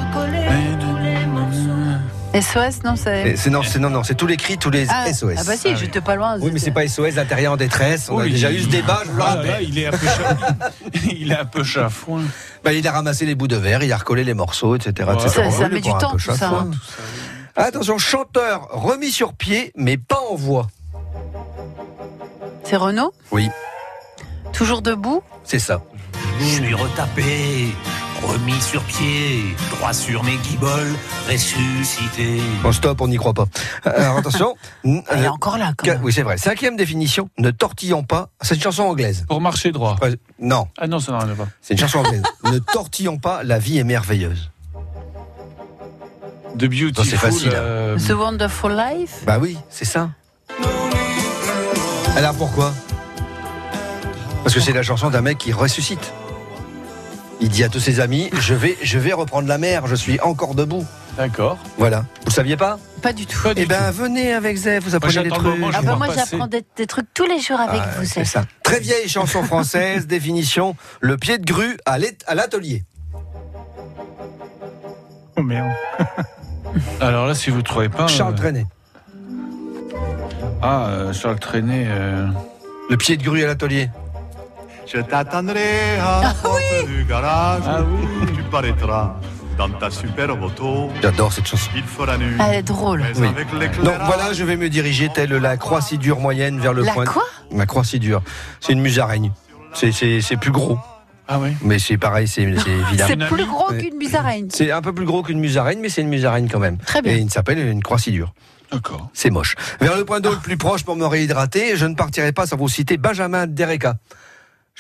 SOS, 2.42 2.84
non 2.84 2.94
c'est. 2.94 3.36
C'est 3.36 3.48
non, 3.50 3.62
c'est 3.62 3.78
non, 3.78 3.88
non, 3.90 4.04
c'est 4.04 4.14
tous 4.14 4.26
les 4.26 4.36
cris, 4.36 4.58
tous 4.58 4.68
les 4.70 4.86
Ah, 4.90 5.12
SOS. 5.12 5.34
ah 5.38 5.42
bah 5.46 5.56
si, 5.56 5.74
j'étais 5.76 6.00
pas 6.02 6.14
loin. 6.14 6.36
Oui, 6.40 6.50
mais 6.52 6.58
c'est 6.58 6.70
pas 6.70 6.86
SOS, 6.86 7.14
l'intérieur 7.16 7.54
en 7.54 7.56
détresse. 7.56 8.08
On 8.10 8.18
a 8.18 8.24
déjà 8.28 8.52
eu 8.52 8.60
ce 8.60 8.68
débat, 8.68 9.00
je 9.06 9.10
vous 9.10 9.16
le 9.16 9.22
Ah 9.26 9.36
là 9.42 9.62
il 9.62 9.78
est 9.78 9.86
un 9.86 9.90
peu 9.90 10.06
il 11.10 11.32
est 11.32 11.38
un 11.38 11.44
peu 11.46 11.64
chafouin. 11.64 12.22
Bah, 12.62 12.72
il 12.74 12.86
a 12.86 12.92
ramassé 12.92 13.24
les 13.24 13.34
bouts 13.34 13.48
de 13.48 13.56
verre, 13.56 13.82
il 13.82 13.92
a 13.92 13.96
recollé 13.96 14.24
les 14.24 14.34
morceaux, 14.34 14.76
etc. 14.76 15.08
Ouais. 15.08 15.14
etc. 15.14 15.28
Ça- 15.30 15.50
ça 15.50 15.68
met 15.68 15.80
du 15.80 15.88
temps, 15.90 16.10
tout 16.12 16.18
ça, 16.18 16.36
chafouin. 16.36 16.70
hein. 16.72 16.78
Attention, 17.56 17.96
chanteur 17.98 18.68
remis 18.72 19.10
sur 19.10 19.32
pied, 19.32 19.72
mais 19.74 19.96
pas 19.96 20.20
en 20.30 20.34
voix. 20.36 20.68
C'est 22.64 22.76
Renaud? 22.76 23.12
Oui, 23.32 23.48
Toujours 24.52 24.82
debout? 24.82 25.22
C'est 25.44 25.58
ça. 25.58 25.80
Je 26.40 26.44
suis 26.44 26.74
retapé, 26.74 27.68
remis 28.22 28.60
sur 28.60 28.82
pied, 28.84 29.54
droit 29.70 29.92
sur 29.92 30.22
mes 30.24 30.36
guiboles, 30.36 30.94
ressuscité. 31.28 32.40
Bon, 32.62 32.72
stop, 32.72 33.00
on 33.00 33.08
n'y 33.08 33.16
croit 33.16 33.34
pas. 33.34 33.46
Alors, 33.84 34.18
attention. 34.18 34.54
Elle 34.84 35.02
est 35.22 35.26
euh, 35.26 35.30
encore 35.30 35.58
là, 35.58 35.72
quand 35.76 35.86
même. 35.86 36.00
oui, 36.02 36.12
c'est 36.12 36.22
vrai. 36.22 36.36
Cinquième 36.38 36.76
définition, 36.76 37.28
ne 37.38 37.50
tortillons 37.50 38.02
pas. 38.02 38.30
C'est 38.40 38.54
une 38.56 38.60
chanson 38.62 38.84
anglaise. 38.84 39.24
Pour 39.28 39.40
marcher 39.40 39.72
droit. 39.72 39.96
Non, 40.40 40.68
Ah 40.78 40.86
non, 40.86 40.98
ça 41.00 41.12
n'a 41.12 41.18
rien 41.20 41.30
à 41.30 41.34
voir. 41.34 41.48
c'est 41.62 41.74
une 41.74 41.80
chanson 41.80 41.98
anglaise. 42.00 42.22
ne 42.44 42.58
tortillons 42.58 43.18
pas, 43.18 43.42
la 43.42 43.58
vie 43.58 43.78
est 43.78 43.84
merveilleuse. 43.84 44.50
The 46.58 46.64
Beautiful. 46.64 47.04
c'est 47.04 47.16
facile, 47.16 47.50
hein. 47.50 47.58
euh, 47.60 47.98
The 47.98 48.10
Wonderful 48.12 48.72
Life? 48.72 49.22
Bah 49.26 49.38
oui, 49.40 49.56
c'est 49.70 49.84
ça. 49.84 50.10
Alors 52.16 52.34
pourquoi? 52.34 52.72
Parce 54.42 54.54
que 54.54 54.60
c'est 54.60 54.72
la 54.72 54.82
chanson 54.82 55.10
d'un 55.10 55.20
mec 55.20 55.38
qui 55.38 55.52
ressuscite. 55.52 56.12
Il 57.40 57.48
dit 57.50 57.62
à 57.62 57.68
tous 57.68 57.78
ses 57.80 58.00
amis, 58.00 58.30
je 58.32 58.54
vais, 58.54 58.76
je 58.82 58.98
vais 58.98 59.12
reprendre 59.12 59.46
la 59.48 59.58
mer, 59.58 59.86
je 59.86 59.94
suis 59.94 60.18
encore 60.20 60.54
debout. 60.56 60.84
D'accord. 61.16 61.56
Voilà. 61.78 62.00
Vous 62.00 62.26
le 62.26 62.30
saviez 62.32 62.56
pas? 62.56 62.78
Pas 63.00 63.12
du 63.12 63.26
tout. 63.26 63.40
Pas 63.42 63.54
du 63.54 63.62
Eh 63.62 63.66
ben, 63.66 63.90
tout. 63.92 64.02
venez 64.02 64.32
avec 64.32 64.56
Zef, 64.56 64.82
vous 64.84 64.94
apprenez 64.96 65.22
des 65.22 65.28
trucs. 65.30 65.42
moment, 65.44 65.70
Ah 65.72 65.82
bah 65.82 65.94
moi 65.96 66.08
j'apprends 66.14 66.46
des, 66.48 66.64
des 66.76 66.86
trucs 66.86 67.06
tous 67.14 67.26
les 67.26 67.40
jours 67.40 67.60
avec 67.60 67.80
Ah, 67.84 67.88
vous. 67.98 68.04
c'est 68.04 68.20
c'est 68.20 68.24
ça. 68.24 68.44
Très 68.64 68.80
vieille 68.80 69.08
chanson 69.08 69.42
française, 69.44 70.06
définition, 70.08 70.74
le 71.00 71.16
pied 71.16 71.38
de 71.38 71.44
grue 71.44 71.76
à 71.86 71.98
l'atelier. 72.34 72.84
Oh 75.36 75.42
merde. 75.42 75.70
Alors 77.00 77.26
là, 77.28 77.34
si 77.34 77.50
vous 77.50 77.58
ne 77.58 77.62
trouvez 77.62 77.88
pas. 77.88 78.08
Charles 78.08 78.34
euh, 78.34 78.36
Trenet. 78.36 78.66
Ah, 80.60 80.86
euh, 80.88 81.12
Charles 81.12 81.38
Trenet. 81.38 81.84
euh, 81.88 82.26
Le 82.90 82.96
pied 82.96 83.16
de 83.16 83.22
grue 83.22 83.44
à 83.44 83.46
l'atelier. 83.46 83.90
Je 84.92 85.00
t'attendrai 85.00 85.98
à 86.00 86.20
la 86.22 86.34
porte 86.34 86.62
du 86.86 87.04
garage. 87.04 87.62
Ah 87.66 87.80
oui. 87.82 88.26
Tu 88.36 88.42
paraîtras 88.44 89.16
dans 89.58 89.68
ta 89.70 89.90
superbe 89.90 90.42
auto. 90.42 90.90
J'adore 91.02 91.32
cette 91.32 91.46
chanson. 91.46 91.70
Il 91.76 91.82
fera 91.82 92.16
nuit. 92.16 92.36
Elle 92.48 92.54
est 92.56 92.62
drôle. 92.62 93.00
Mais 93.00 93.20
Oui. 93.20 93.26
avec 93.28 93.50
Donc 93.50 93.60
l'éclairage. 93.60 94.06
voilà, 94.06 94.32
je 94.32 94.44
vais 94.44 94.56
me 94.56 94.68
diriger 94.68 95.08
telle 95.12 95.30
la 95.34 95.56
croix 95.56 95.80
si 95.80 95.98
dure 95.98 96.20
moyenne 96.20 96.58
vers 96.58 96.72
le 96.72 96.82
La 96.82 96.92
point. 96.92 97.04
quoi 97.04 97.24
La 97.52 97.66
croix 97.66 97.84
si 97.84 97.98
dure. 97.98 98.22
C'est 98.60 98.72
une 98.72 98.80
musaraigne. 98.80 99.32
C'est- 99.74 99.92
C'est 99.92 100.20
c'est 100.22 100.36
plus 100.36 100.50
gros. 100.52 100.78
Ah 101.30 101.38
oui. 101.38 101.50
Mais 101.60 101.78
c'est 101.78 101.98
pareil, 101.98 102.26
c'est 102.26 102.44
c'est 102.58 102.70
évident. 102.88 103.04
C'est 103.06 103.16
plus 103.28 103.44
gros 103.44 103.70
Ouais. 103.70 103.78
qu'une 103.78 103.98
musaraigne. 103.98 104.48
C'est 104.50 104.70
un 104.72 104.80
peu 104.80 104.94
plus 104.94 105.04
gros 105.04 105.22
qu'une 105.22 105.38
musaraigne, 105.40 105.80
mais 105.82 105.90
c'est 105.90 106.00
une 106.00 106.08
musaraigne 106.08 106.48
quand 106.50 106.58
même. 106.60 106.78
Très 106.78 107.02
bien. 107.02 107.12
Et 107.12 107.18
il 107.18 107.30
s'appelle 107.30 107.58
une 107.58 107.82
croisillure. 107.82 108.32
D'accord. 108.72 109.08
C'est 109.12 109.30
moche. 109.30 109.54
Vers 109.80 109.96
le 109.96 110.04
point 110.04 110.20
d'eau 110.20 110.30
le 110.30 110.36
plus 110.38 110.56
proche 110.56 110.84
pour 110.84 110.96
me 110.96 111.04
réhydrater, 111.06 111.76
je 111.76 111.84
ne 111.86 111.94
partirai 111.94 112.32
pas 112.32 112.46
sans 112.46 112.56
vous 112.56 112.68
citer 112.68 112.96
Benjamin 112.96 113.46
Dereka. 113.46 113.94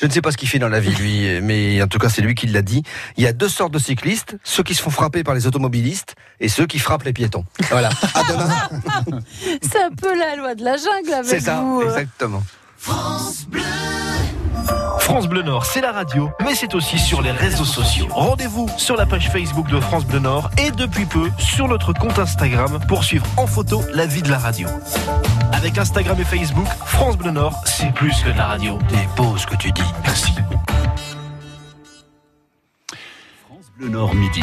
Je 0.00 0.06
ne 0.06 0.12
sais 0.12 0.22
pas 0.22 0.30
ce 0.30 0.36
qu'il 0.36 0.48
fait 0.48 0.60
dans 0.60 0.68
la 0.68 0.78
vie, 0.78 0.94
lui, 0.94 1.40
mais 1.40 1.82
en 1.82 1.88
tout 1.88 1.98
cas, 1.98 2.08
c'est 2.08 2.22
lui 2.22 2.36
qui 2.36 2.46
l'a 2.46 2.62
dit. 2.62 2.84
Il 3.16 3.24
y 3.24 3.26
a 3.26 3.32
deux 3.32 3.48
sortes 3.48 3.72
de 3.72 3.80
cyclistes, 3.80 4.36
ceux 4.44 4.62
qui 4.62 4.74
se 4.74 4.82
font 4.82 4.90
frapper 4.90 5.24
par 5.24 5.34
les 5.34 5.48
automobilistes 5.48 6.14
et 6.38 6.48
ceux 6.48 6.66
qui 6.66 6.78
frappent 6.78 7.02
les 7.02 7.12
piétons. 7.12 7.44
Voilà. 7.70 7.90
À 8.14 8.22
demain. 8.22 9.20
C'est 9.60 9.82
un 9.82 9.90
peu 9.90 10.16
la 10.16 10.36
loi 10.36 10.54
de 10.54 10.62
la 10.62 10.76
jungle 10.76 11.12
avec 11.12 11.26
C'est 11.26 11.40
ça, 11.40 11.60
vous. 11.60 11.82
Euh. 12.86 12.92
exactement. 13.52 14.98
France 15.00 15.26
Bleu 15.26 15.42
Nord, 15.42 15.64
c'est 15.64 15.80
la 15.80 15.92
radio, 15.92 16.30
mais 16.44 16.54
c'est 16.54 16.74
aussi 16.74 16.98
sur 16.98 17.22
les 17.22 17.30
réseaux 17.30 17.64
sociaux. 17.64 18.06
Rendez-vous 18.10 18.68
sur 18.76 18.94
la 18.94 19.06
page 19.06 19.30
Facebook 19.30 19.68
de 19.70 19.80
France 19.80 20.04
Bleu 20.04 20.18
Nord 20.18 20.50
et 20.58 20.70
depuis 20.70 21.06
peu 21.06 21.30
sur 21.38 21.66
notre 21.66 21.92
compte 21.94 22.18
Instagram 22.18 22.78
pour 22.86 23.04
suivre 23.04 23.26
en 23.38 23.46
photo 23.46 23.82
la 23.94 24.06
vie 24.06 24.22
de 24.22 24.30
la 24.30 24.38
radio. 24.38 24.68
Avec 25.52 25.78
Instagram 25.78 26.20
et 26.20 26.24
Facebook, 26.24 26.66
France 26.84 27.16
Bleu 27.16 27.30
Nord, 27.30 27.54
c'est 27.64 27.92
plus 27.94 28.22
que 28.22 28.30
de 28.30 28.36
la 28.36 28.46
radio. 28.46 28.78
Beau 29.16 29.36
ce 29.38 29.46
que 29.46 29.56
tu 29.56 29.72
dis. 29.72 29.82
Merci. 30.04 30.34
Le 33.80 33.88
Nord 33.88 34.12
midi. 34.12 34.42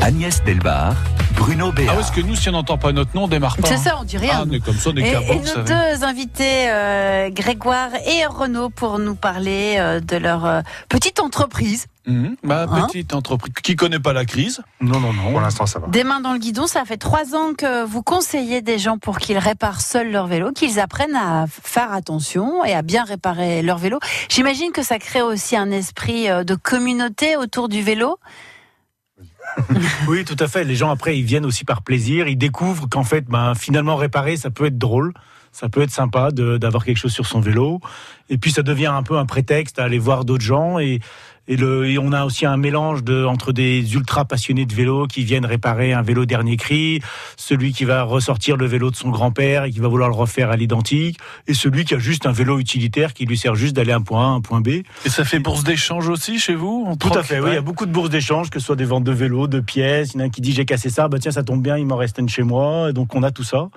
Agnès 0.00 0.42
Delbar, 0.42 0.94
Bruno 1.36 1.70
Béat. 1.70 1.88
Ah 1.90 1.92
oui, 1.92 2.00
parce 2.00 2.10
que 2.10 2.22
nous, 2.22 2.34
si 2.34 2.48
on 2.48 2.52
n'entend 2.52 2.78
pas 2.78 2.92
notre 2.92 3.14
nom, 3.14 3.24
on 3.24 3.28
démarre 3.28 3.58
pas. 3.58 3.68
C'est 3.68 3.74
hein. 3.74 3.76
ça, 3.76 3.98
on 4.00 4.04
dit 4.04 4.16
rien. 4.16 4.32
Ah, 4.36 4.44
on 4.46 4.50
est 4.50 4.64
comme 4.64 4.74
ça, 4.74 4.88
on 4.88 4.96
est 4.96 5.02
Et, 5.02 5.32
et 5.32 5.38
nos 5.38 5.62
deux 5.64 6.02
invités, 6.02 6.70
euh, 6.70 7.28
Grégoire 7.28 7.90
et 8.06 8.24
Renaud, 8.24 8.70
pour 8.70 8.98
nous 8.98 9.16
parler 9.16 9.76
euh, 9.78 10.00
de 10.00 10.16
leur 10.16 10.46
euh, 10.46 10.62
petite 10.88 11.20
entreprise. 11.20 11.88
Mhm. 12.06 12.36
Ma 12.42 12.62
Hein 12.62 12.86
petite 12.86 13.12
entreprise 13.12 13.52
qui 13.62 13.76
connaît 13.76 13.98
pas 13.98 14.14
la 14.14 14.24
crise. 14.24 14.62
Non, 14.80 14.98
non, 14.98 15.12
non. 15.12 15.32
Pour 15.32 15.42
l'instant, 15.42 15.66
ça 15.66 15.78
va. 15.78 15.88
Des 15.88 16.02
mains 16.02 16.20
dans 16.20 16.32
le 16.32 16.38
guidon, 16.38 16.66
ça 16.66 16.86
fait 16.86 16.96
trois 16.96 17.34
ans 17.34 17.52
que 17.52 17.84
vous 17.84 18.02
conseillez 18.02 18.62
des 18.62 18.78
gens 18.78 18.96
pour 18.96 19.18
qu'ils 19.18 19.36
réparent 19.36 19.82
seuls 19.82 20.10
leur 20.10 20.26
vélo, 20.26 20.52
qu'ils 20.52 20.80
apprennent 20.80 21.16
à 21.16 21.44
faire 21.48 21.92
attention 21.92 22.64
et 22.64 22.72
à 22.72 22.80
bien 22.80 23.04
réparer 23.04 23.60
leur 23.60 23.76
vélo. 23.76 23.98
J'imagine 24.30 24.72
que 24.72 24.82
ça 24.82 24.98
crée 24.98 25.20
aussi 25.20 25.54
un 25.54 25.70
esprit 25.70 26.28
de 26.28 26.54
communauté 26.54 27.36
autour 27.36 27.68
du 27.68 27.82
vélo. 27.82 28.18
Oui, 30.08 30.24
tout 30.24 30.36
à 30.38 30.48
fait. 30.48 30.64
Les 30.64 30.76
gens 30.76 30.90
après, 30.90 31.18
ils 31.18 31.24
viennent 31.24 31.46
aussi 31.46 31.64
par 31.64 31.82
plaisir. 31.82 32.28
Ils 32.28 32.36
découvrent 32.36 32.88
qu'en 32.88 33.04
fait, 33.04 33.26
ben, 33.26 33.54
finalement, 33.54 33.96
réparer, 33.96 34.36
ça 34.36 34.50
peut 34.50 34.66
être 34.66 34.78
drôle. 34.78 35.12
Ça 35.52 35.68
peut 35.68 35.82
être 35.82 35.90
sympa 35.90 36.30
d'avoir 36.30 36.84
quelque 36.84 36.96
chose 36.96 37.12
sur 37.12 37.26
son 37.26 37.40
vélo. 37.40 37.80
Et 38.28 38.38
puis, 38.38 38.52
ça 38.52 38.62
devient 38.62 38.86
un 38.86 39.02
peu 39.02 39.18
un 39.18 39.26
prétexte 39.26 39.80
à 39.80 39.84
aller 39.84 39.98
voir 39.98 40.24
d'autres 40.24 40.44
gens. 40.44 40.78
Et, 40.78 41.00
et, 41.50 41.56
le, 41.56 41.86
et 41.90 41.98
on 41.98 42.12
a 42.12 42.24
aussi 42.24 42.46
un 42.46 42.56
mélange 42.56 43.02
de, 43.02 43.24
entre 43.24 43.52
des 43.52 43.94
ultra 43.94 44.24
passionnés 44.24 44.66
de 44.66 44.72
vélo 44.72 45.06
qui 45.08 45.24
viennent 45.24 45.44
réparer 45.44 45.92
un 45.92 46.00
vélo 46.00 46.24
dernier 46.24 46.56
cri, 46.56 47.02
celui 47.36 47.72
qui 47.72 47.84
va 47.84 48.04
ressortir 48.04 48.56
le 48.56 48.66
vélo 48.66 48.90
de 48.92 48.96
son 48.96 49.10
grand-père 49.10 49.64
et 49.64 49.72
qui 49.72 49.80
va 49.80 49.88
vouloir 49.88 50.08
le 50.08 50.14
refaire 50.14 50.50
à 50.50 50.56
l'identique, 50.56 51.18
et 51.48 51.54
celui 51.54 51.84
qui 51.84 51.94
a 51.94 51.98
juste 51.98 52.24
un 52.24 52.32
vélo 52.32 52.60
utilitaire 52.60 53.12
qui 53.12 53.26
lui 53.26 53.36
sert 53.36 53.56
juste 53.56 53.74
d'aller 53.74 53.92
un 53.92 54.00
point 54.00 54.26
A, 54.26 54.30
un 54.30 54.40
point 54.40 54.60
B. 54.60 54.68
Et 55.04 55.08
ça 55.08 55.24
fait 55.24 55.40
bourse 55.40 55.64
d'échange 55.64 56.08
aussi 56.08 56.38
chez 56.38 56.54
vous 56.54 56.84
On 56.86 56.94
Tout 56.94 57.12
à 57.18 57.24
fait, 57.24 57.40
oui. 57.40 57.50
Il 57.50 57.54
y 57.54 57.58
a 57.58 57.62
beaucoup 57.62 57.84
de 57.86 57.92
bourses 57.92 58.10
d'échange, 58.10 58.48
que 58.48 58.60
ce 58.60 58.66
soit 58.66 58.76
des 58.76 58.84
ventes 58.84 59.04
de 59.04 59.12
vélos, 59.12 59.48
de 59.48 59.58
pièces. 59.58 60.12
Il 60.14 60.18
y 60.18 60.20
en 60.20 60.24
a 60.24 60.26
un 60.26 60.30
qui 60.30 60.40
dit 60.40 60.52
j'ai 60.52 60.64
cassé 60.64 60.88
ça, 60.88 61.08
bah 61.08 61.18
tiens, 61.18 61.32
ça 61.32 61.42
tombe 61.42 61.62
bien, 61.62 61.76
il 61.76 61.86
m'en 61.86 61.96
reste 61.96 62.18
une 62.18 62.28
chez 62.28 62.44
moi. 62.44 62.90
Et 62.90 62.92
donc 62.92 63.12
on 63.16 63.24
a 63.24 63.32
tout 63.32 63.44
ça. 63.44 63.70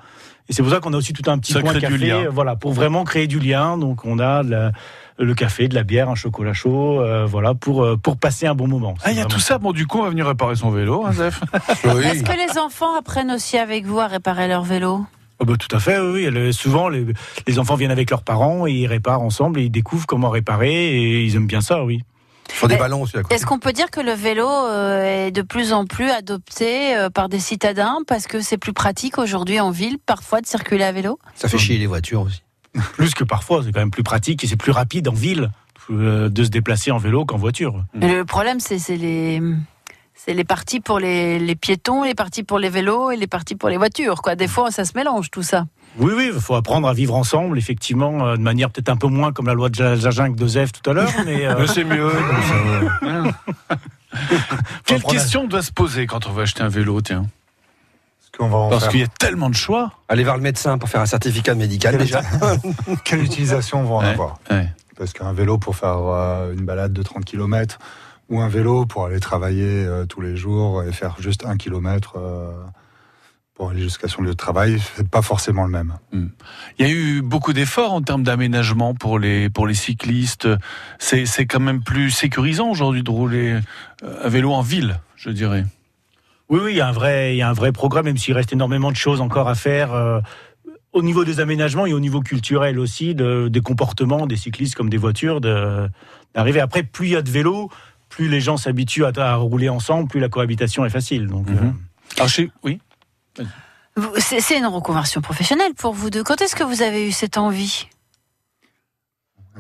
Et 0.49 0.53
c'est 0.53 0.61
pour 0.61 0.71
ça 0.71 0.79
qu'on 0.79 0.93
a 0.93 0.97
aussi 0.97 1.13
tout 1.13 1.29
un 1.31 1.39
petit 1.39 1.53
Ça 1.53 1.61
point 1.61 1.73
café, 1.73 2.27
voilà, 2.29 2.55
pour 2.55 2.73
vraiment 2.73 3.03
créer 3.05 3.27
du 3.27 3.39
lien. 3.39 3.77
Donc 3.77 4.05
on 4.05 4.19
a 4.19 4.43
la- 4.43 4.71
le 5.17 5.33
café, 5.35 5.67
de 5.67 5.75
la 5.75 5.83
bière, 5.83 6.09
un 6.09 6.15
chocolat 6.15 6.53
chaud, 6.53 6.99
euh, 7.01 7.25
voilà, 7.25 7.53
pour 7.53 7.83
euh, 7.83 7.97
pour 7.97 8.17
passer 8.17 8.47
un 8.47 8.55
bon 8.55 8.67
moment. 8.67 8.95
Ah, 9.03 9.11
il 9.11 9.17
y 9.17 9.21
a 9.21 9.25
tout 9.25 9.39
ça. 9.39 9.57
Bon, 9.57 9.71
du 9.71 9.85
coup, 9.87 9.99
on 9.99 10.03
va 10.03 10.09
venir 10.09 10.27
réparer 10.27 10.55
son 10.55 10.71
vélo, 10.71 11.05
hein, 11.05 11.13
Zef 11.13 11.41
Est-ce 11.83 12.23
que 12.23 12.31
les 12.31 12.57
enfants 12.57 12.95
apprennent 12.97 13.31
aussi 13.31 13.57
avec 13.57 13.85
vous 13.85 13.99
à 13.99 14.07
réparer 14.07 14.47
leur 14.47 14.63
vélo? 14.63 15.05
Bah, 15.39 15.53
tout 15.59 15.75
à 15.75 15.79
fait, 15.79 15.99
oui. 15.99 16.53
souvent, 16.53 16.87
les, 16.89 17.05
les 17.47 17.59
enfants 17.59 17.75
viennent 17.75 17.91
avec 17.91 18.09
leurs 18.09 18.23
parents 18.23 18.65
et 18.65 18.71
ils 18.71 18.87
réparent 18.87 19.21
ensemble 19.21 19.59
et 19.59 19.63
ils 19.63 19.71
découvrent 19.71 20.05
comment 20.05 20.29
réparer 20.29 20.71
et 20.71 21.25
ils 21.25 21.35
aiment 21.35 21.47
bien 21.47 21.61
ça, 21.61 21.83
oui. 21.83 22.01
Il 22.49 22.55
faut 22.55 22.67
des 22.67 22.77
ballons 22.77 23.01
aussi. 23.01 23.15
Est-ce 23.29 23.45
qu'on 23.45 23.57
peut 23.57 23.71
dire 23.71 23.89
que 23.89 24.01
le 24.01 24.11
vélo 24.11 24.47
euh, 24.47 25.27
est 25.27 25.31
de 25.31 25.41
plus 25.41 25.73
en 25.73 25.85
plus 25.85 26.09
adopté 26.09 26.95
par 27.13 27.29
des 27.29 27.39
citadins 27.39 27.99
parce 28.05 28.27
que 28.27 28.41
c'est 28.41 28.57
plus 28.57 28.73
pratique 28.73 29.17
aujourd'hui 29.17 29.59
en 29.59 29.71
ville 29.71 29.97
parfois 29.97 30.41
de 30.41 30.45
circuler 30.45 30.83
à 30.83 30.91
vélo? 30.91 31.19
Ça 31.35 31.47
fait 31.47 31.57
chier 31.57 31.77
les 31.77 31.87
voitures 31.87 32.21
aussi. 32.21 32.41
Plus 32.93 33.13
que 33.13 33.23
parfois, 33.23 33.61
c'est 33.63 33.71
quand 33.71 33.79
même 33.79 33.91
plus 33.91 34.03
pratique 34.03 34.43
et 34.43 34.47
c'est 34.47 34.55
plus 34.55 34.71
rapide 34.71 35.07
en 35.07 35.13
ville 35.13 35.49
euh, 35.91 36.29
de 36.29 36.43
se 36.43 36.49
déplacer 36.49 36.91
en 36.91 36.97
vélo 36.97 37.25
qu'en 37.25 37.37
voiture. 37.37 37.83
Et 38.01 38.07
Le 38.07 38.25
problème 38.25 38.59
c'est 38.59 38.77
les 38.97 39.41
c'est 40.15 40.33
les 40.33 40.43
parties 40.45 40.79
pour 40.79 40.99
les, 40.99 41.37
les 41.39 41.55
piétons, 41.55 42.03
les 42.03 42.13
parties 42.15 42.43
pour 42.43 42.57
les 42.57 42.69
vélos 42.69 43.11
et 43.11 43.17
les 43.17 43.27
parties 43.27 43.55
pour 43.55 43.67
les 43.69 43.77
voitures. 43.77 44.21
Quoi. 44.21 44.35
Des 44.35 44.47
fois, 44.47 44.71
ça 44.71 44.85
se 44.85 44.93
mélange 44.95 45.29
tout 45.31 45.43
ça. 45.43 45.65
Oui, 45.97 46.13
oui, 46.15 46.31
il 46.33 46.39
faut 46.39 46.55
apprendre 46.55 46.87
à 46.87 46.93
vivre 46.93 47.13
ensemble, 47.15 47.57
effectivement, 47.57 48.25
euh, 48.27 48.37
de 48.37 48.41
manière 48.41 48.69
peut-être 48.69 48.89
un 48.89 48.95
peu 48.95 49.07
moins 49.07 49.33
comme 49.33 49.47
la 49.47 49.53
loi 49.53 49.69
de 49.69 49.75
Ja- 49.75 49.95
Jajin 49.95 50.29
de 50.29 50.47
Zef 50.47 50.71
tout 50.71 50.89
à 50.89 50.93
l'heure, 50.93 51.09
mais, 51.25 51.45
euh, 51.45 51.55
Mais 51.59 51.67
c'est 51.67 51.83
mieux. 51.83 52.09
Quelle 54.85 55.03
question 55.03 55.45
doit 55.47 55.61
se 55.61 55.71
poser 55.71 56.05
quand 56.05 56.27
on 56.27 56.31
va 56.31 56.43
acheter 56.43 56.61
un 56.61 56.69
vélo, 56.69 57.01
tiens? 57.01 57.25
Qu'on 58.37 58.47
va 58.47 58.57
en 58.57 58.69
Parce 58.69 58.87
qu'il 58.87 58.99
y 58.99 59.03
a 59.03 59.07
tellement 59.07 59.49
de 59.49 59.55
choix. 59.55 59.91
Aller 60.09 60.23
voir 60.23 60.37
le 60.37 60.43
médecin 60.43 60.77
pour 60.77 60.89
faire 60.89 61.01
un 61.01 61.05
certificat 61.05 61.55
médical 61.55 61.97
déjà. 61.97 62.21
Quelle 63.03 63.23
utilisation 63.23 63.81
on 63.81 63.83
va 63.83 63.95
en 63.95 63.99
Ouais, 63.99 64.07
avoir 64.07 64.39
ouais. 64.49 64.69
Parce 64.97 65.13
qu'un 65.13 65.33
vélo 65.33 65.57
pour 65.57 65.75
faire 65.75 65.97
euh, 65.97 66.53
une 66.53 66.65
balade 66.65 66.93
de 66.93 67.01
30 67.01 67.25
km 67.25 67.79
ou 68.29 68.41
un 68.41 68.47
vélo 68.49 68.85
pour 68.85 69.05
aller 69.05 69.19
travailler 69.19 69.85
euh, 69.85 70.05
tous 70.05 70.21
les 70.21 70.35
jours 70.37 70.83
et 70.83 70.91
faire 70.91 71.15
juste 71.19 71.45
un 71.45 71.57
kilomètre 71.57 72.13
euh, 72.17 72.51
pour 73.55 73.69
aller 73.69 73.81
jusqu'à 73.81 74.07
son 74.07 74.23
lieu 74.23 74.31
de 74.31 74.37
travail, 74.37 74.81
c'est 74.95 75.07
pas 75.07 75.21
forcément 75.21 75.63
le 75.65 75.69
même. 75.69 75.93
Il 76.11 76.29
y 76.79 76.83
a 76.83 76.91
eu 76.91 77.21
beaucoup 77.21 77.53
d'efforts 77.53 77.93
en 77.93 78.01
termes 78.01 78.23
d'aménagement 78.23 78.95
pour 78.95 79.19
les, 79.19 79.49
pour 79.49 79.67
les 79.67 79.75
cyclistes. 79.75 80.47
C'est 80.97 81.27
c'est 81.27 81.45
quand 81.45 81.59
même 81.59 81.83
plus 81.83 82.09
sécurisant 82.09 82.69
aujourd'hui 82.69 83.03
de 83.03 83.11
rouler 83.11 83.59
à 84.01 84.27
vélo 84.27 84.53
en 84.53 84.61
ville, 84.61 84.99
je 85.15 85.29
dirais. 85.29 85.65
Oui, 86.49 86.59
oui, 86.63 86.71
il 86.73 86.77
y 86.77 86.81
a 86.81 86.87
un 86.87 86.91
vrai, 86.91 87.33
il 87.35 87.37
y 87.37 87.41
a 87.41 87.49
un 87.49 87.53
vrai 87.53 87.71
programme, 87.71 88.05
même 88.05 88.17
s'il 88.17 88.33
reste 88.33 88.53
énormément 88.53 88.91
de 88.91 88.95
choses 88.97 89.21
encore 89.21 89.47
à 89.49 89.55
faire. 89.55 89.93
euh, 89.93 90.19
au 90.91 91.01
niveau 91.01 91.25
des 91.25 91.39
aménagements 91.39 91.87
et 91.87 91.93
au 91.93 91.99
niveau 91.99 92.21
culturel 92.21 92.77
aussi, 92.77 93.15
de- 93.15 93.47
des 93.47 93.61
comportements 93.61 94.27
des 94.27 94.35
cyclistes 94.35 94.75
comme 94.75 94.91
des 94.91 94.97
voitures, 94.97 95.41
de- 95.41 95.89
d'arriver. 96.35 96.59
Après, 96.59 96.83
plus 96.83 97.07
il 97.07 97.11
y 97.13 97.15
a 97.15 97.23
de 97.23 97.31
vélos, 97.31 97.71
plus 98.09 98.27
les 98.29 98.39
gens 98.39 98.57
s'habituent 98.57 99.05
à, 99.05 99.11
à 99.17 99.35
rouler 99.35 99.69
ensemble, 99.69 100.07
plus 100.07 100.19
la 100.19 100.29
cohabitation 100.29 100.85
est 100.85 100.91
facile. 100.91 101.25
Donc, 101.25 101.47
Mhm. 101.49 101.57
euh, 101.57 101.71
Alors, 102.19 102.29
oui 102.63 102.79
c'est 104.17 104.57
une 104.57 104.65
reconversion 104.67 105.21
professionnelle 105.21 105.73
pour 105.75 105.93
vous 105.93 106.09
deux. 106.09 106.23
Quand 106.23 106.41
est-ce 106.41 106.55
que 106.55 106.63
vous 106.63 106.81
avez 106.83 107.07
eu 107.07 107.11
cette 107.11 107.37
envie? 107.37 107.87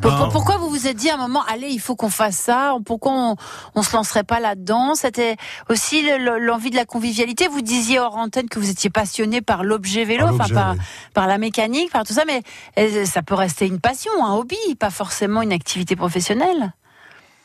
Pour- 0.01 0.15
pour- 0.17 0.29
Pourquoi 0.29 0.57
vous 0.57 0.69
vous 0.69 0.87
êtes 0.87 0.97
dit 0.97 1.09
à 1.11 1.15
un 1.15 1.17
moment, 1.17 1.43
allez, 1.47 1.67
il 1.69 1.79
faut 1.79 1.95
qu'on 1.95 2.09
fasse 2.09 2.35
ça 2.37 2.75
Pourquoi 2.85 3.11
on, 3.13 3.35
on 3.75 3.83
se 3.83 3.95
lancerait 3.95 4.23
pas 4.23 4.39
là-dedans? 4.39 4.95
C'était 4.95 5.37
aussi 5.69 6.01
le- 6.01 6.17
le- 6.17 6.39
l'envie 6.39 6.71
de 6.71 6.75
la 6.75 6.85
convivialité. 6.85 7.47
Vous 7.47 7.61
disiez 7.61 7.99
hors 7.99 8.15
antenne 8.17 8.49
que 8.49 8.57
vous 8.59 8.69
étiez 8.71 8.89
passionné 8.89 9.41
par 9.41 9.63
l'objet 9.63 10.03
vélo, 10.03 10.25
Par 10.25 10.33
enfin 10.33 10.43
l'objet, 10.43 10.53
par, 10.55 10.73
oui. 10.73 10.79
par 11.13 11.27
la 11.27 11.37
mécanique, 11.37 11.91
par 11.91 12.03
tout 12.05 12.13
ça, 12.13 12.23
mais 12.25 12.41
euh, 12.79 13.05
ça 13.05 13.21
peut 13.21 13.35
rester 13.35 13.67
une 13.67 13.79
passion, 13.79 14.11
un 14.25 14.33
hobby, 14.33 14.57
pas 14.79 14.89
forcément 14.89 15.41
une 15.43 15.53
activité 15.53 15.95
professionnelle. 15.95 16.73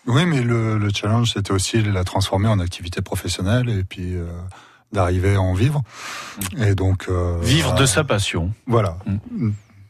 Oui, 0.06 0.24
mais 0.24 0.40
le, 0.40 0.78
le 0.78 0.88
challenge, 0.88 1.32
c'était 1.34 1.52
aussi 1.52 1.82
de 1.82 1.90
la 1.90 2.02
transformer 2.02 2.48
en 2.48 2.61
activité 2.61 3.02
professionnelle 3.02 3.68
et 3.68 3.84
puis 3.84 4.14
euh, 4.14 4.26
d'arriver 4.90 5.34
à 5.34 5.42
en 5.42 5.52
vivre. 5.52 5.82
Et 6.56 6.74
donc 6.74 7.06
euh, 7.11 7.37
Vivre 7.42 7.74
de 7.74 7.82
euh, 7.82 7.87
sa 7.87 8.04
passion. 8.04 8.52
Voilà. 8.66 8.96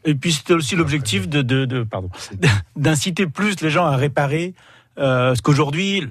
Et 0.05 0.15
puis 0.15 0.31
c'était 0.33 0.53
aussi 0.53 0.75
l'objectif 0.75 1.27
de, 1.27 1.41
de, 1.41 1.65
de- 1.65 1.83
pardon, 1.83 2.09
d'inciter 2.75 3.27
plus 3.27 3.59
les 3.61 3.69
gens 3.69 3.85
à 3.85 3.95
réparer, 3.95 4.53
euh, 4.97 5.29
parce 5.29 5.41
qu'aujourd'hui 5.41 6.07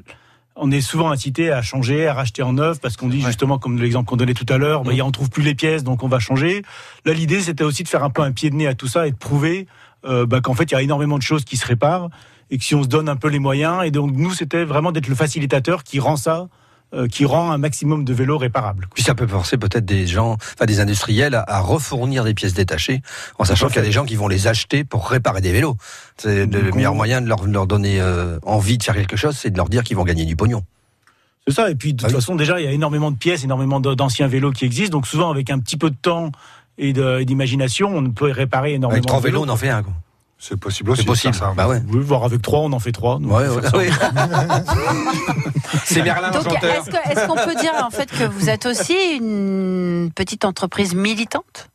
on 0.60 0.72
est 0.72 0.80
souvent 0.80 1.10
incité 1.12 1.52
à 1.52 1.62
changer, 1.62 2.08
à 2.08 2.14
racheter 2.14 2.42
en 2.42 2.52
neuf, 2.54 2.80
parce 2.80 2.96
qu'on 2.96 3.08
dit 3.08 3.20
justement, 3.22 3.58
comme 3.58 3.80
l'exemple 3.80 4.08
qu'on 4.08 4.16
donnait 4.16 4.34
tout 4.34 4.46
à 4.48 4.58
l'heure, 4.58 4.82
bah, 4.82 4.90
on 5.04 5.10
trouve 5.12 5.30
plus 5.30 5.44
les 5.44 5.54
pièces, 5.54 5.84
donc 5.84 6.02
on 6.02 6.08
va 6.08 6.18
changer. 6.18 6.62
Là, 7.04 7.12
l'idée 7.12 7.40
c'était 7.40 7.62
aussi 7.62 7.84
de 7.84 7.88
faire 7.88 8.02
un 8.02 8.10
peu 8.10 8.22
un 8.22 8.32
pied 8.32 8.50
de 8.50 8.56
nez 8.56 8.66
à 8.66 8.74
tout 8.74 8.88
ça 8.88 9.06
et 9.06 9.12
de 9.12 9.16
prouver 9.16 9.68
euh, 10.04 10.26
bah, 10.26 10.40
qu'en 10.40 10.54
fait 10.54 10.64
il 10.70 10.74
y 10.74 10.76
a 10.76 10.82
énormément 10.82 11.16
de 11.16 11.22
choses 11.22 11.44
qui 11.44 11.56
se 11.56 11.64
réparent 11.66 12.10
et 12.50 12.58
que 12.58 12.64
si 12.64 12.74
on 12.74 12.82
se 12.82 12.88
donne 12.88 13.08
un 13.08 13.16
peu 13.16 13.28
les 13.28 13.38
moyens, 13.38 13.84
et 13.84 13.90
donc 13.90 14.12
nous 14.16 14.32
c'était 14.32 14.64
vraiment 14.64 14.90
d'être 14.90 15.08
le 15.08 15.14
facilitateur 15.14 15.84
qui 15.84 16.00
rend 16.00 16.16
ça, 16.16 16.34
euh, 16.40 16.46
qui 17.10 17.24
rend 17.26 17.50
un 17.50 17.58
maximum 17.58 18.04
de 18.04 18.14
vélos 18.14 18.38
réparables. 18.38 18.88
Puis 18.94 19.02
ça 19.02 19.14
peut 19.14 19.26
forcer 19.26 19.58
peut-être 19.58 19.84
des 19.84 20.06
gens, 20.06 20.32
enfin 20.54 20.64
des 20.66 20.80
industriels, 20.80 21.34
à, 21.34 21.44
à 21.46 21.60
refournir 21.60 22.24
des 22.24 22.34
pièces 22.34 22.54
détachées, 22.54 23.02
en 23.38 23.44
sachant 23.44 23.66
qu'il 23.66 23.76
y 23.76 23.80
a 23.80 23.82
des 23.82 23.92
gens 23.92 24.04
qui 24.06 24.16
vont 24.16 24.28
les 24.28 24.46
acheter 24.46 24.84
pour 24.84 25.08
réparer 25.08 25.40
des 25.40 25.52
vélos. 25.52 25.76
C'est 26.16 26.46
le 26.46 26.72
meilleur 26.72 26.94
moyen 26.94 27.20
de 27.20 27.28
leur, 27.28 27.46
leur 27.46 27.66
donner 27.66 28.00
euh, 28.00 28.38
envie 28.42 28.78
de 28.78 28.82
faire 28.82 28.94
quelque 28.94 29.16
chose, 29.16 29.36
c'est 29.36 29.50
de 29.50 29.56
leur 29.56 29.68
dire 29.68 29.82
qu'ils 29.84 29.96
vont 29.96 30.04
gagner 30.04 30.24
du 30.24 30.34
pognon. 30.36 30.62
C'est 31.46 31.54
ça. 31.54 31.70
Et 31.70 31.74
puis, 31.74 31.92
de 31.94 31.98
toute 31.98 32.06
Ah 32.06 32.08
oui. 32.08 32.14
façon, 32.20 32.36
déjà, 32.36 32.60
il 32.60 32.64
y 32.64 32.68
a 32.68 32.72
énormément 32.72 33.10
de 33.10 33.16
pièces, 33.16 33.44
énormément 33.44 33.80
d'anciens 33.80 34.26
vélos 34.26 34.52
qui 34.52 34.64
existent. 34.64 34.96
Donc, 34.98 35.06
souvent, 35.06 35.30
avec 35.30 35.50
un 35.50 35.58
petit 35.58 35.76
peu 35.76 35.90
de 35.90 35.96
temps 35.96 36.30
et 36.78 36.92
d'imagination, 37.24 37.94
on 37.96 38.10
peut 38.10 38.30
réparer 38.30 38.74
énormément 38.74 38.96
Avec 38.98 39.06
trois 39.06 39.20
vélos, 39.20 39.44
on 39.44 39.48
en 39.48 39.56
fait 39.56 39.68
un. 39.70 39.82
Quoi. 39.82 39.92
C'est 40.40 40.56
possible 40.56 40.90
aussi. 40.92 41.00
C'est 41.02 41.06
possible. 41.06 41.34
ça. 41.34 41.52
Bah 41.56 41.66
ouais. 41.66 41.82
Oui, 41.88 41.98
voir 42.00 42.22
avec 42.24 42.40
trois, 42.42 42.60
on 42.60 42.72
en 42.72 42.78
fait 42.78 42.92
trois. 42.92 43.18
nous, 43.18 43.28
Ouais. 43.30 43.46
C'est 45.84 46.02
Merlin 46.02 46.30
Donc, 46.30 46.44
l'enchanteur. 46.44 46.70
est-ce 46.74 46.90
que- 46.90 47.10
est-ce 47.10 47.26
qu'on 47.26 47.34
peut 47.34 47.54
dire 47.56 47.72
en 47.84 47.90
fait 47.90 48.06
que 48.10 48.24
vous 48.24 48.48
êtes 48.48 48.66
aussi 48.66 48.94
une 49.16 50.10
petite 50.14 50.44
entreprise 50.44 50.94
militante? 50.94 51.68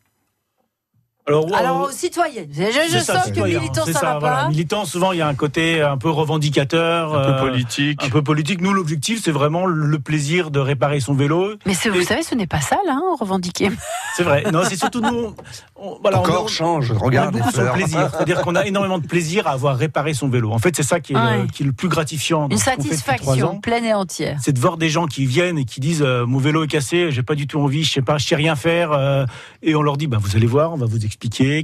Alors, 1.25 1.47
Alors, 1.55 1.85
euh, 1.85 1.91
citoyenne. 1.91 2.49
Je, 2.51 2.63
je 2.91 2.99
ça, 2.99 3.21
sens 3.21 3.31
que 3.31 3.39
militant, 3.39 3.83
c'est 3.85 3.93
ça, 3.93 4.01
va 4.13 4.19
voilà. 4.19 4.35
pas. 4.43 4.49
Militant, 4.49 4.83
souvent, 4.83 5.13
il 5.13 5.19
y 5.19 5.21
a 5.21 5.27
un 5.27 5.35
côté 5.35 5.81
un 5.81 5.97
peu 5.97 6.09
revendicateur. 6.09 7.15
Un 7.15 7.23
peu 7.23 7.31
euh, 7.31 7.39
politique. 7.39 8.03
Un 8.03 8.09
peu 8.09 8.21
politique. 8.21 8.59
Nous, 8.59 8.73
l'objectif, 8.73 9.21
c'est 9.23 9.31
vraiment 9.31 9.65
le 9.65 9.99
plaisir 9.99 10.51
de 10.51 10.59
réparer 10.59 10.99
son 10.99 11.13
vélo. 11.13 11.53
Mais 11.65 11.73
vous 11.73 12.03
savez, 12.03 12.23
ce 12.23 12.35
n'est 12.35 12.47
pas 12.47 12.59
ça, 12.59 12.77
là, 12.85 12.93
hein, 12.95 13.15
revendiquer. 13.19 13.71
C'est 14.17 14.23
vrai. 14.23 14.43
Non, 14.51 14.61
c'est 14.67 14.75
surtout 14.75 14.99
nous. 14.99 15.33
on- 15.77 15.97
voilà, 16.01 16.17
Ton 16.17 16.23
on- 16.23 16.27
corps 16.27 16.49
change, 16.49 16.91
On 16.91 16.95
est 16.95 16.97
regarde. 16.97 17.33
beaucoup 17.37 17.51
sur 17.51 17.61
le 17.63 17.71
plaisir. 17.71 18.09
C'est-à-dire 18.11 18.41
qu'on 18.41 18.55
a 18.55 18.65
énormément 18.65 18.99
de 18.99 19.07
plaisir 19.07 19.47
à 19.47 19.51
avoir 19.51 19.77
réparé 19.77 20.13
son 20.13 20.27
vélo. 20.27 20.51
En 20.51 20.59
fait, 20.59 20.75
c'est 20.75 20.83
ça 20.83 20.99
qui 20.99 21.13
est, 21.13 21.15
le, 21.15 21.47
qui 21.47 21.63
est 21.63 21.65
le 21.65 21.71
plus 21.71 21.87
gratifiant. 21.87 22.49
Une 22.49 22.57
satisfaction 22.57 23.47
ans. 23.51 23.59
pleine 23.59 23.85
et 23.85 23.93
entière. 23.93 24.37
C'est 24.41 24.51
de 24.53 24.59
voir 24.59 24.75
des 24.77 24.89
gens 24.89 25.05
qui 25.07 25.25
viennent 25.25 25.57
et 25.57 25.65
qui 25.65 25.79
disent 25.79 26.01
euh, 26.03 26.25
mon 26.25 26.39
vélo 26.39 26.63
est 26.65 26.67
cassé, 26.67 27.11
j'ai 27.11 27.23
pas 27.23 27.35
du 27.35 27.47
tout 27.47 27.59
envie, 27.61 27.83
je 27.85 27.91
sais 27.93 28.01
pas, 28.01 28.17
je 28.17 28.27
sais 28.27 28.35
rien 28.35 28.55
faire, 28.55 28.91
euh, 28.91 29.25
et 29.61 29.73
on 29.75 29.81
leur 29.81 29.95
dit 29.97 30.07
bah 30.07 30.17
vous 30.19 30.35
allez 30.35 30.47
voir, 30.47 30.73
on 30.73 30.77
va 30.77 30.85
vous 30.85 30.95
expliquer, 30.97 31.12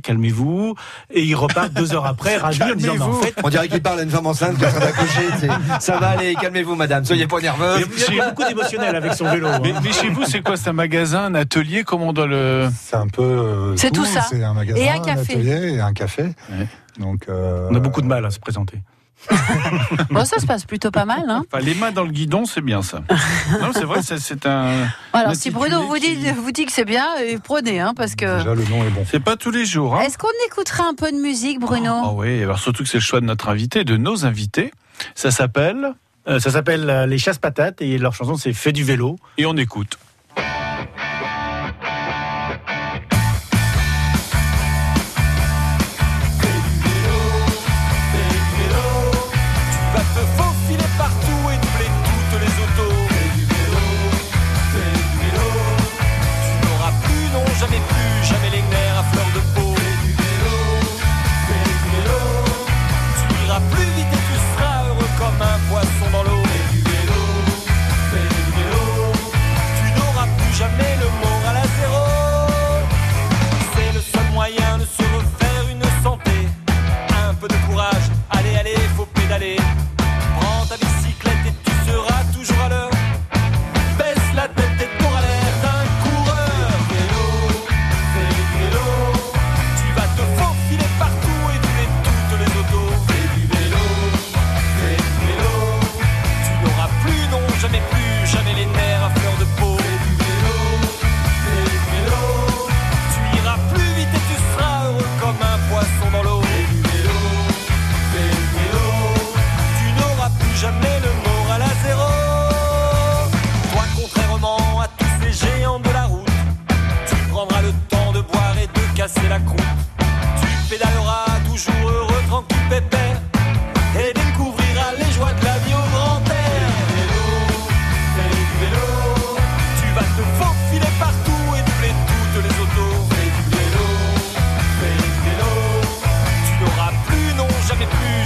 calmez-vous, 0.01 0.75
et 1.11 1.21
ils 1.23 1.35
repartent 1.35 1.73
deux 1.73 1.93
heures 1.93 2.05
après 2.05 2.37
ravis 2.37 2.63
en 2.63 2.75
disant 2.75 2.93
mais 2.97 3.01
en 3.03 3.13
fait 3.13 3.33
On 3.43 3.49
dirait 3.49 3.67
qu'il 3.67 3.81
parle 3.81 3.99
à 3.99 4.03
une 4.03 4.09
femme 4.09 4.27
enceinte 4.27 4.57
qui 4.57 4.63
est 4.63 4.67
en 4.67 4.71
train 4.71 4.79
d'accoucher. 4.79 5.27
Ça 5.79 5.97
va 5.97 6.09
aller, 6.09 6.35
calmez-vous, 6.35 6.75
madame. 6.75 7.05
Soyez 7.05 7.27
pas 7.27 7.37
il 7.39 7.43
nerveuse. 7.43 7.85
il 8.09 8.15
y 8.15 8.21
a 8.21 8.29
beaucoup 8.29 8.43
d'émotionnel 8.43 8.95
avec 8.95 9.13
son 9.13 9.25
vélo. 9.29 9.47
hein. 9.47 9.59
Mais, 9.63 9.73
mais 9.83 9.91
chez 9.91 10.09
vous, 10.09 10.25
c'est 10.25 10.41
quoi? 10.41 10.57
C'est 10.57 10.69
un 10.69 10.73
magasin, 10.73 11.25
un 11.25 11.35
atelier? 11.35 11.83
Comment 11.83 12.09
on 12.09 12.13
doit 12.13 12.27
le. 12.27 12.69
C'est 12.79 12.95
un 12.95 13.07
peu. 13.07 13.21
euh, 13.23 13.75
C'est 13.75 13.91
tout 13.91 14.05
ça. 14.05 14.21
C'est 14.29 14.43
un 14.43 14.53
magasin, 14.53 14.79
Et 14.81 14.89
un 14.89 14.99
café. 14.99 15.33
atelier 15.33 15.73
et 15.75 15.79
un 15.81 15.93
café. 15.93 16.23
Ouais. 16.49 16.67
Donc. 16.99 17.25
euh, 17.29 17.67
On 17.71 17.75
a 17.75 17.79
beaucoup 17.79 18.01
de 18.01 18.07
mal 18.07 18.25
à 18.25 18.29
se 18.31 18.39
présenter. 18.39 18.79
Bon, 20.09 20.25
ça 20.25 20.39
se 20.39 20.45
passe 20.45 20.65
plutôt 20.65 20.91
pas 20.91 21.05
mal. 21.05 21.23
Hein. 21.27 21.43
Enfin, 21.51 21.63
les 21.63 21.75
mains 21.75 21.91
dans 21.91 22.03
le 22.03 22.11
guidon, 22.11 22.45
c'est 22.45 22.61
bien 22.61 22.81
ça. 22.81 23.01
non, 23.61 23.71
c'est 23.73 23.83
vrai, 23.83 24.01
c'est- 24.01 24.45
un. 24.45 24.87
Alors, 25.13 25.35
si 25.35 25.51
Bruno 25.51 25.83
vous 25.83 25.97
dit, 25.99 26.15
qui- 26.17 26.31
vous 26.31 26.51
dit 26.51 26.65
que 26.65 26.71
c'est 26.71 26.85
bien, 26.85 27.05
euh, 27.21 27.37
prenez, 27.43 27.79
hein, 27.79 27.93
parce 27.95 28.15
que. 28.15 28.37
Déjà, 28.39 28.55
le 28.55 28.63
nom 28.65 28.83
est 28.83 28.89
bon. 28.89 29.05
C'est 29.09 29.19
pas 29.19 29.35
tous 29.35 29.51
les 29.51 29.65
jours. 29.65 29.95
Hein. 29.95 30.01
Est-ce 30.01 30.17
qu'on 30.17 30.27
écouterait 30.47 30.83
un 30.83 30.95
peu 30.95 31.11
de 31.11 31.17
musique, 31.17 31.59
Bruno? 31.59 31.93
Ah 32.03 32.11
oui, 32.13 32.41
alors 32.43 32.59
surtout 32.59 32.83
que 32.83 32.89
c'est 32.89 32.97
le 32.97 33.03
choix 33.03 33.19
de 33.21 33.25
notre 33.25 33.49
invité, 33.49 33.83
de 33.83 33.97
nos 33.97 34.25
invités. 34.25 34.71
Ça 35.15 35.31
s'appelle 35.31 35.93
Euh, 36.27 36.39
ça 36.39 36.51
s'appelle 36.51 36.89
euh, 36.89 37.05
les 37.07 37.17
chasse 37.17 37.37
patates 37.39 37.81
et 37.81 37.97
leur 37.97 38.13
chanson 38.13 38.35
c'est 38.35 38.53
fait 38.53 38.71
du 38.73 38.83
vélo. 38.83 39.17
Et 39.37 39.45
on 39.45 39.55
écoute. 39.57 39.97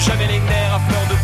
Jamais 0.05 0.27
les 0.27 0.39
nerfs 0.39 0.73
à 0.75 0.79
fleur 0.79 1.03
de 1.09 1.22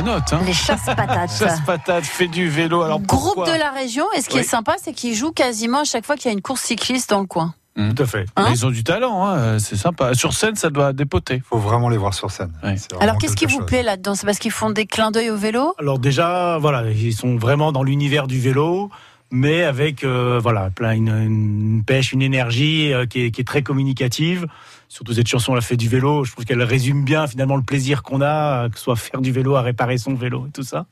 la 0.00 0.14
note. 0.14 0.32
Hein. 0.32 0.40
Les 0.46 0.52
chasse-patates. 0.52 1.30
Chasse 1.38 1.60
patate, 1.60 2.04
fait 2.04 2.28
du 2.28 2.48
vélo. 2.48 2.82
Alors 2.82 3.00
Groupe 3.00 3.46
de 3.46 3.58
la 3.58 3.70
région, 3.70 4.04
et 4.16 4.20
ce 4.22 4.28
qui 4.28 4.36
Oui. 4.36 4.40
est 4.42 4.44
sympa, 4.44 4.74
c'est 4.82 4.92
qu'ils 4.92 5.14
jouent 5.14 5.32
quasiment 5.32 5.80
à 5.80 5.84
chaque 5.84 6.04
fois 6.06 6.16
qu'il 6.16 6.26
y 6.26 6.28
a 6.28 6.32
une 6.32 6.42
course 6.42 6.62
cycliste 6.62 7.10
dans 7.10 7.20
le 7.20 7.26
coin. 7.26 7.54
Tout 7.76 8.02
à 8.02 8.06
fait. 8.06 8.26
Hein 8.36 8.48
Ils 8.50 8.66
ont 8.66 8.70
du 8.70 8.84
talent, 8.84 9.24
hein, 9.26 9.58
c'est 9.58 9.76
sympa. 9.76 10.12
Sur 10.14 10.34
scène, 10.34 10.54
ça 10.56 10.68
doit 10.68 10.92
dépoter. 10.92 11.36
Il 11.36 11.42
faut 11.42 11.56
vraiment 11.56 11.88
les 11.88 11.96
voir 11.96 12.12
sur 12.12 12.30
scène. 12.30 12.52
Alors, 13.00 13.16
qu'est-ce 13.16 13.36
qui 13.36 13.46
vous 13.46 13.64
plaît 13.64 13.82
là-dedans? 13.82 14.14
C'est 14.14 14.26
parce 14.26 14.38
qu'ils 14.38 14.50
font 14.50 14.68
des 14.70 14.84
clins 14.86 15.10
d'œil 15.10 15.30
au 15.30 15.36
vélo? 15.36 15.72
Alors 15.78 15.98
déjà, 15.98 16.58
voilà, 16.58 16.90
ils 16.90 17.14
sont 17.14 17.36
vraiment 17.36 17.72
dans 17.72 17.82
l'univers 17.82 18.26
du 18.26 18.38
vélo. 18.38 18.90
mais 19.30 19.62
avec 19.62 20.02
euh, 20.02 20.40
voilà 20.42 20.70
plein 20.70 20.90
une, 20.92 21.08
une 21.08 21.84
pêche, 21.86 22.12
une 22.12 22.20
énergie 22.20 22.92
euh, 22.92 23.06
qui, 23.06 23.26
est, 23.26 23.30
qui 23.30 23.40
est 23.40 23.44
très 23.44 23.62
communicative. 23.62 24.46
Surtout 24.90 25.12
cette 25.12 25.28
chanson, 25.28 25.54
la 25.54 25.60
fait 25.60 25.76
du 25.76 25.88
vélo. 25.88 26.24
Je 26.24 26.32
trouve 26.32 26.44
qu'elle 26.44 26.64
résume 26.64 27.04
bien 27.04 27.28
finalement 27.28 27.56
le 27.56 27.62
plaisir 27.62 28.02
qu'on 28.02 28.20
a, 28.20 28.68
que 28.68 28.76
ce 28.76 28.82
soit 28.82 28.96
faire 28.96 29.20
du 29.20 29.30
vélo, 29.30 29.54
à 29.54 29.62
réparer 29.62 29.98
son 29.98 30.14
vélo 30.14 30.46
et 30.48 30.50
tout 30.50 30.64
ça. 30.64 30.86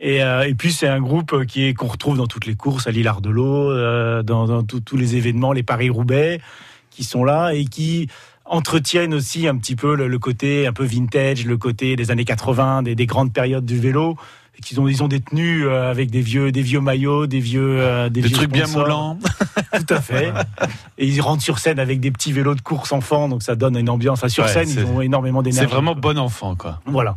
Et, 0.00 0.24
euh, 0.24 0.52
puis 0.58 0.72
c'est 0.72 0.88
un 0.88 1.00
groupe 1.00 1.44
qui 1.46 1.62
est 1.62 1.72
qu'on 1.72 1.86
retrouve 1.86 2.16
dans 2.16 2.26
toutes 2.26 2.46
les 2.46 2.56
courses, 2.56 2.88
à 2.88 2.90
l'île 2.90 3.06
Ardelot, 3.06 3.70
euh, 3.70 4.24
dans, 4.24 4.64
tous- 4.64 4.96
les 4.96 5.14
événements, 5.14 5.52
les 5.52 5.62
Paris 5.62 5.88
Roubaix, 5.88 6.40
qui 6.90 7.04
sont 7.04 7.22
là 7.22 7.52
et 7.52 7.64
qui 7.64 8.08
entretiennent 8.44 9.14
aussi 9.14 9.46
un 9.46 9.56
petit 9.56 9.76
peu 9.76 9.94
le, 9.94 10.18
côté 10.18 10.66
un 10.66 10.72
peu 10.72 10.84
vintage, 10.84 11.46
le 11.46 11.56
côté 11.56 11.94
des 11.94 12.10
années 12.10 12.24
80, 12.24 12.82
des, 12.82 12.96
des 12.96 13.06
grandes 13.06 13.32
périodes 13.32 13.64
du 13.64 13.78
vélo. 13.78 14.16
Qu'ils 14.60 14.78
ont, 14.78 14.86
ils 14.86 15.02
ont 15.02 15.08
des 15.08 15.20
tenues 15.20 15.66
euh, 15.66 15.90
avec 15.90 16.10
des 16.10 16.20
vieux, 16.20 16.52
des 16.52 16.62
vieux 16.62 16.80
maillots, 16.80 17.26
des 17.26 17.40
vieux, 17.40 17.80
euh, 17.80 18.08
des, 18.08 18.20
Des 18.20 18.28
vieux 18.28 18.36
trucs 18.36 18.50
bien 18.52 18.66
moulants. 18.68 19.18
Tout 19.72 19.94
à 19.94 20.00
fait. 20.00 20.32
Et 20.98 21.06
ils 21.06 21.20
rentrent 21.20 21.42
sur 21.42 21.58
scène 21.58 21.80
avec 21.80 21.98
des 21.98 22.10
petits 22.12 22.32
vélos 22.32 22.54
de 22.54 22.60
course 22.60 22.92
enfants, 22.92 23.28
donc 23.28 23.42
ça 23.42 23.56
donne 23.56 23.76
une 23.76 23.88
ambiance. 23.88 24.18
Enfin, 24.20 24.28
sur 24.28 24.44
Ouais, 24.44 24.52
scène, 24.52 24.68
ils 24.68 24.84
ont 24.84 25.00
énormément 25.00 25.42
d'énergie. 25.42 25.66
C'est 25.68 25.74
vraiment 25.74 25.96
bon 25.96 26.16
enfant, 26.18 26.54
quoi. 26.54 26.80
Voilà. 26.86 27.16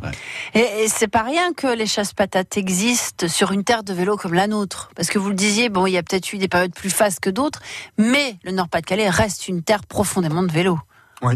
Et, 0.54 0.60
et 0.60 0.88
c'est 0.88 1.08
pas 1.08 1.22
rien 1.22 1.52
que 1.52 1.76
les 1.76 1.86
chasse-patates 1.86 2.56
existent 2.56 3.28
sur 3.28 3.52
une 3.52 3.62
terre 3.62 3.84
de 3.84 3.92
vélo 3.92 4.16
comme 4.16 4.34
la 4.34 4.48
nôtre. 4.48 4.90
Parce 4.96 5.08
que 5.08 5.18
vous 5.18 5.28
le 5.28 5.34
disiez, 5.34 5.68
bon, 5.68 5.86
il 5.86 5.92
y 5.92 5.98
a 5.98 6.02
peut-être 6.02 6.32
eu 6.32 6.38
des 6.38 6.48
périodes 6.48 6.74
plus 6.74 6.90
fastes 6.90 7.20
que 7.20 7.30
d'autres, 7.30 7.60
mais 7.98 8.38
le 8.44 8.52
Nord-Pas-de-Calais 8.52 9.08
reste 9.10 9.46
une 9.46 9.62
terre 9.62 9.84
profondément 9.84 10.42
de 10.42 10.50
vélo. 10.50 10.80
Oui, 11.22 11.34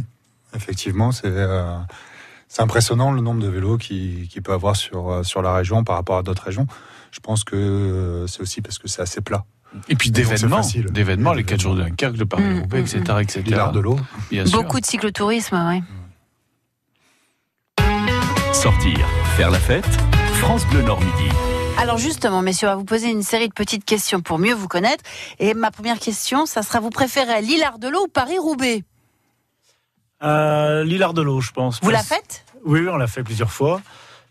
effectivement, 0.56 1.12
c'est 1.12 1.26
euh, 1.26 1.76
c'est 2.50 2.62
impressionnant 2.62 3.12
le 3.12 3.20
nombre 3.20 3.40
de 3.40 3.46
vélos 3.46 3.78
qu'il 3.78 4.26
qui 4.26 4.40
peut 4.40 4.52
avoir 4.52 4.74
sur, 4.74 5.08
euh, 5.08 5.22
sur 5.22 5.40
la 5.40 5.54
région 5.54 5.84
par 5.84 5.94
rapport 5.94 6.18
à 6.18 6.22
d'autres 6.24 6.42
régions. 6.42 6.66
Je 7.12 7.20
pense 7.20 7.44
que 7.44 7.54
euh, 7.54 8.26
c'est 8.26 8.40
aussi 8.40 8.60
parce 8.60 8.76
que 8.78 8.88
c'est 8.88 9.00
assez 9.00 9.20
plat. 9.20 9.44
Et 9.88 9.94
puis 9.94 10.10
d'événements, 10.10 10.62
d'événements, 10.90 11.32
les 11.32 11.44
4 11.44 11.60
jours 11.60 11.76
de 11.76 11.82
Dunkerque, 11.82 12.16
le 12.16 12.26
Paris-Roubaix, 12.26 12.80
Mm, 12.80 12.84
etc., 12.84 13.02
etc. 13.20 13.42
L'hilar 13.46 13.70
de 13.70 13.78
l'eau. 13.78 14.00
Bien 14.32 14.44
sûr. 14.44 14.60
Beaucoup 14.60 14.80
de 14.80 14.84
cyclotourisme, 14.84 15.64
oui. 15.68 15.82
Sortir, 18.52 18.98
faire 19.36 19.52
la 19.52 19.60
fête, 19.60 19.86
France 20.34 20.66
Bleu 20.66 20.82
Nord 20.82 21.00
Midi. 21.00 21.30
Alors 21.78 21.98
justement, 21.98 22.42
messieurs, 22.42 22.66
on 22.66 22.72
va 22.72 22.76
vous 22.76 22.84
poser 22.84 23.10
une 23.10 23.22
série 23.22 23.48
de 23.48 23.54
petites 23.54 23.84
questions 23.84 24.20
pour 24.20 24.40
mieux 24.40 24.54
vous 24.54 24.66
connaître. 24.68 25.04
Et 25.38 25.54
ma 25.54 25.70
première 25.70 26.00
question, 26.00 26.46
ça 26.46 26.62
sera 26.62 26.80
vous 26.80 26.90
préférez 26.90 27.42
l'île 27.42 27.62
Ardelot 27.62 28.06
ou 28.06 28.08
Paris-Roubaix? 28.08 28.82
Euh, 30.22 30.84
L'Hilar 30.84 31.14
de 31.14 31.22
l'eau, 31.22 31.40
je 31.40 31.52
pense. 31.52 31.80
Vous 31.82 31.90
la 31.90 32.02
faites? 32.02 32.44
Oui, 32.64 32.80
on 32.90 32.96
l'a 32.96 33.06
fait 33.06 33.22
plusieurs 33.22 33.50
fois. 33.52 33.80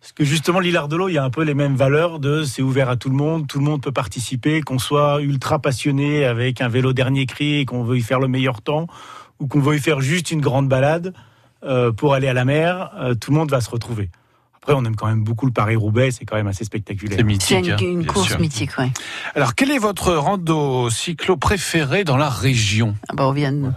Parce 0.02 0.14
que 0.14 0.24
justement, 0.24 0.60
l'Hilar 0.60 0.88
de 0.88 0.96
l'eau, 0.96 1.10
il 1.10 1.14
y 1.14 1.18
a 1.18 1.24
un 1.24 1.30
peu 1.30 1.44
les 1.44 1.54
mêmes 1.54 1.76
valeurs 1.76 2.20
de 2.20 2.44
c'est 2.44 2.62
ouvert 2.62 2.90
à 2.90 2.96
tout 2.96 3.10
le 3.10 3.16
monde, 3.16 3.48
tout 3.48 3.60
le 3.60 3.66
monde 3.66 3.82
peut 3.82 3.92
participer, 3.92 4.62
qu'on 4.62 4.80
soit 4.80 5.20
ultra 5.22 5.60
passionné 5.60 6.24
avec 6.26 6.62
un 6.62 6.70
vélo 6.70 6.94
dernier 6.94 7.26
cri 7.26 7.56
et 7.60 7.66
qu'on 7.66 7.84
veut 7.84 7.98
y 7.98 8.02
faire 8.02 8.20
le 8.20 8.30
meilleur 8.30 8.62
temps, 8.62 8.88
ou 9.40 9.48
qu'on 9.48 9.60
veut 9.60 9.76
y 9.76 9.80
faire 9.80 10.00
juste 10.00 10.32
une 10.32 10.40
grande 10.40 10.70
balade 10.70 11.14
euh, 11.66 11.92
pour 11.92 12.14
aller 12.14 12.28
à 12.30 12.34
la 12.34 12.46
mer, 12.46 12.92
euh, 12.98 13.14
tout 13.14 13.32
le 13.32 13.38
monde 13.38 13.52
va 13.52 13.60
se 13.60 13.70
retrouver. 13.70 14.10
Après, 14.56 14.74
on 14.74 14.86
aime 14.86 14.96
quand 14.96 15.08
même 15.08 15.24
beaucoup 15.24 15.46
le 15.46 15.52
Paris-Roubaix, 15.52 16.12
c'est 16.12 16.24
quand 16.24 16.36
même 16.38 16.48
assez 16.48 16.64
spectaculaire. 16.64 17.18
C'est 17.18 17.24
C'est 17.24 17.24
mythique. 17.24 17.66
une, 17.68 17.72
hein, 17.74 17.78
une 17.82 18.00
bien 18.04 18.14
course 18.14 18.28
sûr. 18.30 18.40
mythique, 18.40 18.72
oui. 18.78 18.86
Alors, 19.36 19.54
quel 19.56 19.70
est 19.72 19.80
votre 19.80 20.14
rando 20.14 20.90
cyclo 20.90 21.36
préféré 21.36 22.06
dans 22.06 22.18
la 22.18 22.30
région? 22.30 22.96
Ah 23.10 23.14
bah, 23.16 23.28
on 23.28 23.34
vient 23.34 23.52
de... 23.52 23.70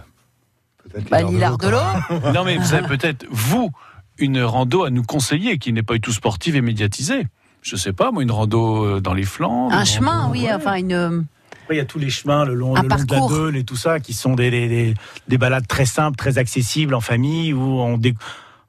Peut-être 0.93 1.09
Bah, 1.09 1.23
de 1.23 1.67
l'eau, 1.69 2.31
Non, 2.33 2.43
mais 2.45 2.57
vous 2.57 2.73
avez 2.73 2.87
peut-être, 2.87 3.25
vous, 3.29 3.71
une 4.17 4.41
rando 4.41 4.83
à 4.83 4.89
nous 4.89 5.03
conseiller 5.03 5.57
qui 5.57 5.73
n'est 5.73 5.83
pas 5.83 5.95
du 5.95 6.01
tout 6.01 6.11
sportive 6.13 6.55
et 6.55 6.61
médiatisée. 6.61 7.27
Je 7.61 7.75
sais 7.75 7.93
pas, 7.93 8.11
moi, 8.11 8.23
une 8.23 8.31
rando 8.31 8.83
euh, 8.85 9.01
dans 9.01 9.13
les 9.13 9.23
Flandres. 9.23 9.73
Un 9.73 9.85
chemin, 9.85 10.23
rando- 10.27 10.31
oui, 10.31 10.43
Ouais. 10.43 10.53
enfin 10.53 10.75
une... 10.75 11.25
Après, 11.63 11.75
il 11.75 11.77
y 11.77 11.81
a 11.81 11.85
tous 11.85 11.97
les 11.99 12.09
chemins 12.09 12.43
le 12.43 12.53
long, 12.55 12.75
Un 12.75 12.81
le 12.83 12.89
long 12.89 12.95
de 12.95 13.01
la. 13.03 13.29
Deule 13.29 13.55
et 13.55 13.63
tout 13.63 13.77
ça, 13.77 13.99
qui 14.01 14.11
sont 14.13 14.33
des, 14.35 14.51
des, 14.51 14.67
des, 14.67 14.93
des 15.29 15.37
balades 15.37 15.65
très 15.65 15.85
simples, 15.85 16.17
très 16.17 16.37
accessibles 16.37 16.93
en 16.93 16.99
famille, 16.99 17.53
où 17.53 17.61
on 17.61 17.97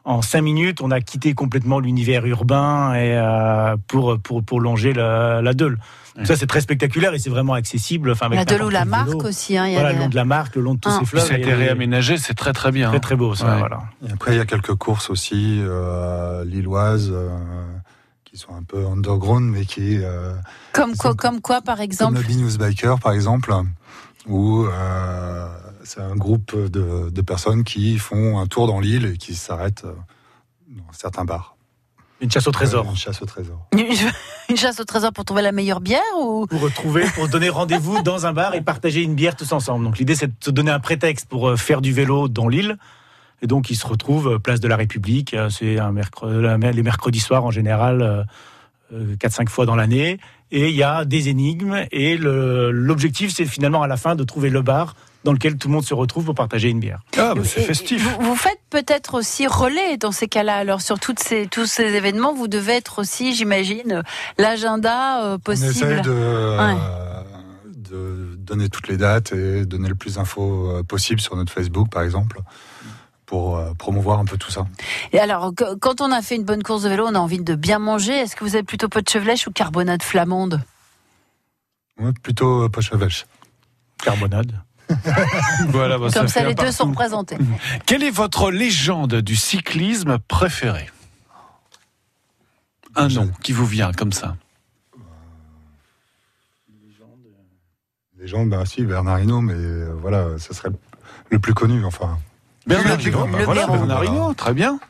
en 0.04 0.20
cinq 0.22 0.42
minutes, 0.42 0.80
on 0.82 0.90
a 0.90 1.00
quitté 1.00 1.32
complètement 1.34 1.80
l'univers 1.80 2.26
urbain 2.26 2.94
et 2.94 3.16
euh, 3.16 3.76
pour, 3.88 4.18
pour, 4.20 4.42
pour 4.44 4.60
longer 4.60 4.92
la, 4.92 5.40
la 5.40 5.54
Deule. 5.54 5.78
Ça, 6.22 6.36
c'est 6.36 6.46
très 6.46 6.60
spectaculaire 6.60 7.12
et 7.14 7.18
c'est 7.18 7.30
vraiment 7.30 7.54
accessible. 7.54 8.10
Enfin, 8.12 8.26
avec 8.26 8.38
La 8.38 8.44
Deule 8.44 8.62
ou 8.62 8.68
la 8.68 8.80
vélo. 8.84 8.90
Marque 8.90 9.24
aussi. 9.24 9.56
Hein, 9.58 9.66
il 9.66 9.72
y 9.72 9.76
a 9.76 9.80
Voilà, 9.80 9.94
le 9.94 9.98
long 10.00 10.08
de 10.08 10.14
la 10.14 10.24
Marque, 10.24 10.54
le 10.54 10.62
long 10.62 10.74
de 10.74 10.78
tous 10.78 10.90
Ah. 10.92 10.98
ces 11.00 11.06
fleuves. 11.06 11.26
ça 11.26 11.34
a 11.34 11.38
été 11.38 11.52
réaménagé, 11.52 12.18
c'est 12.18 12.34
très 12.34 12.52
très 12.52 12.70
bien. 12.70 12.90
Très 12.90 13.00
très 13.00 13.16
beau, 13.16 13.34
ça. 13.34 13.46
Ouais. 13.54 13.58
Voilà. 13.58 13.80
Et 14.08 14.12
après, 14.12 14.32
il 14.34 14.36
y 14.36 14.40
a 14.40 14.44
quelques 14.46 14.74
courses 14.76 15.10
aussi 15.10 15.58
euh, 15.60 16.44
lilloises 16.44 17.10
euh, 17.12 17.30
qui 18.24 18.36
sont 18.38 18.54
un 18.54 18.62
peu 18.62 18.86
underground, 18.86 19.50
mais 19.50 19.64
qui 19.64 19.98
euh, 20.04 20.34
Comme 20.72 20.94
quoi, 20.94 21.14
Comme- 21.14 21.32
comme 21.32 21.40
quoi, 21.40 21.62
par 21.62 21.76
comme 21.78 21.84
exemple 21.84 22.20
le 22.28 22.34
News 22.36 22.58
Biker, 22.58 23.00
par 23.00 23.12
exemple, 23.12 23.52
où 24.28 24.66
euh, 24.66 25.48
c'est 25.84 26.00
un 26.00 26.16
groupe 26.16 26.56
de, 26.56 27.10
de 27.10 27.22
personnes 27.22 27.64
qui 27.64 27.98
font 27.98 28.38
un 28.38 28.46
tour 28.46 28.66
dans 28.66 28.80
l'île 28.80 29.06
et 29.06 29.16
qui 29.16 29.34
s'arrêtent 29.34 29.84
euh, 29.84 29.94
dans 30.68 30.92
certains 30.92 31.24
bars. 31.24 31.56
Une 32.20 32.30
chasse 32.30 32.46
au 32.46 32.52
trésor. 32.52 32.84
Ouais, 32.84 32.90
Une 32.90 32.96
chasse 32.96 33.22
au 33.22 33.26
trésor. 33.26 33.66
Une 34.48 34.56
chasse 34.56 34.80
au 34.80 34.84
trésor 34.84 35.12
pour 35.12 35.24
trouver 35.24 35.42
la 35.42 35.52
meilleure 35.52 35.80
bière 35.80 36.00
ou? 36.18 36.46
Pour 36.46 36.60
retrouver, 36.60 37.04
pour 37.14 37.28
donner 37.28 37.48
rendez-vous 37.48 38.02
dans 38.02 38.24
un 38.26 38.32
bar 38.32 38.54
et 38.54 38.60
partager 38.62 39.02
une 39.02 39.14
bière 39.14 39.36
tous 39.36 39.52
ensemble. 39.52 39.84
Donc 39.84 39.98
l'idée, 39.98 40.14
c'est 40.14 40.28
de 40.28 40.32
se 40.40 40.50
donner 40.50 40.70
un 40.70 40.80
prétexte 40.80 41.28
pour 41.28 41.48
euh, 41.48 41.56
faire 41.56 41.80
du 41.80 41.92
vélo 41.92 42.28
dans 42.28 42.48
l'île. 42.48 42.78
Et 43.42 43.46
donc, 43.46 43.68
ils 43.68 43.76
se 43.76 43.86
retrouvent 43.86 44.34
euh, 44.34 44.38
place 44.38 44.60
de 44.60 44.68
la 44.68 44.76
République. 44.76 45.34
Euh, 45.34 45.50
C'est 45.50 45.78
un 45.78 45.92
mercredi, 45.92 46.46
les 46.74 46.82
mercredis 46.82 47.20
soirs 47.20 47.44
en 47.44 47.50
général, 47.50 48.00
euh, 48.00 48.22
euh, 48.92 49.16
4-5 49.16 49.48
fois 49.48 49.66
dans 49.66 49.76
l'année. 49.76 50.18
Et 50.50 50.70
il 50.70 50.76
y 50.76 50.82
a 50.82 51.04
des 51.04 51.28
énigmes. 51.28 51.84
Et 51.90 52.16
l'objectif, 52.16 53.34
c'est 53.34 53.44
finalement 53.44 53.82
à 53.82 53.86
la 53.88 53.96
fin 53.96 54.14
de 54.14 54.24
trouver 54.24 54.50
le 54.50 54.62
bar 54.62 54.94
dans 55.24 55.32
lequel 55.32 55.56
tout 55.56 55.68
le 55.68 55.74
monde 55.74 55.84
se 55.84 55.94
retrouve 55.94 56.26
pour 56.26 56.34
partager 56.34 56.68
une 56.68 56.80
bière. 56.80 57.00
Ah, 57.16 57.34
bah, 57.34 57.40
c'est 57.44 57.62
festif. 57.62 58.02
Vous, 58.02 58.26
vous 58.30 58.36
faites 58.36 58.60
peut-être 58.70 59.14
aussi 59.14 59.46
relais 59.46 59.96
dans 59.96 60.12
ces 60.12 60.28
cas-là. 60.28 60.56
Alors 60.56 60.82
sur 60.82 61.00
toutes 61.00 61.18
ces, 61.18 61.46
tous 61.46 61.66
ces 61.66 61.94
événements, 61.94 62.34
vous 62.34 62.48
devez 62.48 62.74
être 62.74 62.98
aussi, 63.00 63.34
j'imagine, 63.34 64.02
l'agenda 64.38 65.24
euh, 65.24 65.34
On 65.36 65.38
possible. 65.38 65.70
essaye 65.70 66.02
de, 66.02 66.10
euh, 66.10 66.74
de 67.74 68.36
donner 68.36 68.68
toutes 68.68 68.88
les 68.88 68.98
dates 68.98 69.32
et 69.32 69.64
donner 69.64 69.88
le 69.88 69.94
plus 69.94 70.16
d'infos 70.16 70.68
euh, 70.70 70.82
possible 70.82 71.20
sur 71.20 71.36
notre 71.36 71.52
Facebook, 71.52 71.88
par 71.90 72.02
exemple, 72.02 72.40
pour 73.24 73.58
promouvoir 73.78 74.18
un 74.18 74.26
peu 74.26 74.36
tout 74.36 74.50
ça. 74.50 74.66
Et 75.12 75.18
alors, 75.18 75.52
quand 75.80 76.02
on 76.02 76.12
a 76.12 76.20
fait 76.20 76.36
une 76.36 76.44
bonne 76.44 76.62
course 76.62 76.82
de 76.82 76.90
vélo, 76.90 77.06
on 77.08 77.14
a 77.14 77.18
envie 77.18 77.40
de 77.40 77.54
bien 77.54 77.78
manger. 77.78 78.12
Est-ce 78.12 78.36
que 78.36 78.44
vous 78.44 78.56
êtes 78.56 78.66
plutôt 78.66 78.88
pot 78.88 79.00
de 79.00 79.08
chevelèche 79.08 79.46
ou 79.46 79.50
carbonade 79.50 80.02
flamande? 80.02 80.60
Ouais, 81.98 82.12
plutôt 82.22 82.68
poche 82.68 82.92
à 82.92 82.96
vêche. 82.96 83.24
Carbonade. 84.02 84.52
Voilà, 85.68 85.98
bah, 85.98 86.08
Comme 86.12 86.28
ça, 86.28 86.44
les 86.44 86.54
deux 86.54 86.70
sont 86.72 86.86
représentés. 86.90 87.36
Quelle 87.86 88.02
est 88.02 88.10
votre 88.10 88.50
légende 88.50 89.14
du 89.16 89.36
cyclisme 89.36 90.18
préférée? 90.28 90.90
Un 92.96 93.08
nom 93.08 93.30
qui 93.42 93.52
vous 93.52 93.66
vient 93.66 93.92
comme 93.92 94.12
ça. 94.12 94.36
Gens, 98.24 98.46
bah 98.46 98.64
si, 98.64 98.82
Bernard 98.84 99.20
Hinault, 99.20 99.42
mais 99.42 99.52
euh, 99.54 99.92
voilà, 100.00 100.38
ça 100.38 100.54
serait 100.54 100.70
le 101.28 101.38
plus 101.38 101.52
connu, 101.52 101.84
enfin. 101.84 102.16
Bernard 102.66 102.96
Le- 102.96 103.02
Hinault, 103.08 103.26
le 103.26 103.32
bah 103.32 103.38
voilà, 103.44 103.66
Béraud. 103.66 103.76
Bernard 103.76 104.04
Hinault, 104.04 104.32
très 104.34 104.54
bien. 104.54 104.80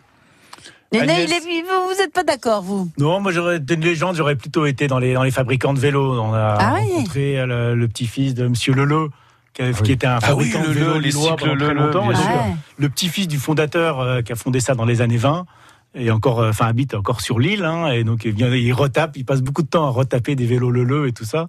Mais 0.93 1.01
Agnès. 1.01 1.29
il 1.29 1.33
est- 1.33 1.41
vous 1.63 1.99
n'êtes 2.01 2.13
pas 2.13 2.23
d'accord, 2.23 2.63
vous 2.63 2.89
Non, 2.97 3.19
moi 3.19 3.33
j'aurais 3.33 3.57
été 3.57 3.75
une 3.75 3.81
légende, 3.81 4.15
j'aurais 4.15 4.37
plutôt 4.37 4.67
été 4.67 4.87
dans 4.87 5.01
les, 5.01 5.15
dans 5.15 5.25
les 5.25 5.33
fabricants 5.33 5.75
de 5.75 5.81
vélos. 5.81 6.21
On 6.21 6.33
a 6.33 6.57
Ah 6.61 6.75
oui. 6.75 6.93
rencontré 6.93 7.41
euh, 7.41 7.47
le, 7.47 7.75
le 7.75 7.89
petit-fils 7.89 8.35
de 8.35 8.47
Monsieur 8.47 8.73
Leleu, 8.73 9.09
qui, 9.55 9.63
a- 9.63 9.73
qui 9.73 9.93
était 9.93 10.07
un 10.07 10.19
Ah 10.23 10.35
oui, 10.35 10.51
fabricant 10.51 10.69
de 10.73 10.99
les 10.99 11.09
lillois 11.09 11.23
cycles 11.31 11.37
très 11.37 11.55
Leleu, 11.55 11.73
longtemps. 11.75 12.07
donc, 12.07 12.17
Ouais. 12.17 12.55
Le 12.77 12.89
petit-fils 12.89 13.29
du 13.29 13.39
fondateur 13.39 14.01
euh, 14.01 14.21
qui 14.23 14.33
a 14.33 14.37
fondé 14.37 14.61
ça 14.61 14.75
dans 14.75 14.85
les 14.85 15.01
années 15.01 15.17
20 15.17 15.47
et 15.95 16.11
encore, 16.11 16.41
euh, 16.41 16.51
enfin 16.51 16.67
habite 16.67 16.95
encore 16.95 17.21
sur 17.21 17.39
l'île, 17.39 17.65
hein, 17.65 17.93
et 17.93 18.03
donc 18.05 18.25
il, 18.25 18.33
vient, 18.33 18.53
il 18.53 18.73
retape, 18.73 19.17
il 19.17 19.25
passe 19.25 19.43
beaucoup 19.43 19.63
de 19.63 19.69
temps 19.69 19.87
à 19.87 19.91
retaper 19.91 20.35
des 20.35 20.45
vélos 20.47 20.71
Leleu 20.73 21.07
et 21.07 21.13
tout 21.13 21.25
ça. 21.25 21.47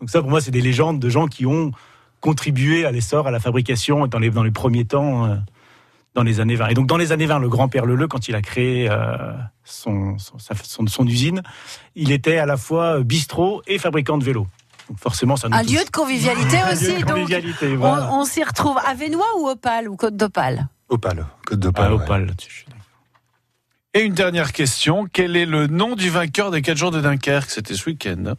Donc 0.00 0.10
ça, 0.10 0.20
pour 0.20 0.30
moi, 0.30 0.40
c'est 0.40 0.50
des 0.50 0.60
légendes 0.60 0.98
de 0.98 1.08
gens 1.08 1.26
qui 1.28 1.46
ont 1.46 1.70
contribué 2.20 2.84
à 2.86 2.90
l'essor, 2.90 3.26
à 3.28 3.30
la 3.30 3.38
fabrication 3.40 4.06
dans 4.08 4.18
les, 4.18 4.30
dans 4.30 4.42
les 4.42 4.50
premiers 4.50 4.84
temps. 4.84 5.26
euh, 5.26 5.36
dans 6.14 6.22
les 6.22 6.38
années 6.38 6.54
20. 6.54 6.68
Et 6.68 6.74
donc, 6.74 6.86
dans 6.86 6.96
les 6.96 7.10
années 7.10 7.26
20, 7.26 7.40
le 7.40 7.48
grand-père 7.48 7.86
Leleu, 7.86 8.06
quand 8.06 8.28
il 8.28 8.36
a 8.36 8.40
créé 8.40 8.88
euh, 8.88 9.32
son, 9.64 10.16
son, 10.16 10.38
son- 10.38 10.86
son 10.86 11.06
usine, 11.08 11.42
il 11.96 12.12
était 12.12 12.36
à 12.38 12.46
la 12.46 12.56
fois 12.56 13.00
bistrot 13.00 13.62
et 13.66 13.78
fabricant 13.78 14.16
de 14.16 14.22
vélos. 14.22 14.46
Donc, 14.88 14.98
forcément, 14.98 15.36
ça 15.36 15.48
nous 15.48 15.56
Un 15.56 15.62
touche. 15.62 15.72
lieu 15.72 15.84
de 15.84 15.90
convivialité 15.90 16.58
aussi. 16.72 16.94
de 16.98 17.04
convivialité, 17.04 17.72
on, 17.74 17.76
voilà. 17.78 18.12
on 18.12 18.24
s'y 18.24 18.42
retrouve 18.44 18.76
à 18.86 18.94
Vénois 18.94 19.26
ou 19.38 19.48
Opale 19.48 19.88
ou 19.88 19.96
Côte 19.96 20.16
d'Opale 20.16 20.68
Opale, 20.88 21.26
Côte 21.46 21.60
d'Opale. 21.60 21.86
Ah, 21.92 21.96
ouais. 21.96 22.02
Opale, 22.02 22.26
là-dessus. 22.26 22.66
Et 23.94 24.00
une 24.02 24.14
dernière 24.14 24.52
question. 24.52 25.06
Quel 25.12 25.36
est 25.36 25.46
le 25.46 25.66
nom 25.68 25.94
du 25.94 26.10
vainqueur 26.10 26.50
des 26.50 26.60
4 26.62 26.76
jours 26.76 26.90
de 26.90 27.00
Dunkerque? 27.00 27.48
C'était 27.50 27.74
ce 27.74 27.86
week-end. 27.88 28.24
hein 28.26 28.34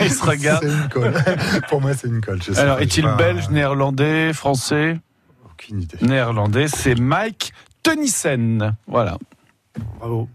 Il 0.00 0.10
se 0.10 0.24
regarde. 0.24 0.64
C'est 0.64 0.72
une 0.72 0.88
colle. 0.88 1.14
Pour 1.68 1.80
moi, 1.80 1.94
c'est 1.94 2.08
une 2.08 2.20
colle. 2.20 2.42
je 2.42 2.52
sais 2.52 2.58
Alors, 2.60 2.80
est-il 2.80 3.04
pas- 3.04 3.14
belge, 3.16 3.48
néerlandais, 3.50 4.32
français? 4.32 4.98
Aucune 5.44 5.82
idée. 5.82 5.98
Néerlandais, 6.00 6.68
c'est 6.68 6.94
Mike 6.94 7.52
Tenissen. 7.82 8.74
Voilà. 8.86 9.18
Bravo. 9.98 10.28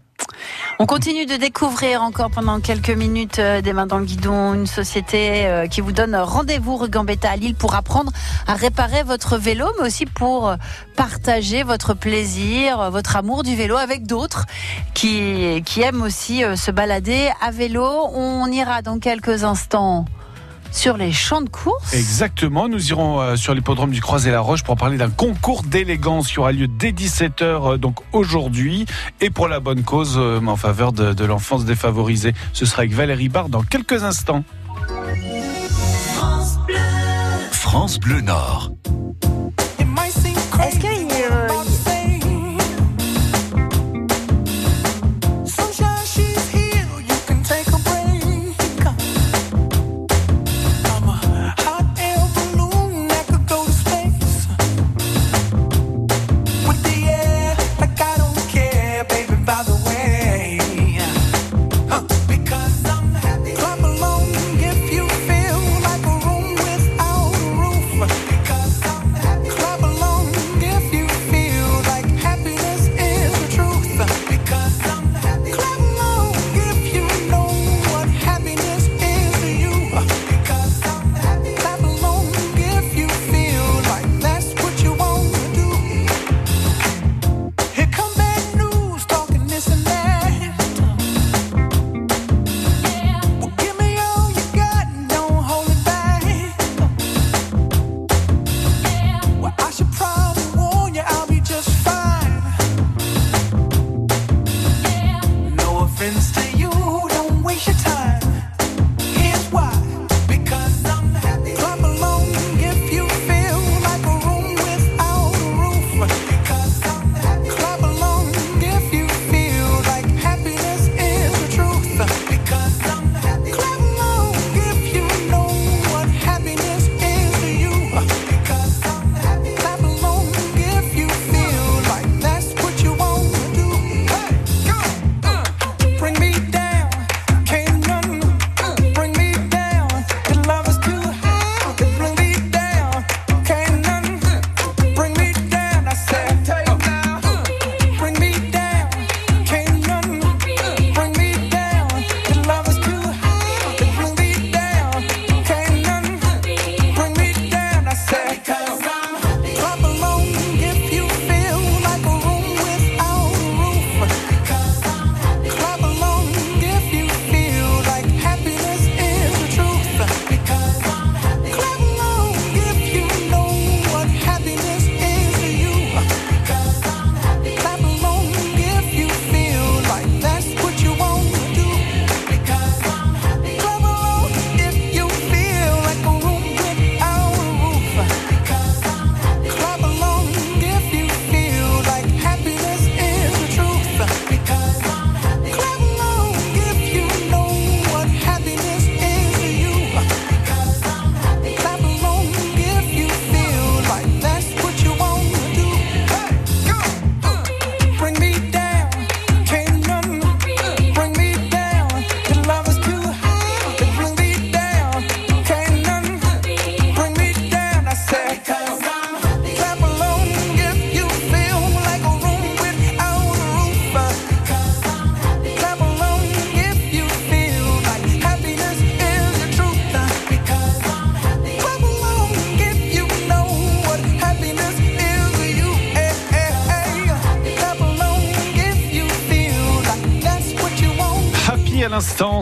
On 0.82 0.86
continue 0.86 1.26
de 1.26 1.36
découvrir 1.36 2.00
encore 2.00 2.30
pendant 2.30 2.58
quelques 2.58 2.88
minutes 2.88 3.38
euh, 3.38 3.60
des 3.60 3.74
mains 3.74 3.86
dans 3.86 3.98
le 3.98 4.06
guidon 4.06 4.54
une 4.54 4.66
société 4.66 5.44
euh, 5.44 5.66
qui 5.66 5.82
vous 5.82 5.92
donne 5.92 6.16
rendez-vous 6.16 6.78
rue 6.78 6.88
Gambetta 6.88 7.32
à 7.32 7.36
Lille 7.36 7.54
pour 7.54 7.74
apprendre 7.74 8.10
à 8.46 8.54
réparer 8.54 9.02
votre 9.02 9.36
vélo, 9.36 9.66
mais 9.78 9.86
aussi 9.88 10.06
pour 10.06 10.56
partager 10.96 11.64
votre 11.64 11.92
plaisir, 11.92 12.80
euh, 12.80 12.88
votre 12.88 13.16
amour 13.16 13.42
du 13.42 13.54
vélo 13.54 13.76
avec 13.76 14.06
d'autres 14.06 14.46
qui, 14.94 15.62
qui 15.66 15.82
aiment 15.82 16.00
aussi 16.00 16.44
se 16.56 16.70
balader 16.70 17.28
à 17.42 17.50
vélo. 17.50 17.84
On 18.14 18.46
ira 18.46 18.80
dans 18.80 18.98
quelques 18.98 19.44
instants 19.44 20.06
sur 20.70 20.96
les 20.96 21.12
champs 21.12 21.42
de 21.42 21.48
course. 21.48 21.92
Exactement, 21.94 22.68
nous 22.68 22.90
irons 22.90 23.20
euh, 23.20 23.36
sur 23.36 23.54
l'hippodrome 23.54 23.90
du 23.90 24.00
Croisé-la-Roche 24.00 24.62
pour 24.62 24.76
parler 24.76 24.96
d'un 24.96 25.10
concours 25.10 25.62
d'élégance 25.62 26.28
qui 26.28 26.38
aura 26.38 26.52
lieu 26.52 26.68
dès 26.68 26.92
17h 26.92 27.78
donc 27.78 27.96
aujourd'hui 28.12 28.86
et 29.20 29.30
pour 29.30 29.48
la 29.48 29.60
bonne 29.60 29.82
cause 29.82 30.16
euh, 30.16 30.40
en 30.46 30.56
faveur 30.56 30.92
de, 30.92 31.12
de 31.12 31.24
l'enfance 31.24 31.64
défavorisée. 31.64 32.34
Ce 32.52 32.66
sera 32.66 32.80
avec 32.80 32.92
Valérie 32.92 33.28
Barre 33.28 33.48
dans 33.48 33.62
quelques 33.62 34.04
instants. 34.04 34.44
France 37.50 38.00
Bleu 38.00 38.20
Nord. 38.20 38.72
Est-ce 40.62 40.78
qu'il 40.78 41.09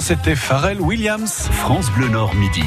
c'était 0.09 0.37
Pharrell 0.37 0.81
Williams. 0.81 1.51
France 1.53 1.91
Bleu 1.91 2.09
Nord 2.09 2.35
midi. 2.35 2.65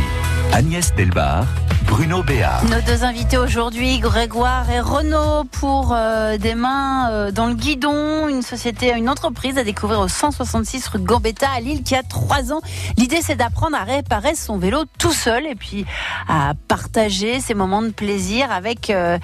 Agnès 0.54 0.94
Delbar, 0.94 1.48
Bruno 1.88 2.22
Béard. 2.22 2.64
Nos 2.66 2.82
deux 2.82 3.04
invités 3.04 3.39
aujourd'hui, 3.39 3.98
Grégoire 3.98 4.70
et 4.70 4.80
Renaud, 4.80 5.46
pour 5.46 5.92
euh, 5.92 6.38
des 6.38 6.54
mains 6.54 7.10
euh, 7.10 7.32
dans 7.32 7.48
le 7.48 7.56
guidon, 7.56 8.28
une 8.28 8.44
société, 8.44 8.94
une 8.96 9.10
entreprise 9.10 9.58
à 9.58 9.64
découvrir 9.64 10.02
au 10.02 10.08
166 10.08 10.88
rue 10.89 11.00
Gambetta 11.00 11.48
à 11.50 11.62
Lille 11.62 11.82
qui 11.82 11.96
a 11.96 12.04
trois 12.04 12.54
ans. 12.54 12.62
L'idée, 12.96 13.24
c'est 13.24 13.38
d'apprendre 13.38 13.76
à 13.76 13.86
réparer 13.86 14.36
son 14.36 14.60
vélo 14.60 14.84
tout 15.00 15.14
seul 15.14 15.48
et 15.48 15.56
puis 15.56 15.84
à 16.30 16.54
partager 16.68 17.39
ces 17.39 17.56
moments 17.56 17.82
de 17.82 17.89
plaisir 17.89 18.52
avec 18.52 18.92
euh, 18.92 19.18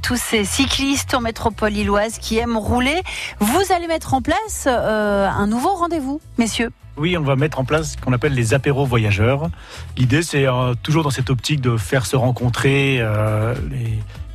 tous 0.00 0.16
ces 0.16 0.44
cyclistes 0.44 1.14
en 1.14 1.20
métropole 1.20 1.72
lilloise 1.72 2.18
qui 2.18 2.38
aiment 2.38 2.58
rouler. 2.58 3.02
Vous 3.40 3.72
allez 3.74 3.88
mettre 3.88 4.14
en 4.14 4.22
place 4.22 4.68
un 4.68 5.46
nouveau 5.48 5.74
rendez-vous, 5.74 6.20
messieurs. 6.38 6.70
Oui, 6.96 7.16
on 7.16 7.22
va 7.22 7.36
mettre 7.36 7.58
en 7.58 7.64
place 7.64 7.92
ce 7.92 7.96
qu'on 7.96 8.12
appelle 8.12 8.34
les 8.34 8.52
apéros 8.52 8.84
voyageurs. 8.84 9.50
L'idée, 9.96 10.22
c'est 10.22 10.46
euh, 10.46 10.74
toujours 10.82 11.02
dans 11.02 11.10
cette 11.10 11.30
optique 11.30 11.60
de 11.60 11.76
faire 11.76 12.04
se 12.04 12.16
rencontrer, 12.16 12.98
euh, 13.00 13.54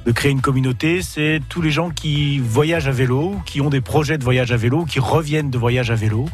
de 0.05 0.11
créer 0.11 0.31
une 0.31 0.41
communauté. 0.41 1.01
C'est 1.01 1.41
tous 1.49 1.61
les 1.61 1.69
gens 1.69 1.89
qui 1.89 2.39
voyagent 2.39 2.87
à 2.87 2.91
vélo, 2.91 3.35
qui 3.45 3.61
ont 3.61 3.69
des 3.69 3.81
projets 3.81 4.17
de 4.17 4.23
voyage 4.23 4.51
à 4.51 4.57
vélo, 4.57 4.85
qui 4.85 4.99
reviennent 4.99 5.51
de 5.51 5.57
voyage 5.57 5.91
à 5.91 5.95
vélo. 5.95 6.25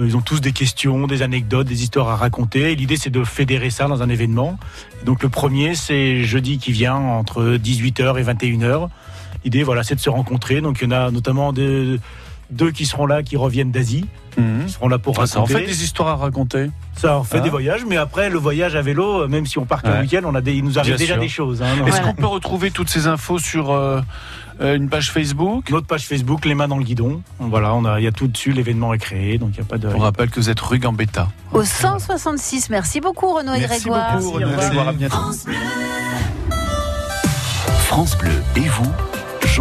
Euh, 0.00 0.06
Ils 0.06 0.16
ont 0.16 0.22
tous 0.22 0.40
des 0.40 0.52
questions, 0.52 1.06
des 1.06 1.22
anecdotes, 1.22 1.66
des 1.66 1.82
histoires 1.82 2.08
à 2.08 2.16
raconter. 2.16 2.74
L'idée, 2.74 2.96
c'est 2.96 3.10
de 3.10 3.22
fédérer 3.22 3.70
ça 3.70 3.86
dans 3.86 4.02
un 4.02 4.08
événement. 4.08 4.58
Donc 5.04 5.22
le 5.22 5.28
premier, 5.28 5.74
c'est 5.74 6.24
jeudi 6.24 6.58
qui 6.58 6.72
vient 6.72 6.96
entre 6.96 7.56
18h 7.56 8.18
et 8.18 8.24
21h. 8.24 8.88
L'idée, 9.44 9.62
voilà, 9.62 9.82
c'est 9.84 9.94
de 9.94 10.00
se 10.00 10.10
rencontrer. 10.10 10.62
Donc 10.62 10.78
il 10.80 10.84
y 10.84 10.86
en 10.88 10.96
a 10.96 11.10
notamment 11.10 11.52
des, 11.52 12.00
deux 12.50 12.70
qui 12.70 12.86
seront 12.86 13.06
là, 13.06 13.22
qui 13.22 13.36
reviennent 13.36 13.70
d'Asie. 13.70 14.06
Mhm. 14.36 14.62
Ils 14.66 14.70
seront 14.70 14.88
là 14.88 14.98
pour 14.98 15.18
Ah, 15.20 15.26
ça 15.26 15.38
en 15.40 15.42
raconter. 15.44 15.60
fait 15.62 15.66
des 15.66 15.82
histoires 15.84 16.08
à 16.08 16.16
raconter. 16.16 16.70
Ça 16.96 17.18
en 17.18 17.24
fait 17.24 17.38
Ah. 17.38 17.40
des 17.40 17.50
voyages, 17.50 17.84
mais 17.88 17.96
après 17.96 18.30
le 18.30 18.38
voyage 18.38 18.76
à 18.76 18.82
vélo, 18.82 19.22
euh, 19.22 19.28
même 19.28 19.46
si 19.46 19.58
on 19.58 19.64
part 19.64 19.82
qu'un 19.82 19.92
Ouais. 19.94 20.00
week-end, 20.02 20.20
on 20.24 20.34
a 20.34 20.40
des, 20.40 20.54
il 20.54 20.64
nous 20.64 20.78
arrive 20.78 20.90
Bien 20.92 20.98
déjà 20.98 21.14
sûr. 21.14 21.22
des 21.22 21.28
choses. 21.28 21.62
hein. 21.62 21.66
Est-ce 21.86 22.00
qu'on 22.00 22.14
peut 22.14 22.26
retrouver 22.26 22.70
toutes 22.70 22.88
ces 22.88 23.06
infos 23.08 23.38
sur 23.38 23.70
euh, 23.70 24.00
euh, 24.60 24.76
une 24.76 24.88
page 24.88 25.10
Facebook? 25.10 25.68
Notre 25.70 25.86
page 25.88 26.06
Facebook, 26.06 26.44
les 26.44 26.54
mains 26.54 26.68
dans 26.68 26.78
le 26.78 26.84
guidon. 26.84 27.22
Voilà, 27.40 27.74
on 27.74 27.84
a, 27.84 27.98
il 28.00 28.04
y 28.04 28.06
a 28.06 28.12
tout 28.12 28.28
dessus, 28.28 28.52
l'événement 28.52 28.94
est 28.94 28.98
créé, 28.98 29.38
donc 29.38 29.50
il 29.54 29.60
n'y 29.60 29.66
a 29.66 29.68
pas 29.68 29.78
de. 29.78 29.88
On 29.88 29.98
rappelle 29.98 30.30
que 30.30 30.36
vous 30.38 30.48
êtes 30.50 30.60
rue 30.60 30.78
Gambetta. 30.78 31.28
Au 31.52 31.64
166. 31.64 32.70
Merci 32.70 33.00
beaucoup, 33.00 33.34
Renaud 33.34 33.54
et 33.54 33.60
Merci 33.60 33.80
Grégoire. 33.80 34.16
beaucoup, 34.18 34.30
Renaud 34.32 34.48
et 34.52 34.56
Grégoire. 34.56 34.88
À 34.88 34.92
bientôt. 34.92 35.16
France 37.86 38.16
Bleu 38.16 38.30
et 38.56 38.60
vous, 38.68 38.92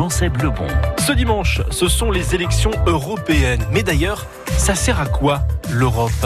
Ce 0.08 1.12
dimanche, 1.12 1.62
ce 1.72 1.89
sont 1.89 2.10
les 2.10 2.34
élections 2.34 2.72
européennes. 2.88 3.66
Mais 3.74 3.84
d'ailleurs, 3.84 4.28
ça 4.58 4.74
sert 4.74 4.97
à 5.02 5.06
quoi 5.06 5.41
l'Europe? 5.70 6.26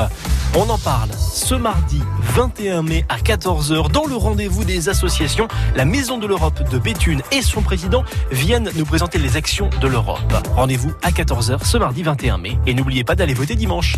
On 0.55 0.69
en 0.69 0.77
parle 0.77 1.09
ce 1.17 1.55
mardi 1.55 1.99
21 2.35 2.83
mai 2.83 3.03
à 3.09 3.17
14h 3.17 3.89
dans 3.89 4.05
le 4.05 4.15
rendez-vous 4.15 4.63
des 4.63 4.89
associations. 4.89 5.47
La 5.75 5.85
Maison 5.85 6.19
de 6.19 6.27
l'Europe 6.27 6.69
de 6.69 6.77
Béthune 6.77 7.23
et 7.31 7.41
son 7.41 7.63
président 7.63 8.03
viennent 8.29 8.69
nous 8.75 8.85
présenter 8.85 9.17
les 9.17 9.37
actions 9.37 9.71
de 9.81 9.87
l'Europe. 9.87 10.19
Rendez-vous 10.55 10.93
à 11.01 11.09
14h 11.09 11.65
ce 11.65 11.77
mardi 11.79 12.03
21 12.03 12.37
mai. 12.37 12.59
Et 12.67 12.75
n'oubliez 12.75 13.03
pas 13.03 13.15
d'aller 13.15 13.33
voter 13.33 13.55
dimanche. 13.55 13.95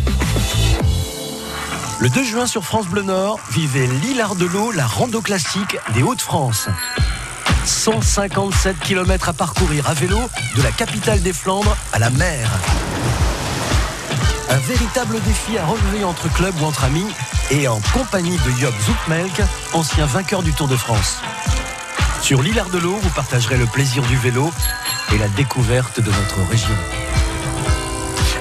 Le 2.00 2.08
2 2.08 2.24
juin 2.24 2.46
sur 2.46 2.64
France 2.64 2.86
Bleu 2.86 3.02
Nord, 3.02 3.40
vivez 3.50 3.86
l'Hilar 3.86 4.36
de 4.36 4.46
l'eau, 4.46 4.72
la 4.72 4.86
rando 4.86 5.20
classique 5.20 5.76
des 5.94 6.02
Hauts-de-France. 6.02 6.70
157 7.66 8.78
km 8.78 9.28
à 9.28 9.32
parcourir 9.32 9.88
à 9.88 9.94
vélo 9.94 10.18
de 10.56 10.62
la 10.62 10.70
capitale 10.70 11.20
des 11.20 11.32
Flandres 11.32 11.76
à 11.92 11.98
la 11.98 12.10
mer. 12.10 12.48
Un 14.48 14.58
véritable 14.58 15.20
défi 15.22 15.58
à 15.58 15.66
relever 15.66 16.04
entre 16.04 16.32
clubs 16.32 16.54
ou 16.60 16.64
entre 16.64 16.84
amis 16.84 17.06
et 17.50 17.66
en 17.66 17.80
compagnie 17.92 18.36
de 18.36 18.50
Job 18.60 18.72
Zoutmelk, 18.84 19.42
ancien 19.72 20.06
vainqueur 20.06 20.42
du 20.42 20.52
Tour 20.52 20.68
de 20.68 20.76
France. 20.76 21.18
Sur 22.22 22.40
l'Hilar 22.40 22.70
de 22.70 22.78
l'eau, 22.78 22.96
vous 23.02 23.10
partagerez 23.10 23.56
le 23.56 23.66
plaisir 23.66 24.02
du 24.04 24.16
vélo 24.16 24.50
et 25.12 25.18
la 25.18 25.28
découverte 25.28 26.00
de 26.00 26.10
notre 26.10 26.48
région. 26.48 26.74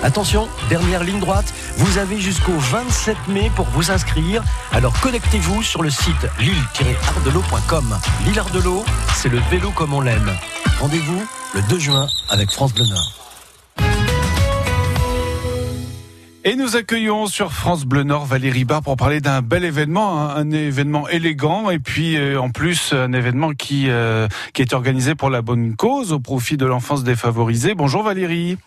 Attention, 0.03 0.47
dernière 0.69 1.03
ligne 1.03 1.19
droite, 1.19 1.51
vous 1.78 1.97
avez 1.97 2.19
jusqu'au 2.19 2.57
27 2.57 3.17
mai 3.28 3.51
pour 3.55 3.65
vous 3.67 3.91
inscrire. 3.91 4.43
Alors 4.71 4.99
connectez-vous 5.01 5.61
sur 5.61 5.84
le 5.84 5.89
site 5.89 6.28
lille-ardelot.com. 6.39 7.97
Lille 8.26 8.39
Ardelot, 8.39 8.86
c'est 9.13 9.30
le 9.30 9.39
vélo 9.51 9.71
comme 9.71 9.93
on 9.93 10.01
l'aime. 10.01 10.32
Rendez-vous 10.80 11.21
le 11.53 11.61
2 11.69 11.80
juin 11.80 12.07
avec 12.30 12.51
France 12.51 12.73
Bleu 12.73 12.86
Nord. 12.86 13.11
Et 16.47 16.55
nous 16.55 16.76
accueillons 16.76 17.26
sur 17.26 17.51
France 17.51 17.86
Bleu 17.86 18.03
Nord 18.03 18.26
Valérie 18.26 18.65
Barre 18.65 18.84
pour 18.84 18.97
parler 18.97 19.19
d'un 19.19 19.41
bel 19.41 19.63
événement, 19.65 20.30
un, 20.30 20.36
un 20.36 20.51
événement 20.51 21.09
élégant 21.09 21.71
et 21.71 21.80
puis 21.80 22.17
euh, 22.17 22.39
en 22.39 22.51
plus 22.51 22.93
un 22.93 23.13
événement 23.13 23.49
euh, 23.71 24.28
qui 24.53 24.61
est 24.61 24.73
organisé 24.73 25.15
pour 25.15 25.32
la 25.32 25.41
bonne 25.41 25.76
cause 25.76 26.13
au 26.13 26.19
profit 26.19 26.55
de 26.55 26.65
l'enfance 26.67 27.03
défavorisée. 27.03 27.73
Bonjour 27.73 28.03
Valérie. 28.03 28.57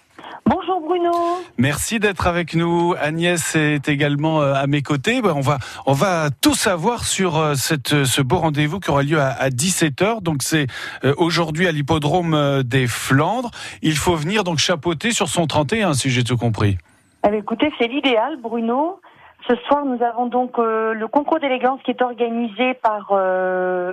Bonjour 0.48 0.80
Bruno. 0.80 1.10
Merci 1.58 1.98
d'être 2.00 2.26
avec 2.26 2.54
nous. 2.54 2.94
Agnès 2.98 3.54
est 3.54 3.86
également 3.86 4.40
euh, 4.40 4.54
à 4.54 4.66
mes 4.66 4.80
côtés. 4.80 5.20
On 5.22 5.40
va 5.40 5.58
on 5.84 5.92
va 5.92 6.30
tout 6.30 6.54
savoir 6.54 7.04
sur 7.04 7.36
euh, 7.36 7.54
cette 7.54 8.04
ce 8.04 8.22
beau 8.22 8.38
rendez-vous 8.38 8.80
qui 8.80 8.90
aura 8.90 9.02
lieu 9.02 9.20
à, 9.20 9.28
à 9.28 9.50
17h. 9.50 10.22
Donc 10.22 10.42
c'est 10.42 10.66
euh, 11.04 11.12
aujourd'hui 11.18 11.66
à 11.66 11.72
l'hippodrome 11.72 12.32
euh, 12.32 12.62
des 12.62 12.86
Flandres. 12.86 13.50
Il 13.82 13.96
faut 13.96 14.14
venir 14.16 14.42
donc 14.42 14.56
chapeauter 14.56 15.10
sur 15.10 15.28
son 15.28 15.46
31 15.46 15.92
si 15.92 16.08
j'ai 16.08 16.24
tout 16.24 16.38
compris. 16.38 16.78
Eh 17.26 17.28
bien, 17.28 17.40
écoutez, 17.40 17.70
c'est 17.78 17.88
l'idéal, 17.88 18.38
Bruno. 18.40 19.00
Ce 19.48 19.54
soir, 19.66 19.84
nous 19.84 20.02
avons 20.02 20.26
donc 20.26 20.58
euh, 20.58 20.94
le 20.94 21.08
concours 21.08 21.40
d'élégance 21.40 21.80
qui 21.84 21.90
est 21.90 22.00
organisé 22.00 22.72
par 22.74 23.08
euh, 23.12 23.92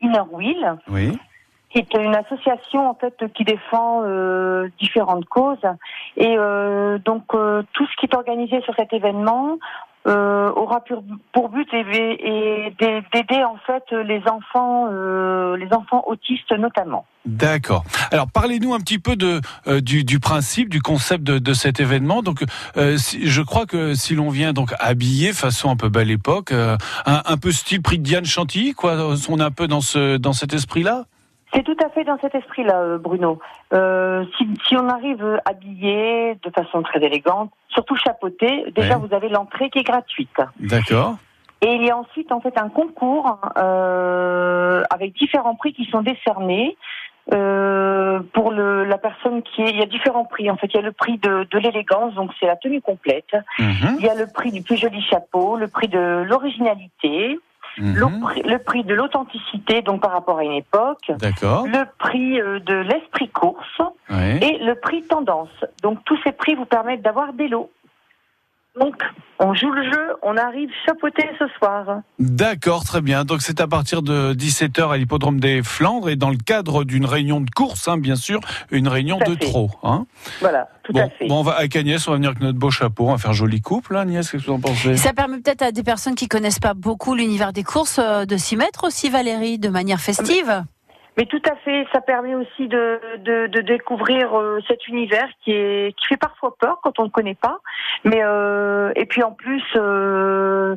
Inner 0.00 0.22
Wheel, 0.30 0.76
Oui. 0.88 1.18
Qui 1.70 1.78
est 1.78 1.94
une 1.94 2.16
association 2.16 2.88
en 2.90 2.94
fait 2.94 3.14
qui 3.34 3.44
défend 3.44 4.02
euh, 4.04 4.68
différentes 4.80 5.24
causes. 5.26 5.58
Et 6.16 6.34
euh, 6.36 6.98
donc 6.98 7.24
euh, 7.34 7.62
tout 7.72 7.86
ce 7.86 7.96
qui 7.98 8.06
est 8.06 8.14
organisé 8.14 8.60
sur 8.62 8.74
cet 8.74 8.92
événement 8.92 9.58
euh, 10.06 10.50
aura 10.52 10.82
pour, 11.32 11.48
but 11.50 11.68
d'aider 11.72 13.44
en 13.44 13.56
fait 13.66 13.84
les 13.92 14.22
enfants, 14.26 14.88
euh, 14.90 15.56
les 15.58 15.72
enfants 15.74 16.02
autistes 16.06 16.52
notamment. 16.52 17.04
D'accord. 17.26 17.84
Alors 18.10 18.26
parlez-nous 18.32 18.72
un 18.72 18.80
petit 18.80 18.98
peu 18.98 19.14
de 19.14 19.42
euh, 19.66 19.80
du, 19.82 20.02
du 20.04 20.18
principe, 20.18 20.70
du 20.70 20.80
concept 20.80 21.22
de, 21.22 21.38
de 21.38 21.52
cet 21.52 21.80
événement. 21.80 22.22
Donc, 22.22 22.42
si- 22.96 23.28
je 23.28 23.42
crois 23.42 23.66
que 23.66 23.94
si 23.94 24.14
l'on 24.14 24.30
vient 24.30 24.54
donc 24.54 24.72
habillé 24.80 25.32
façon 25.34 25.70
un 25.70 25.76
peu 25.76 25.90
belle 25.90 26.10
époque, 26.10 26.50
un, 26.52 26.78
un 27.06 27.36
peu 27.36 27.52
style 27.52 27.82
prix 27.82 27.98
de 27.98 28.02
Diane 28.02 28.24
Chantilly, 28.24 28.72
quoi. 28.72 28.96
On 29.28 29.38
est 29.38 29.42
un 29.42 29.50
peu 29.50 29.68
dans 29.68 29.82
ce 29.82 30.16
dans 30.16 30.32
cet 30.32 30.54
esprit-là? 30.54 31.04
C'est 31.52 31.62
tout 31.64 31.76
à 31.84 31.88
fait 31.90 32.04
dans 32.04 32.18
cet 32.20 32.34
esprit-là, 32.34 32.76
euh, 32.78 32.98
Bruno. 32.98 33.38
Euh, 33.72 34.24
si, 34.38 34.48
si 34.68 34.76
on 34.76 34.88
arrive 34.88 35.40
habillé 35.44 36.36
de 36.42 36.50
façon 36.50 36.82
très 36.82 37.02
élégante, 37.02 37.50
surtout 37.68 37.96
chapeauté, 37.96 38.64
déjà 38.74 38.96
Ouais. 38.98 39.06
vous 39.08 39.14
avez 39.14 39.28
l'entrée 39.28 39.68
qui 39.70 39.80
est 39.80 39.84
gratuite. 39.84 40.36
D'accord. 40.60 41.16
Et 41.62 41.74
il 41.74 41.84
y 41.84 41.90
a 41.90 41.96
ensuite 41.96 42.32
en 42.32 42.40
fait 42.40 42.56
un 42.56 42.68
concours 42.68 43.38
euh, 43.58 44.82
avec 44.90 45.14
différents 45.14 45.54
prix 45.56 45.72
qui 45.72 45.84
sont 45.86 46.02
décernés. 46.02 46.76
Euh, 47.34 48.20
pour 48.32 48.50
le, 48.50 48.84
la 48.84 48.98
personne 48.98 49.42
qui 49.42 49.62
est, 49.62 49.70
il 49.70 49.76
y 49.76 49.82
a 49.82 49.86
différents 49.86 50.24
prix. 50.24 50.50
En 50.50 50.56
fait, 50.56 50.66
il 50.68 50.76
y 50.76 50.78
a 50.78 50.82
le 50.82 50.90
prix 50.90 51.16
de, 51.18 51.46
de 51.48 51.58
l'élégance, 51.58 52.14
donc 52.14 52.32
c'est 52.40 52.46
la 52.46 52.56
tenue 52.56 52.80
complète. 52.80 53.36
Mhm. 53.58 53.98
Il 54.00 54.04
y 54.04 54.08
a 54.08 54.14
le 54.16 54.26
prix 54.26 54.50
du 54.50 54.62
plus 54.62 54.76
joli 54.76 55.00
chapeau, 55.02 55.56
le 55.56 55.68
prix 55.68 55.86
de 55.86 56.24
l'originalité, 56.26 57.38
Mhm. 57.78 57.94
le, 58.44 58.58
prix, 58.58 58.84
de 58.84 58.94
l'authenticité, 58.94 59.82
donc 59.82 60.02
par 60.02 60.12
rapport 60.12 60.38
à 60.38 60.44
une 60.44 60.52
époque, 60.52 61.10
le 61.10 61.84
prix 61.98 62.40
euh, 62.40 62.58
de 62.60 62.74
l'esprit 62.74 63.28
course 63.28 63.80
et 64.10 64.58
le 64.58 64.74
prix 64.74 65.02
tendance. 65.02 65.64
Donc 65.82 66.04
tous 66.04 66.18
ces 66.24 66.32
prix 66.32 66.54
vous 66.54 66.66
permettent 66.66 67.02
d'avoir 67.02 67.32
des 67.32 67.48
lots. 67.48 67.70
Donc 68.78 68.94
on 69.40 69.54
joue 69.54 69.70
le 69.72 69.82
jeu, 69.84 70.14
on 70.22 70.36
arrive 70.36 70.68
chapeauté 70.86 71.24
ce 71.38 71.46
soir. 71.58 72.02
D'accord, 72.18 72.84
très 72.84 73.00
bien. 73.00 73.24
Donc 73.24 73.40
c'est 73.42 73.60
à 73.60 73.66
partir 73.66 74.02
de 74.02 74.34
17h 74.34 74.92
à 74.92 74.96
l'hippodrome 74.96 75.40
des 75.40 75.62
Flandres 75.62 76.10
et 76.10 76.16
dans 76.16 76.30
le 76.30 76.36
cadre 76.36 76.84
d'une 76.84 77.06
réunion 77.06 77.40
de 77.40 77.50
course, 77.50 77.88
hein, 77.88 77.96
bien 77.96 78.16
sûr, 78.16 78.40
une 78.70 78.86
réunion 78.86 79.18
de 79.18 79.34
fait. 79.34 79.46
trop. 79.46 79.70
Hein. 79.82 80.06
Voilà, 80.40 80.68
tout 80.84 80.92
bon, 80.92 81.00
à 81.00 81.08
fait. 81.08 81.26
bon, 81.26 81.40
on 81.40 81.42
va 81.42 81.52
avec 81.52 81.74
Agnès, 81.74 82.06
on 82.06 82.10
va 82.10 82.16
venir 82.18 82.30
avec 82.30 82.42
notre 82.42 82.58
beau 82.58 82.70
chapeau, 82.70 83.08
on 83.08 83.12
va 83.12 83.18
faire 83.18 83.32
joli 83.32 83.60
couple, 83.60 83.96
hein, 83.96 84.02
Agnès, 84.02 84.30
qu'est-ce 84.30 84.44
que 84.44 84.50
vous 84.50 84.56
en 84.56 84.60
pensez? 84.60 84.96
Ça 84.96 85.14
permet 85.14 85.38
peut-être 85.38 85.62
à 85.62 85.72
des 85.72 85.82
personnes 85.82 86.14
qui 86.14 86.28
connaissent 86.28 86.60
pas 86.60 86.74
beaucoup 86.74 87.14
l'univers 87.14 87.52
des 87.52 87.64
courses 87.64 87.98
euh, 87.98 88.26
de 88.26 88.36
s'y 88.36 88.56
mettre 88.56 88.84
aussi, 88.84 89.08
Valérie, 89.08 89.58
de 89.58 89.68
manière 89.68 90.00
festive. 90.00 90.64
Mais 91.16 91.26
tout 91.26 91.42
à 91.50 91.56
fait, 91.56 91.86
ça 91.92 92.00
permet 92.00 92.34
aussi 92.34 92.68
de, 92.68 93.00
de, 93.18 93.46
de 93.46 93.60
découvrir 93.60 94.38
euh, 94.38 94.60
cet 94.68 94.86
univers 94.88 95.28
qui 95.44 95.52
est 95.52 95.94
qui 95.96 96.06
fait 96.06 96.16
parfois 96.16 96.54
peur 96.58 96.78
quand 96.82 96.98
on 96.98 97.02
ne 97.02 97.08
le 97.08 97.12
connaît 97.12 97.34
pas. 97.34 97.58
Mais 98.04 98.20
euh, 98.22 98.92
et 98.96 99.06
puis 99.06 99.22
en 99.22 99.32
plus, 99.32 99.62
euh, 99.76 100.76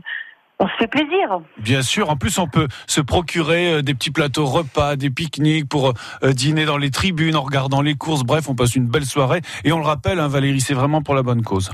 on 0.59 0.67
se 0.67 0.73
fait 0.75 0.87
plaisir. 0.87 1.41
Bien 1.57 1.81
sûr, 1.81 2.09
en 2.09 2.15
plus 2.15 2.39
on 2.39 2.47
peut 2.47 2.67
se 2.87 3.01
procurer 3.01 3.81
des 3.83 3.93
petits 3.93 4.11
plateaux 4.11 4.45
repas, 4.45 4.95
des 4.95 5.09
pique-niques 5.09 5.69
pour 5.69 5.93
dîner 6.23 6.65
dans 6.65 6.77
les 6.77 6.91
tribunes 6.91 7.35
en 7.35 7.41
regardant 7.41 7.81
les 7.81 7.95
courses. 7.95 8.23
Bref, 8.23 8.49
on 8.49 8.55
passe 8.55 8.75
une 8.75 8.87
belle 8.87 9.05
soirée. 9.05 9.41
Et 9.63 9.71
on 9.71 9.79
le 9.79 9.85
rappelle, 9.85 10.19
hein, 10.19 10.27
Valérie, 10.27 10.61
c'est 10.61 10.73
vraiment 10.73 11.01
pour 11.01 11.15
la 11.15 11.23
bonne 11.23 11.43
cause. 11.43 11.71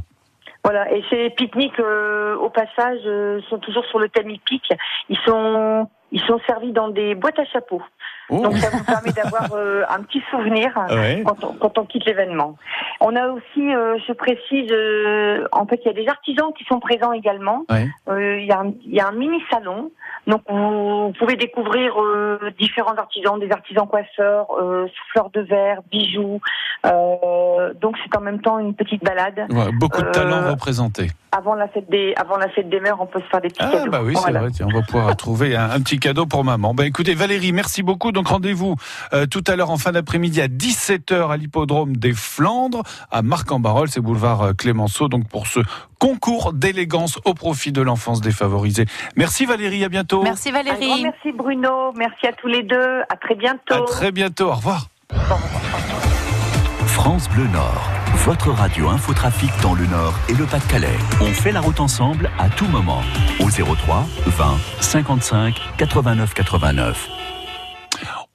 Voilà, 0.64 0.92
et 0.94 1.04
ces 1.10 1.30
pique-niques, 1.30 1.80
euh, 1.80 2.36
au 2.36 2.50
passage, 2.50 3.00
euh, 3.06 3.40
sont 3.50 3.60
toujours 3.60 3.86
sur 3.86 4.00
le 4.00 4.10
thème 4.10 4.30
hippique. 4.30 4.74
Ils 5.08 5.18
sont, 5.26 5.90
ils 6.12 6.22
sont 6.22 6.40
servis 6.46 6.74
dans 6.74 6.90
des 6.90 7.16
boîtes 7.16 7.40
à 7.40 7.46
chapeaux. 7.46 7.82
Oh. 8.30 8.42
Donc 8.44 8.58
ça 8.58 8.70
vous 8.70 8.84
permet 8.84 9.12
d'avoir 9.12 9.50
euh, 9.54 9.84
un 9.90 10.02
petit 10.04 10.22
souvenir 10.32 10.72
Ouais. 10.90 11.24
quand, 11.26 11.44
on, 11.44 11.54
quand 11.54 11.78
on 11.78 11.86
quitte 11.86 12.06
l'événement. 12.06 12.56
On 13.02 13.16
a 13.16 13.28
aussi, 13.30 13.74
euh, 13.74 13.98
je 14.08 14.14
précise, 14.14 14.70
euh, 14.72 15.48
en 15.52 15.66
fait, 15.66 15.80
il 15.84 15.88
y 15.88 15.92
a 15.92 15.94
des 16.04 16.08
artisans 16.08 16.52
qui 16.58 16.64
sont 16.66 16.80
présents 16.80 17.12
également. 17.14 17.64
Ouais. 17.70 17.88
Euh, 18.10 18.38
Il 18.40 18.46
y, 18.46 18.52
a 18.52 18.60
un- 18.60 18.74
il 18.86 18.94
y 18.94 19.00
a 19.00 19.08
un 19.08 19.12
mini 19.14 19.42
salon. 19.52 19.92
Donc 20.28 20.42
vous, 20.48 21.12
pouvez 21.18 21.36
découvrir 21.38 21.94
euh, 22.00 22.52
différents 22.60 22.96
artisans, 22.96 23.40
des 23.40 23.52
artisans 23.52 23.88
coiffeurs, 23.88 24.48
euh, 24.62 24.88
souffleurs 24.96 25.30
de 25.32 25.42
verre, 25.42 25.80
bijoux. 25.90 26.40
Euh, 26.86 27.74
donc 27.82 27.96
c'est 28.04 28.16
en 28.18 28.22
même 28.22 28.42
temps 28.42 28.60
une 28.60 28.74
petite 28.74 29.04
balade. 29.04 29.46
Ouais, 29.50 29.72
beaucoup 29.80 30.02
de 30.02 30.08
Euh, 30.08 30.12
talents 30.12 30.50
représentés. 30.50 31.08
Avant 31.32 31.54
la 31.54 31.68
fête 31.68 31.90
des, 31.90 32.14
avant 32.16 32.38
la 32.38 32.50
fête 32.50 32.70
des 32.70 32.80
mères, 32.80 32.98
on 33.00 33.06
peut 33.06 33.20
se 33.20 33.26
faire 33.26 33.42
des 33.42 33.50
petits 33.50 33.62
Ah 33.64 33.70
cadeaux. 33.72 33.92
bah 33.92 34.00
oui, 34.04 34.16
c'est 34.16 34.32
vrai. 34.32 34.50
Tiens, 34.52 34.66
on 34.70 34.74
va 34.80 34.82
pouvoir 34.84 35.16
trouver 35.18 35.56
un, 35.56 35.70
un 35.70 35.80
petit 35.82 36.00
cadeau 36.00 36.26
pour 36.26 36.44
maman. 36.44 36.74
Bah 36.74 36.86
écoutez, 36.86 37.14
Valérie, 37.14 37.52
merci 37.52 37.84
beaucoup. 37.84 38.12
Donc 38.20 38.28
rendez-vous 38.28 38.76
euh, 39.14 39.28
tout 39.28 39.46
à 39.48 39.56
l'heure 39.56 39.70
en 39.70 39.78
fin 39.78 39.94
d'après-midi 39.94 40.42
à 40.42 40.50
17h 40.50 41.32
à 41.32 41.38
l'hippodrome 41.38 41.96
des 41.96 42.12
Flandres, 42.12 42.84
à 43.12 43.22
Marc-en-Barœul, 43.22 43.88
c'est 43.88 44.02
boulevard 44.02 44.42
euh, 44.42 44.52
Clémenceau. 44.52 45.08
Donc 45.08 45.30
pour 45.30 45.48
ce 45.48 45.62
concours 46.00 46.52
d'élégance 46.52 47.18
au 47.24 47.34
profit 47.34 47.72
de 47.72 47.82
l'enfance 47.82 48.20
défavorisée. 48.20 48.88
Merci 49.16 49.46
Valérie, 49.46 49.86
à 49.86 49.88
bientôt. 49.88 50.22
Merci 50.22 50.50
Un 50.50 50.52
grand 50.52 50.64
Valérie. 50.66 51.02
merci 51.02 51.32
Bruno, 51.32 51.94
merci 51.96 52.28
à 52.28 52.34
tous 52.34 52.48
les 52.48 52.64
deux, 52.64 53.04
à 53.10 53.16
très 53.16 53.36
bientôt. 53.36 53.74
À 53.74 53.86
très 53.86 54.12
bientôt. 54.12 54.50
Au 54.50 54.56
revoir. 54.56 54.88
France 56.88 57.30
Bleu 57.30 57.48
Nord. 57.54 57.90
votre 58.26 58.52
radio 58.52 58.90
infotrafic 58.90 59.50
dans 59.62 59.76
le 59.76 59.86
Nord 59.86 60.14
et 60.28 60.34
le 60.34 60.44
Pas-de-Calais. 60.44 60.98
On 61.22 61.32
fait 61.32 61.54
la 61.54 61.62
route 61.62 61.80
ensemble 61.80 62.30
à 62.38 62.50
tout 62.50 62.68
moment. 62.68 63.02
Au 63.40 63.50
03 63.50 64.06
20 64.26 64.58
55 64.82 65.56
89 65.78 66.34
89. 66.34 67.19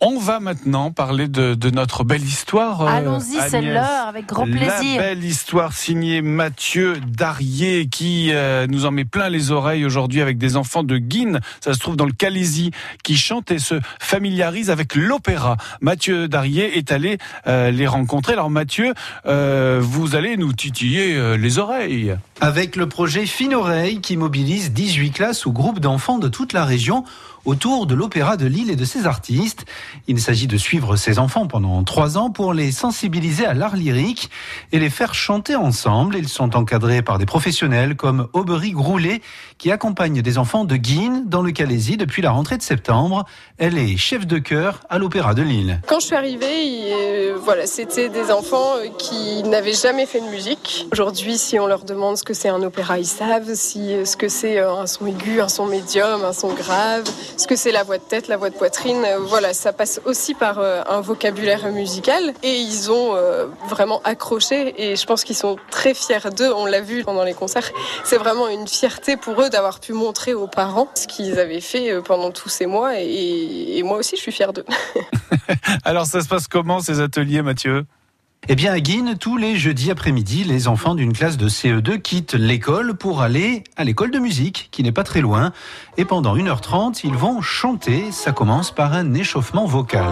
On 0.06 0.18
va 0.18 0.38
maintenant 0.38 0.90
parler 0.90 1.28
de, 1.28 1.54
de 1.54 1.70
notre 1.70 2.04
belle 2.04 2.22
histoire. 2.22 2.82
euh, 2.82 2.88
Allons-y, 2.88 3.38
c'est 3.48 3.62
l'heure, 3.62 4.06
avec 4.06 4.26
grand 4.26 4.44
plaisir. 4.44 4.96
La 4.96 5.02
belle 5.02 5.24
histoire 5.24 5.72
signée 5.72 6.20
Mathieu 6.20 6.98
Darier 7.08 7.88
qui 7.88 8.28
euh, 8.32 8.66
nous 8.68 8.84
en 8.84 8.90
met 8.90 9.06
plein 9.06 9.30
les 9.30 9.50
oreilles 9.50 9.86
aujourd'hui 9.86 10.20
avec 10.20 10.36
des 10.36 10.58
enfants 10.58 10.82
de 10.82 10.98
Guine, 10.98 11.40
ça 11.62 11.72
se 11.72 11.78
trouve 11.78 11.96
dans 11.96 12.04
le 12.04 12.12
Calaisie, 12.12 12.70
qui 13.02 13.16
chantent 13.16 13.50
et 13.50 13.58
se 13.58 13.76
familiarisent 13.98 14.68
avec 14.68 14.94
l'opéra. 14.94 15.56
Mathieu 15.80 16.28
Darier 16.28 16.76
est 16.76 16.92
allé 16.92 17.16
euh, 17.46 17.70
les 17.70 17.86
rencontrer. 17.86 18.34
Alors 18.34 18.50
Mathieu, 18.50 18.92
euh, 19.24 19.80
vous 19.82 20.16
allez 20.16 20.36
nous 20.36 20.52
titiller 20.52 21.14
euh, 21.16 21.38
les 21.38 21.58
oreilles. 21.58 22.14
Avec 22.42 22.76
le 22.76 22.90
projet 22.90 23.24
Fine 23.24 23.54
Oreille 23.54 24.02
qui 24.02 24.18
mobilise 24.18 24.70
18 24.72 25.12
classes 25.12 25.46
ou 25.46 25.52
groupes 25.52 25.80
d'enfants 25.80 26.18
de 26.18 26.28
toute 26.28 26.52
la 26.52 26.66
région 26.66 27.04
autour 27.44 27.86
de 27.86 27.94
l'Opéra 27.94 28.36
de 28.36 28.46
Lille 28.46 28.70
et 28.70 28.76
de 28.76 28.84
ses 28.84 29.06
artistes. 29.06 29.64
Il 30.06 30.20
s'agit 30.20 30.46
de 30.46 30.56
suivre 30.56 30.96
ces 30.96 31.18
enfants 31.18 31.46
pendant 31.46 31.82
trois 31.84 32.18
ans 32.18 32.30
pour 32.30 32.54
les 32.54 32.72
sensibiliser 32.72 33.46
à 33.46 33.54
l'art 33.54 33.76
lyrique 33.76 34.30
et 34.72 34.78
les 34.78 34.90
faire 34.90 35.14
chanter 35.14 35.56
ensemble. 35.56 36.16
Ils 36.16 36.28
sont 36.28 36.56
encadrés 36.56 37.02
par 37.02 37.18
des 37.18 37.26
professionnels 37.26 37.96
comme 37.96 38.28
Aubery 38.32 38.72
Groulet 38.72 39.20
qui 39.64 39.72
accompagne 39.72 40.20
des 40.20 40.36
enfants 40.36 40.66
de 40.66 40.76
Guine 40.76 41.22
dans 41.24 41.40
le 41.40 41.50
Calaisie 41.50 41.96
depuis 41.96 42.20
la 42.20 42.32
rentrée 42.32 42.58
de 42.58 42.62
septembre. 42.62 43.24
Elle 43.56 43.78
est 43.78 43.96
chef 43.96 44.26
de 44.26 44.36
chœur 44.36 44.80
à 44.90 44.98
l'Opéra 44.98 45.32
de 45.32 45.40
Lille. 45.40 45.80
Quand 45.86 46.00
je 46.00 46.04
suis 46.04 46.14
arrivée, 46.14 46.92
euh, 46.92 47.38
voilà, 47.42 47.66
c'était 47.66 48.10
des 48.10 48.30
enfants 48.30 48.76
euh, 48.76 48.88
qui 48.98 49.42
n'avaient 49.44 49.72
jamais 49.72 50.04
fait 50.04 50.20
de 50.20 50.26
musique. 50.26 50.86
Aujourd'hui, 50.92 51.38
si 51.38 51.58
on 51.58 51.66
leur 51.66 51.84
demande 51.84 52.18
ce 52.18 52.24
que 52.24 52.34
c'est 52.34 52.50
un 52.50 52.62
opéra, 52.62 52.98
ils 52.98 53.06
savent. 53.06 53.54
Si, 53.54 53.94
euh, 53.94 54.04
ce 54.04 54.18
que 54.18 54.28
c'est 54.28 54.58
un 54.58 54.86
son 54.86 55.06
aigu, 55.06 55.40
un 55.40 55.48
son 55.48 55.64
médium, 55.64 56.22
un 56.26 56.34
son 56.34 56.52
grave, 56.52 57.10
ce 57.38 57.46
que 57.46 57.56
c'est 57.56 57.72
la 57.72 57.84
voix 57.84 57.96
de 57.96 58.02
tête, 58.02 58.28
la 58.28 58.36
voix 58.36 58.50
de 58.50 58.56
poitrine. 58.56 59.02
Voilà, 59.20 59.54
ça 59.54 59.72
passe 59.72 59.98
aussi 60.04 60.34
par 60.34 60.58
un 60.58 61.00
vocabulaire 61.00 61.72
musical. 61.72 62.34
Et 62.42 62.58
ils 62.58 62.90
ont 62.90 63.16
vraiment 63.70 64.02
accroché. 64.04 64.74
Et 64.76 64.96
je 64.96 65.06
pense 65.06 65.24
qu'ils 65.24 65.36
sont 65.36 65.56
très 65.70 65.94
fiers 65.94 66.30
d'eux. 66.36 66.52
On 66.52 66.66
l'a 66.66 66.82
vu 66.82 67.02
pendant 67.02 67.24
les 67.24 67.32
concerts. 67.32 67.70
C'est 68.04 68.18
vraiment 68.18 68.48
une 68.48 68.68
fierté 68.68 69.16
pour 69.16 69.40
eux 69.40 69.48
d'avoir 69.54 69.78
pu 69.78 69.92
montrer 69.92 70.34
aux 70.34 70.48
parents 70.48 70.88
ce 70.96 71.06
qu'ils 71.06 71.38
avaient 71.38 71.60
fait 71.60 71.92
euh, 71.92 72.02
pendant 72.02 72.32
tous 72.32 72.48
ces 72.48 72.66
mois. 72.66 73.00
Et, 73.00 73.78
et 73.78 73.82
moi 73.84 73.98
aussi, 73.98 74.16
je 74.16 74.20
suis 74.20 74.32
fière 74.32 74.52
d'eux. 74.52 74.64
Alors 75.84 76.06
ça 76.06 76.20
se 76.22 76.28
passe 76.28 76.48
comment 76.48 76.80
ces 76.80 77.00
ateliers 77.00 77.40
Mathieu? 77.40 77.86
Eh 78.48 78.56
bien, 78.56 78.72
à 78.72 78.80
Guine, 78.80 79.16
tous 79.18 79.38
les 79.38 79.56
jeudis 79.56 79.90
après-midi, 79.90 80.44
les 80.44 80.68
enfants 80.68 80.94
d'une 80.94 81.14
classe 81.14 81.38
de 81.38 81.48
CE2 81.48 82.02
quittent 82.02 82.34
l'école 82.34 82.94
pour 82.94 83.22
aller 83.22 83.64
à 83.76 83.84
l'école 83.84 84.10
de 84.10 84.18
musique, 84.18 84.68
qui 84.70 84.82
n'est 84.82 84.92
pas 84.92 85.04
très 85.04 85.22
loin. 85.22 85.52
Et 85.96 86.04
pendant 86.04 86.36
1h30, 86.36 87.00
ils 87.04 87.14
vont 87.14 87.40
chanter. 87.40 88.12
Ça 88.12 88.32
commence 88.32 88.70
par 88.70 88.92
un 88.92 89.14
échauffement 89.14 89.64
vocal. 89.64 90.04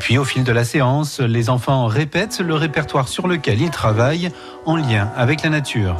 Puis, 0.00 0.16
au 0.16 0.24
fil 0.24 0.44
de 0.44 0.50
la 0.50 0.64
séance, 0.64 1.20
les 1.20 1.50
enfants 1.50 1.86
répètent 1.86 2.40
le 2.40 2.54
répertoire 2.54 3.06
sur 3.06 3.28
lequel 3.28 3.60
ils 3.60 3.70
travaillent 3.70 4.30
en 4.64 4.76
lien 4.76 5.10
avec 5.14 5.42
la 5.42 5.50
nature. 5.50 5.98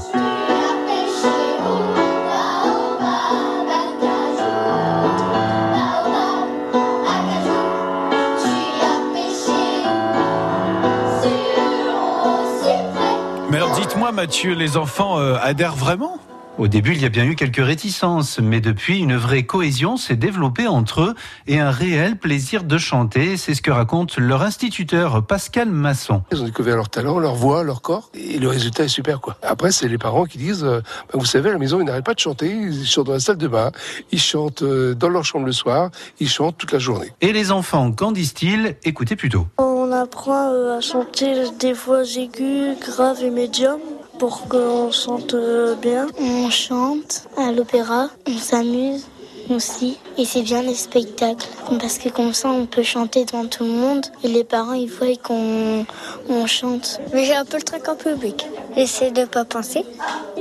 Mais 13.50 13.56
alors 13.58 13.72
dites-moi 13.72 14.12
Mathieu, 14.12 14.54
les 14.54 14.78
enfants 14.78 15.18
euh, 15.18 15.36
adhèrent 15.42 15.76
vraiment? 15.76 16.18
Au 16.58 16.68
début, 16.68 16.92
il 16.92 17.00
y 17.00 17.06
a 17.06 17.08
bien 17.08 17.24
eu 17.24 17.36
quelques 17.36 17.64
réticences, 17.64 18.38
mais 18.38 18.60
depuis, 18.60 18.98
une 18.98 19.16
vraie 19.16 19.44
cohésion 19.44 19.96
s'est 19.96 20.16
développée 20.16 20.66
entre 20.66 21.00
eux 21.02 21.14
et 21.46 21.58
un 21.58 21.70
réel 21.70 22.18
plaisir 22.18 22.64
de 22.64 22.76
chanter. 22.76 23.38
C'est 23.38 23.54
ce 23.54 23.62
que 23.62 23.70
raconte 23.70 24.18
leur 24.18 24.42
instituteur 24.42 25.24
Pascal 25.24 25.70
Masson. 25.70 26.22
Ils 26.32 26.42
ont 26.42 26.44
découvert 26.44 26.76
leur 26.76 26.90
talent, 26.90 27.18
leur 27.18 27.34
voix, 27.34 27.62
leur 27.62 27.80
corps, 27.80 28.10
et 28.14 28.38
le 28.38 28.48
résultat 28.48 28.84
est 28.84 28.88
super, 28.88 29.20
quoi. 29.20 29.38
Après, 29.42 29.70
c'est 29.70 29.88
les 29.88 29.96
parents 29.96 30.24
qui 30.24 30.36
disent, 30.36 30.64
euh, 30.64 30.82
bah, 31.12 31.18
vous 31.18 31.24
savez, 31.24 31.48
à 31.48 31.52
la 31.52 31.58
maison, 31.58 31.80
ils 31.80 31.84
n'arrêtent 31.84 32.04
pas 32.04 32.14
de 32.14 32.18
chanter, 32.18 32.50
ils 32.50 32.86
chantent 32.86 33.06
dans 33.06 33.14
la 33.14 33.20
salle 33.20 33.38
de 33.38 33.48
bain, 33.48 33.70
ils 34.12 34.20
chantent 34.20 34.62
euh, 34.62 34.94
dans 34.94 35.08
leur 35.08 35.24
chambre 35.24 35.46
le 35.46 35.52
soir, 35.52 35.90
ils 36.18 36.28
chantent 36.28 36.58
toute 36.58 36.72
la 36.72 36.78
journée. 36.78 37.12
Et 37.22 37.32
les 37.32 37.52
enfants, 37.52 37.90
qu'en 37.92 38.12
disent-ils? 38.12 38.76
Écoutez 38.84 39.16
plutôt. 39.16 39.46
On 39.56 39.90
apprend 39.92 40.52
euh, 40.52 40.76
à 40.76 40.80
chanter 40.80 41.44
des 41.58 41.72
voix 41.72 42.02
aiguës, 42.02 42.76
graves 42.80 43.22
et 43.22 43.30
médiums 43.30 43.80
pour 44.20 44.46
qu'on 44.48 44.92
chante 44.92 45.32
euh, 45.32 45.74
bien. 45.76 46.06
On 46.20 46.50
chante 46.50 47.26
à 47.38 47.52
l'opéra, 47.52 48.10
on 48.28 48.36
s'amuse 48.36 49.06
aussi. 49.48 49.98
Et 50.18 50.26
c'est 50.26 50.42
bien 50.42 50.62
les 50.62 50.74
spectacles. 50.74 51.48
Parce 51.80 51.98
que 51.98 52.10
comme 52.10 52.34
ça, 52.34 52.48
on 52.48 52.66
peut 52.66 52.82
chanter 52.82 53.24
devant 53.24 53.46
tout 53.46 53.64
le 53.64 53.70
monde. 53.70 54.04
Et 54.22 54.28
les 54.28 54.44
parents, 54.44 54.74
ils 54.74 54.90
voient 54.90 55.16
qu'on 55.22 55.86
on 56.28 56.46
chante. 56.46 57.00
Mais 57.14 57.24
j'ai 57.24 57.34
un 57.34 57.46
peu 57.46 57.56
le 57.56 57.62
truc 57.62 57.88
en 57.88 57.96
public. 57.96 58.46
J'essaie 58.76 59.10
de 59.10 59.24
pas 59.24 59.44
penser. 59.44 59.84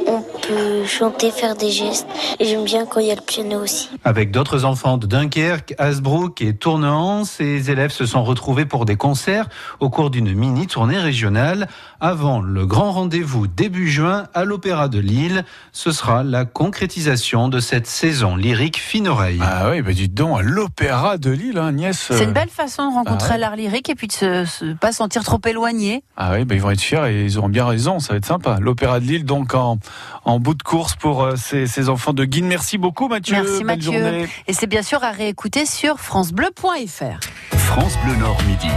On 0.07 0.21
peut 0.21 0.85
chanter, 0.85 1.31
faire 1.31 1.55
des 1.55 1.71
gestes. 1.71 2.07
Et 2.39 2.45
j'aime 2.45 2.65
bien 2.65 2.85
quand 2.85 2.99
il 2.99 3.07
y 3.07 3.11
a 3.11 3.15
le 3.15 3.21
piano 3.21 3.61
aussi. 3.61 3.89
Avec 4.03 4.31
d'autres 4.31 4.65
enfants 4.65 4.97
de 4.97 5.07
Dunkerque, 5.07 5.73
Hasbrook 5.77 6.41
et 6.41 6.53
Tournehan, 6.53 7.25
ces 7.25 7.71
élèves 7.71 7.91
se 7.91 8.05
sont 8.05 8.23
retrouvés 8.23 8.65
pour 8.65 8.85
des 8.85 8.97
concerts 8.97 9.47
au 9.79 9.89
cours 9.89 10.09
d'une 10.09 10.33
mini 10.33 10.67
tournée 10.67 10.99
régionale. 10.99 11.67
Avant 12.01 12.39
le 12.41 12.65
grand 12.65 12.91
rendez-vous 12.93 13.47
début 13.47 13.89
juin 13.89 14.27
à 14.33 14.45
l'Opéra 14.45 14.87
de 14.87 14.99
Lille, 14.99 15.43
ce 15.73 15.91
sera 15.91 16.23
la 16.23 16.45
concrétisation 16.45 17.49
de 17.49 17.59
cette 17.59 17.87
saison 17.87 18.35
lyrique 18.37 18.77
fine 18.77 19.07
oreille. 19.09 19.39
Ah 19.41 19.69
oui, 19.71 19.81
bah 19.81 19.91
dites 19.91 20.13
donc, 20.13 20.39
à 20.39 20.41
l'Opéra 20.41 21.17
de 21.17 21.29
Lille, 21.29 21.57
hein, 21.57 21.67
Agnès. 21.67 21.97
C'est 21.97 22.23
une 22.23 22.29
euh, 22.29 22.33
belle 22.33 22.49
façon 22.49 22.89
de 22.89 22.93
rencontrer 22.95 23.27
Ah 23.31 23.33
ouais. 23.33 23.37
l'art 23.39 23.55
lyrique 23.57 23.89
et 23.89 23.95
puis 23.95 24.07
de 24.07 24.13
se, 24.13 24.45
se- 24.45 24.73
pas 24.75 24.91
se 24.91 24.97
sentir 24.99 25.23
trop 25.25 25.41
éloigné. 25.45 26.03
Ah 26.15 26.31
oui, 26.33 26.45
bah 26.45 26.55
ils 26.55 26.61
vont 26.61 26.71
être 26.71 26.79
fiers 26.81 27.05
et 27.09 27.25
ils 27.25 27.37
auront 27.37 27.49
bien 27.49 27.65
raison, 27.65 27.99
ça 27.99 28.13
va 28.13 28.17
être 28.17 28.25
sympa. 28.25 28.57
L'Opéra 28.61 28.99
de 29.01 29.05
Lille, 29.05 29.25
donc 29.25 29.53
en, 29.53 29.77
en 30.23 30.39
bout 30.39 30.53
de 30.53 30.63
course 30.63 30.95
pour 30.95 31.23
euh, 31.23 31.35
ces, 31.35 31.67
ces 31.67 31.89
enfants 31.89 32.13
de 32.13 32.23
Guine. 32.23 32.47
Merci 32.47 32.77
beaucoup 32.77 33.09
Mathieu. 33.09 33.33
Merci 33.35 33.57
Belle 33.57 33.65
Mathieu. 33.65 33.91
journée. 33.91 34.27
Et 34.47 34.53
c'est 34.53 34.67
bien 34.67 34.83
sûr 34.83 35.03
à 35.03 35.11
réécouter 35.11 35.65
sur 35.65 35.99
francebleu.fr. 35.99 37.19
France 37.57 37.97
Bleu 38.05 38.15
Nord 38.15 38.37
Midi. 38.47 38.69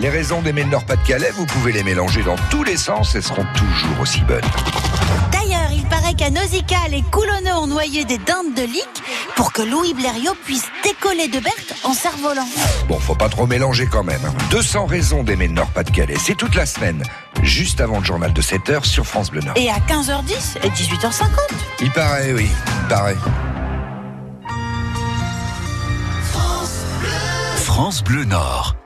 Les 0.00 0.10
raisons 0.10 0.40
d'aimer 0.42 0.62
le 0.62 0.70
Nord-Pas-de-Calais, 0.70 1.30
vous 1.34 1.44
pouvez 1.46 1.72
les 1.72 1.82
mélanger 1.82 2.22
dans 2.22 2.36
tous 2.50 2.62
les 2.62 2.76
sens, 2.76 3.14
elles 3.16 3.22
seront 3.22 3.44
toujours 3.56 4.00
aussi 4.00 4.20
bonnes. 4.20 4.40
D'ailleurs, 5.32 5.70
il 5.72 5.84
paraît 5.86 6.14
qu'à 6.14 6.30
Nausicaa, 6.30 6.86
les 6.88 7.02
coulonneux 7.02 7.54
ont 7.56 7.66
noyé 7.66 8.04
des 8.04 8.18
dindes 8.18 8.54
de 8.54 8.62
lique 8.62 9.02
pour 9.34 9.52
que 9.52 9.62
Louis 9.62 9.94
Blériot 9.94 10.34
puisse 10.44 10.66
décoller 10.84 11.26
de 11.26 11.40
Berthe 11.40 11.74
en 11.82 11.92
cerf-volant. 11.94 12.46
Bon, 12.88 12.98
faut 13.00 13.16
pas 13.16 13.28
trop 13.28 13.46
mélanger 13.48 13.86
quand 13.90 14.04
même. 14.04 14.20
hein. 14.24 14.32
200 14.50 14.86
raisons 14.86 15.24
d'aimer 15.24 15.48
le 15.48 15.54
Nord-Pas-de-Calais, 15.54 16.16
c'est 16.24 16.36
toute 16.36 16.54
la 16.54 16.66
semaine, 16.66 17.02
juste 17.42 17.80
avant 17.80 17.98
le 17.98 18.04
journal 18.04 18.32
de 18.32 18.40
7h 18.40 18.84
sur 18.84 19.04
France 19.04 19.32
Bleu 19.32 19.40
Nord. 19.40 19.56
Et 19.56 19.68
à 19.68 19.78
15h10 19.78 20.58
et 20.62 20.68
18h50. 20.70 21.24
Il 21.80 21.90
paraît, 21.90 22.32
oui, 22.34 22.48
il 22.82 22.88
paraît. 22.88 23.16
France 27.56 28.04
Bleu 28.04 28.24
Nord. 28.24 28.76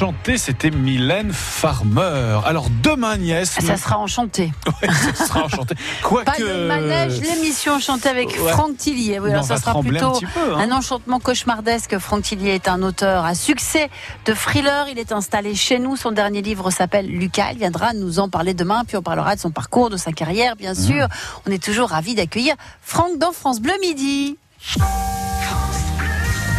Enchantés, 0.00 0.38
c'était 0.38 0.70
Mylène 0.70 1.30
Farmer. 1.30 2.40
Alors 2.46 2.68
demain, 2.82 3.10
Agnès. 3.10 3.50
Ça 3.50 3.76
sera 3.76 3.98
enchanté. 3.98 4.50
Ouais, 4.82 4.88
ça 5.14 5.26
sera 5.26 5.44
enchanté. 5.44 5.74
Quoique. 6.02 6.24
Pas 6.24 6.38
de 6.38 6.66
manège, 6.68 7.20
l'émission 7.20 7.74
enchantée 7.74 8.08
avec 8.08 8.28
Ouais. 8.30 8.50
Franck 8.52 8.78
Tillier. 8.78 9.18
Oui, 9.18 9.30
alors 9.30 9.44
ça 9.44 9.58
sera 9.58 9.78
plutôt 9.78 10.06
un 10.06 10.12
petit 10.12 10.24
peu, 10.24 10.54
hein. 10.54 10.58
un 10.70 10.72
enchantement 10.72 11.20
cauchemardesque. 11.20 11.98
Franck 11.98 12.22
Tillier 12.22 12.54
est 12.54 12.68
un 12.68 12.80
auteur 12.82 13.26
à 13.26 13.34
succès 13.34 13.90
de 14.24 14.32
thriller. 14.32 14.86
Il 14.90 14.98
est 14.98 15.12
installé 15.12 15.54
chez 15.54 15.78
nous. 15.78 15.96
Son 15.96 16.12
dernier 16.12 16.40
livre 16.40 16.70
s'appelle 16.70 17.06
Lucas. 17.06 17.52
Il 17.52 17.58
viendra 17.58 17.92
nous 17.92 18.20
en 18.20 18.30
parler 18.30 18.54
demain. 18.54 18.84
Puis 18.88 18.96
on 18.96 19.02
parlera 19.02 19.36
de 19.36 19.40
son 19.40 19.50
parcours, 19.50 19.90
de 19.90 19.98
sa 19.98 20.12
carrière, 20.12 20.56
bien 20.56 20.72
Mmh. 20.72 20.76
sûr. 20.76 21.08
On 21.46 21.50
est 21.50 21.62
toujours 21.62 21.90
ravis 21.90 22.14
d'accueillir 22.14 22.54
Franck 22.80 23.18
dans 23.18 23.32
France 23.32 23.60
Bleu 23.60 23.74
Midi. 23.82 24.38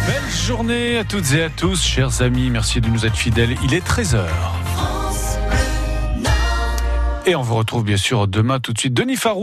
Belle 0.06 0.30
journée 0.30 0.98
à 0.98 1.04
toutes 1.04 1.32
et 1.32 1.44
à 1.44 1.50
tous, 1.50 1.80
chers 1.82 2.22
amis. 2.22 2.50
Merci 2.50 2.80
de 2.80 2.88
nous 2.88 3.06
être 3.06 3.16
fidèles. 3.16 3.54
Il 3.62 3.72
est 3.72 3.86
13h. 3.86 4.24
Et 7.24 7.36
on 7.36 7.42
vous 7.42 7.54
retrouve 7.54 7.84
bien 7.84 7.96
sûr 7.96 8.26
demain 8.26 8.58
tout 8.58 8.72
de 8.72 8.78
suite. 8.78 8.94
Denis 8.94 9.16
Farou. 9.16 9.40